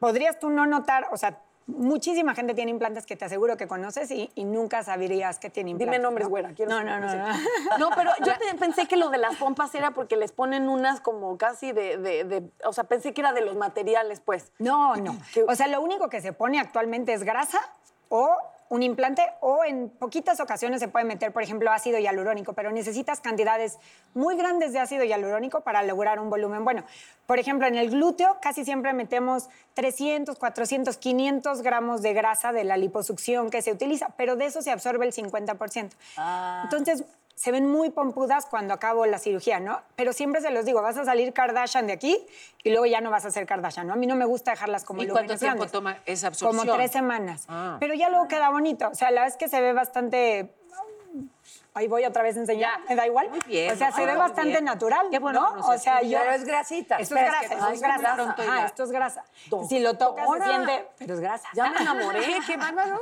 Podrías 0.00 0.38
tú 0.38 0.50
no 0.50 0.66
notar, 0.66 1.08
o 1.12 1.16
sea, 1.16 1.38
muchísima 1.66 2.34
gente 2.34 2.54
tiene 2.54 2.70
implantes 2.70 3.06
que 3.06 3.16
te 3.16 3.24
aseguro 3.24 3.56
que 3.56 3.66
conoces 3.66 4.10
y, 4.10 4.30
y 4.34 4.44
nunca 4.44 4.82
sabrías 4.84 5.38
que 5.38 5.50
tiene 5.50 5.70
implantes. 5.70 5.92
Dime 5.94 6.02
nombres, 6.02 6.26
¿no? 6.26 6.30
güera. 6.30 6.52
quiero 6.54 6.70
No, 6.70 6.82
no, 6.84 7.00
no, 7.00 7.14
no. 7.14 7.78
No, 7.78 7.90
pero 7.96 8.10
yo 8.24 8.32
pensé 8.58 8.86
que 8.86 8.96
lo 8.96 9.10
de 9.10 9.18
las 9.18 9.36
pompas 9.36 9.74
era 9.74 9.90
porque 9.90 10.16
les 10.16 10.32
ponen 10.32 10.68
unas 10.68 11.00
como 11.00 11.36
casi 11.38 11.72
de, 11.72 11.98
de- 11.98 12.24
de- 12.24 12.50
O 12.64 12.72
sea, 12.72 12.84
pensé 12.84 13.12
que 13.12 13.20
era 13.20 13.32
de 13.32 13.40
los 13.40 13.56
materiales, 13.56 14.20
pues. 14.20 14.52
No, 14.58 14.96
no. 14.96 15.16
O 15.48 15.54
sea, 15.54 15.66
lo 15.66 15.80
único 15.80 16.08
que 16.08 16.20
se 16.20 16.32
pone 16.32 16.60
actualmente 16.60 17.12
es 17.12 17.22
grasa 17.24 17.60
o 18.08 18.36
un 18.68 18.82
implante 18.82 19.22
o 19.40 19.64
en 19.64 19.88
poquitas 19.88 20.40
ocasiones 20.40 20.80
se 20.80 20.88
puede 20.88 21.04
meter, 21.04 21.32
por 21.32 21.42
ejemplo, 21.42 21.70
ácido 21.70 21.98
hialurónico, 21.98 22.52
pero 22.52 22.70
necesitas 22.72 23.20
cantidades 23.20 23.78
muy 24.14 24.36
grandes 24.36 24.72
de 24.72 24.80
ácido 24.80 25.04
hialurónico 25.04 25.60
para 25.60 25.82
lograr 25.82 26.18
un 26.20 26.30
volumen 26.30 26.64
bueno. 26.64 26.84
Por 27.26 27.38
ejemplo, 27.38 27.66
en 27.66 27.76
el 27.76 27.90
glúteo 27.90 28.38
casi 28.40 28.64
siempre 28.64 28.92
metemos 28.92 29.48
300, 29.74 30.38
400, 30.38 30.96
500 30.96 31.62
gramos 31.62 32.02
de 32.02 32.12
grasa 32.12 32.52
de 32.52 32.64
la 32.64 32.76
liposucción 32.76 33.50
que 33.50 33.62
se 33.62 33.72
utiliza, 33.72 34.08
pero 34.16 34.36
de 34.36 34.46
eso 34.46 34.62
se 34.62 34.70
absorbe 34.70 35.06
el 35.06 35.12
50%. 35.12 35.90
Entonces, 36.64 37.04
se 37.36 37.52
ven 37.52 37.70
muy 37.70 37.90
pompudas 37.90 38.46
cuando 38.46 38.72
acabo 38.72 39.04
la 39.04 39.18
cirugía, 39.18 39.60
¿no? 39.60 39.82
Pero 39.94 40.14
siempre 40.14 40.40
se 40.40 40.50
los 40.50 40.64
digo, 40.64 40.80
vas 40.80 40.96
a 40.96 41.04
salir 41.04 41.34
Kardashian 41.34 41.86
de 41.86 41.92
aquí 41.92 42.18
y 42.64 42.70
luego 42.70 42.86
ya 42.86 43.02
no 43.02 43.10
vas 43.10 43.26
a 43.26 43.30
ser 43.30 43.46
Kardashian, 43.46 43.86
¿no? 43.86 43.92
A 43.92 43.96
mí 43.96 44.06
no 44.06 44.16
me 44.16 44.24
gusta 44.24 44.52
dejarlas 44.52 44.84
como 44.84 45.02
¿Y 45.02 45.06
cuánto 45.06 45.36
tiempo 45.36 45.56
grandes. 45.58 45.70
toma 45.70 45.98
esa 46.06 46.28
absorción? 46.28 46.66
Como 46.66 46.76
tres 46.76 46.90
semanas. 46.90 47.44
Ah. 47.48 47.76
Pero 47.78 47.92
ya 47.92 48.08
luego 48.08 48.26
queda 48.26 48.48
bonito. 48.48 48.88
O 48.88 48.94
sea, 48.94 49.10
la 49.10 49.26
es 49.26 49.36
que 49.36 49.48
se 49.48 49.60
ve 49.60 49.74
bastante... 49.74 50.54
Ahí 51.74 51.88
voy 51.88 52.04
otra 52.06 52.22
vez 52.22 52.36
a 52.36 52.40
enseñar, 52.40 52.80
me 52.88 52.96
da 52.96 53.06
igual. 53.06 53.28
Muy 53.28 53.40
bien, 53.46 53.72
o 53.72 53.76
sea, 53.76 53.92
se 53.92 54.00
ve 54.00 54.06
bien. 54.06 54.18
bastante 54.18 54.62
natural, 54.62 55.08
Qué 55.10 55.18
bueno 55.18 55.54
¿no? 55.56 55.66
O 55.68 55.76
sea, 55.78 56.00
yo... 56.00 56.18
Pero 56.18 56.32
es 56.32 56.44
grasita. 56.44 56.96
Esto 56.96 57.14
es 57.16 57.22
grasa, 57.22 57.38
que 57.40 57.44
esto 57.46 57.60
no 57.66 57.68
es 57.72 57.80
grasa. 57.82 58.36
ya. 58.38 58.66
esto 58.66 58.82
es 58.84 58.90
grasa. 58.90 59.24
Si 59.68 59.78
lo 59.80 59.94
tocas, 59.98 60.26
se 60.38 60.44
siente... 60.44 60.88
Pero 60.98 61.14
es 61.14 61.20
grasa. 61.20 61.48
Ya 61.54 61.70
me 61.70 61.76
enamoré, 61.82 62.22
qué 62.46 62.56
bárbaro. 62.56 63.00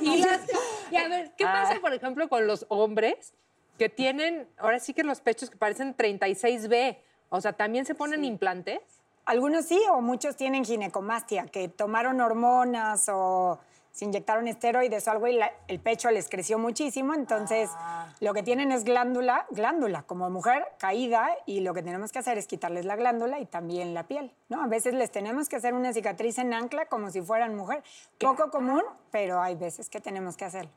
Y, 0.00 0.18
las- 0.22 0.42
y 0.90 0.96
a 0.96 1.08
ver, 1.08 1.32
¿qué 1.36 1.44
Ah. 1.46 1.62
pasa, 1.64 1.80
por 1.80 1.94
ejemplo, 1.94 2.28
con 2.28 2.46
los 2.46 2.66
hombres 2.68 3.32
que 3.78 3.88
tienen, 3.88 4.46
ahora 4.58 4.78
sí 4.78 4.92
que 4.92 5.02
los 5.02 5.20
pechos 5.22 5.48
que 5.48 5.56
parecen 5.56 5.96
36B? 5.96 6.98
O 7.30 7.40
sea, 7.40 7.54
¿también 7.54 7.86
se 7.86 7.94
ponen 7.94 8.24
implantes? 8.24 8.80
Algunos 9.24 9.64
sí, 9.64 9.80
o 9.90 10.00
muchos 10.02 10.36
tienen 10.36 10.64
ginecomastia, 10.64 11.46
que 11.46 11.68
tomaron 11.68 12.20
hormonas 12.20 13.06
o 13.08 13.58
se 13.92 14.06
inyectaron 14.06 14.48
esteroides 14.48 15.06
o 15.06 15.10
algo 15.10 15.28
y 15.28 15.34
la- 15.34 15.52
el 15.68 15.78
pecho 15.78 16.10
les 16.10 16.28
creció 16.28 16.58
muchísimo. 16.58 17.12
Entonces, 17.14 17.70
lo 18.20 18.32
que 18.34 18.42
tienen 18.42 18.72
es 18.72 18.84
glándula, 18.84 19.46
glándula 19.50 20.02
como 20.02 20.28
mujer 20.30 20.66
caída 20.78 21.28
y 21.46 21.60
lo 21.60 21.74
que 21.74 21.82
tenemos 21.82 22.10
que 22.10 22.18
hacer 22.18 22.38
es 22.38 22.46
quitarles 22.46 22.84
la 22.86 22.96
glándula 22.96 23.38
y 23.38 23.44
también 23.46 23.92
la 23.94 24.04
piel. 24.04 24.32
¿no? 24.48 24.62
A 24.62 24.66
veces 24.66 24.94
les 24.94 25.10
tenemos 25.10 25.48
que 25.48 25.56
hacer 25.56 25.74
una 25.74 25.92
cicatriz 25.92 26.38
en 26.38 26.54
ancla 26.54 26.86
como 26.86 27.10
si 27.10 27.20
fueran 27.22 27.54
mujer. 27.54 27.82
Poco 28.18 28.50
común, 28.50 28.82
pero 29.10 29.40
hay 29.42 29.54
veces 29.56 29.88
que 29.90 30.00
tenemos 30.00 30.36
que 30.36 30.46
hacerlo. 30.46 30.70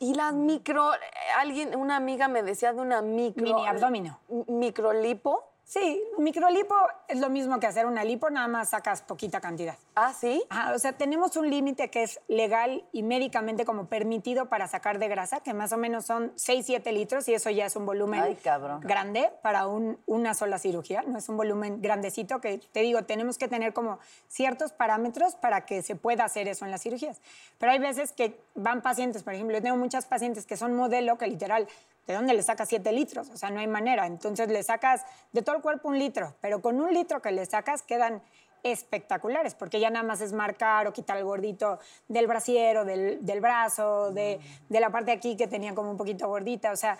Y 0.00 0.14
las 0.14 0.32
micro, 0.32 0.94
eh, 0.94 0.98
alguien, 1.38 1.74
una 1.74 1.96
amiga 1.96 2.28
me 2.28 2.42
decía 2.44 2.72
de 2.72 2.80
una 2.80 3.02
micro. 3.02 3.42
Mini 3.42 3.66
abdomino. 3.66 4.20
Microlipo. 4.46 5.47
Sí, 5.68 6.02
microlipo 6.16 6.74
es 7.08 7.20
lo 7.20 7.28
mismo 7.28 7.60
que 7.60 7.66
hacer 7.66 7.84
una 7.84 8.02
lipo, 8.02 8.30
nada 8.30 8.48
más 8.48 8.70
sacas 8.70 9.02
poquita 9.02 9.38
cantidad. 9.42 9.76
Ah, 9.96 10.14
sí. 10.18 10.42
Ajá, 10.48 10.72
o 10.74 10.78
sea, 10.78 10.94
tenemos 10.94 11.36
un 11.36 11.50
límite 11.50 11.90
que 11.90 12.04
es 12.04 12.20
legal 12.26 12.86
y 12.90 13.02
médicamente 13.02 13.66
como 13.66 13.84
permitido 13.84 14.46
para 14.46 14.66
sacar 14.66 14.98
de 14.98 15.08
grasa, 15.08 15.40
que 15.40 15.52
más 15.52 15.70
o 15.74 15.76
menos 15.76 16.06
son 16.06 16.32
6, 16.36 16.64
7 16.64 16.90
litros 16.92 17.28
y 17.28 17.34
eso 17.34 17.50
ya 17.50 17.66
es 17.66 17.76
un 17.76 17.84
volumen 17.84 18.22
Ay, 18.22 18.36
cabrón. 18.36 18.80
grande 18.80 19.30
para 19.42 19.66
un- 19.66 19.98
una 20.06 20.32
sola 20.32 20.58
cirugía, 20.58 21.02
no 21.06 21.18
es 21.18 21.28
un 21.28 21.36
volumen 21.36 21.82
grandecito 21.82 22.40
que 22.40 22.56
te 22.72 22.80
digo, 22.80 23.04
tenemos 23.04 23.36
que 23.36 23.46
tener 23.46 23.74
como 23.74 23.98
ciertos 24.26 24.72
parámetros 24.72 25.34
para 25.34 25.66
que 25.66 25.82
se 25.82 25.96
pueda 25.96 26.24
hacer 26.24 26.48
eso 26.48 26.64
en 26.64 26.70
las 26.70 26.80
cirugías. 26.82 27.20
Pero 27.58 27.72
hay 27.72 27.78
veces 27.78 28.12
que 28.12 28.40
van 28.54 28.80
pacientes, 28.80 29.22
por 29.22 29.34
ejemplo, 29.34 29.54
yo 29.58 29.62
tengo 29.62 29.76
muchas 29.76 30.06
pacientes 30.06 30.46
que 30.46 30.56
son 30.56 30.74
modelo 30.74 31.18
que 31.18 31.26
literal, 31.26 31.68
¿de 32.08 32.14
dónde 32.14 32.32
le 32.32 32.42
sacas 32.42 32.68
7 32.70 32.90
litros? 32.90 33.28
O 33.28 33.36
sea, 33.36 33.50
no 33.50 33.60
hay 33.60 33.66
manera. 33.66 34.06
Entonces 34.06 34.48
le 34.48 34.62
sacas 34.62 35.04
de 35.32 35.42
todo 35.42 35.54
el 35.56 35.62
cuerpo 35.62 35.88
un 35.88 35.98
litro, 35.98 36.34
pero 36.40 36.60
con 36.60 36.80
un 36.80 36.92
litro 36.92 37.20
que 37.20 37.30
le 37.30 37.44
sacas 37.44 37.82
quedan 37.82 38.22
espectaculares, 38.62 39.54
porque 39.54 39.78
ya 39.78 39.90
nada 39.90 40.04
más 40.04 40.20
es 40.22 40.32
marcar 40.32 40.88
o 40.88 40.92
quitar 40.92 41.18
el 41.18 41.24
gordito 41.24 41.78
del 42.08 42.26
brasier 42.26 42.78
o 42.78 42.84
del, 42.84 43.24
del 43.24 43.40
brazo, 43.40 44.10
de, 44.10 44.40
de 44.68 44.80
la 44.80 44.90
parte 44.90 45.12
de 45.12 45.18
aquí 45.18 45.36
que 45.36 45.46
tenía 45.46 45.74
como 45.74 45.90
un 45.90 45.96
poquito 45.96 46.26
gordita, 46.26 46.72
o 46.72 46.76
sea, 46.76 46.98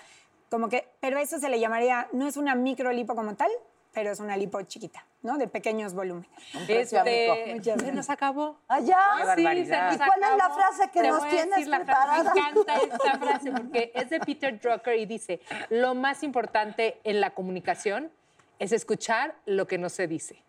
como 0.50 0.68
que, 0.68 0.86
pero 1.00 1.18
eso 1.18 1.38
se 1.38 1.48
le 1.48 1.58
llamaría, 1.58 2.06
no 2.12 2.28
es 2.28 2.36
una 2.36 2.54
microlipo 2.54 3.16
como 3.16 3.34
tal, 3.34 3.50
pero 3.98 4.12
es 4.12 4.20
una 4.20 4.36
lipo 4.36 4.62
chiquita, 4.62 5.04
¿no? 5.22 5.38
De 5.38 5.48
pequeños 5.48 5.92
volúmenes. 5.92 6.30
Este, 6.68 7.60
se 7.64 7.92
nos 7.92 8.08
acabó. 8.08 8.60
Allá. 8.68 8.96
Barbaridad. 9.24 9.92
¿Y 9.92 9.96
cuál 9.96 10.22
es 10.22 10.36
la 10.38 10.50
frase 10.50 10.88
que 10.92 11.00
Te 11.00 11.08
nos 11.08 11.18
voy 11.18 11.26
a 11.26 11.30
tienes 11.32 11.50
decir 11.50 11.66
la 11.66 11.80
frase. 11.80 12.22
preparada? 12.22 12.32
Me 12.32 12.40
encanta 12.40 12.74
esta 12.76 13.18
frase 13.18 13.50
porque 13.50 13.90
es 13.92 14.08
de 14.08 14.20
Peter 14.20 14.60
Drucker 14.60 14.94
y 15.00 15.06
dice, 15.06 15.40
lo 15.70 15.96
más 15.96 16.22
importante 16.22 17.00
en 17.02 17.20
la 17.20 17.30
comunicación 17.30 18.12
es 18.60 18.70
escuchar 18.70 19.34
lo 19.46 19.66
que 19.66 19.78
no 19.78 19.88
se 19.88 20.06
dice. 20.06 20.44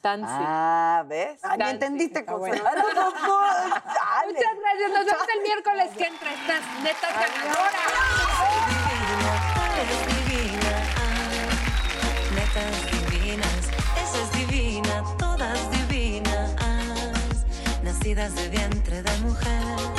Tan 0.00 0.18
simple. 0.18 0.44
Ah, 0.48 1.04
¿ves? 1.06 1.38
Ah, 1.44 1.54
entendiste 1.70 2.22
bueno. 2.22 2.56
Muchas 2.64 2.72
gracias. 4.26 4.90
Nos 4.90 5.06
vemos 5.06 5.26
el 5.32 5.42
miércoles 5.42 5.90
que 5.96 6.06
entra. 6.06 6.32
Estás 6.34 6.62
neta 6.82 7.08
ganadora. 7.12 8.37
Nacidas 17.98 18.32
de 18.36 18.48
vientre 18.50 19.02
de 19.02 19.18
mujer. 19.22 19.97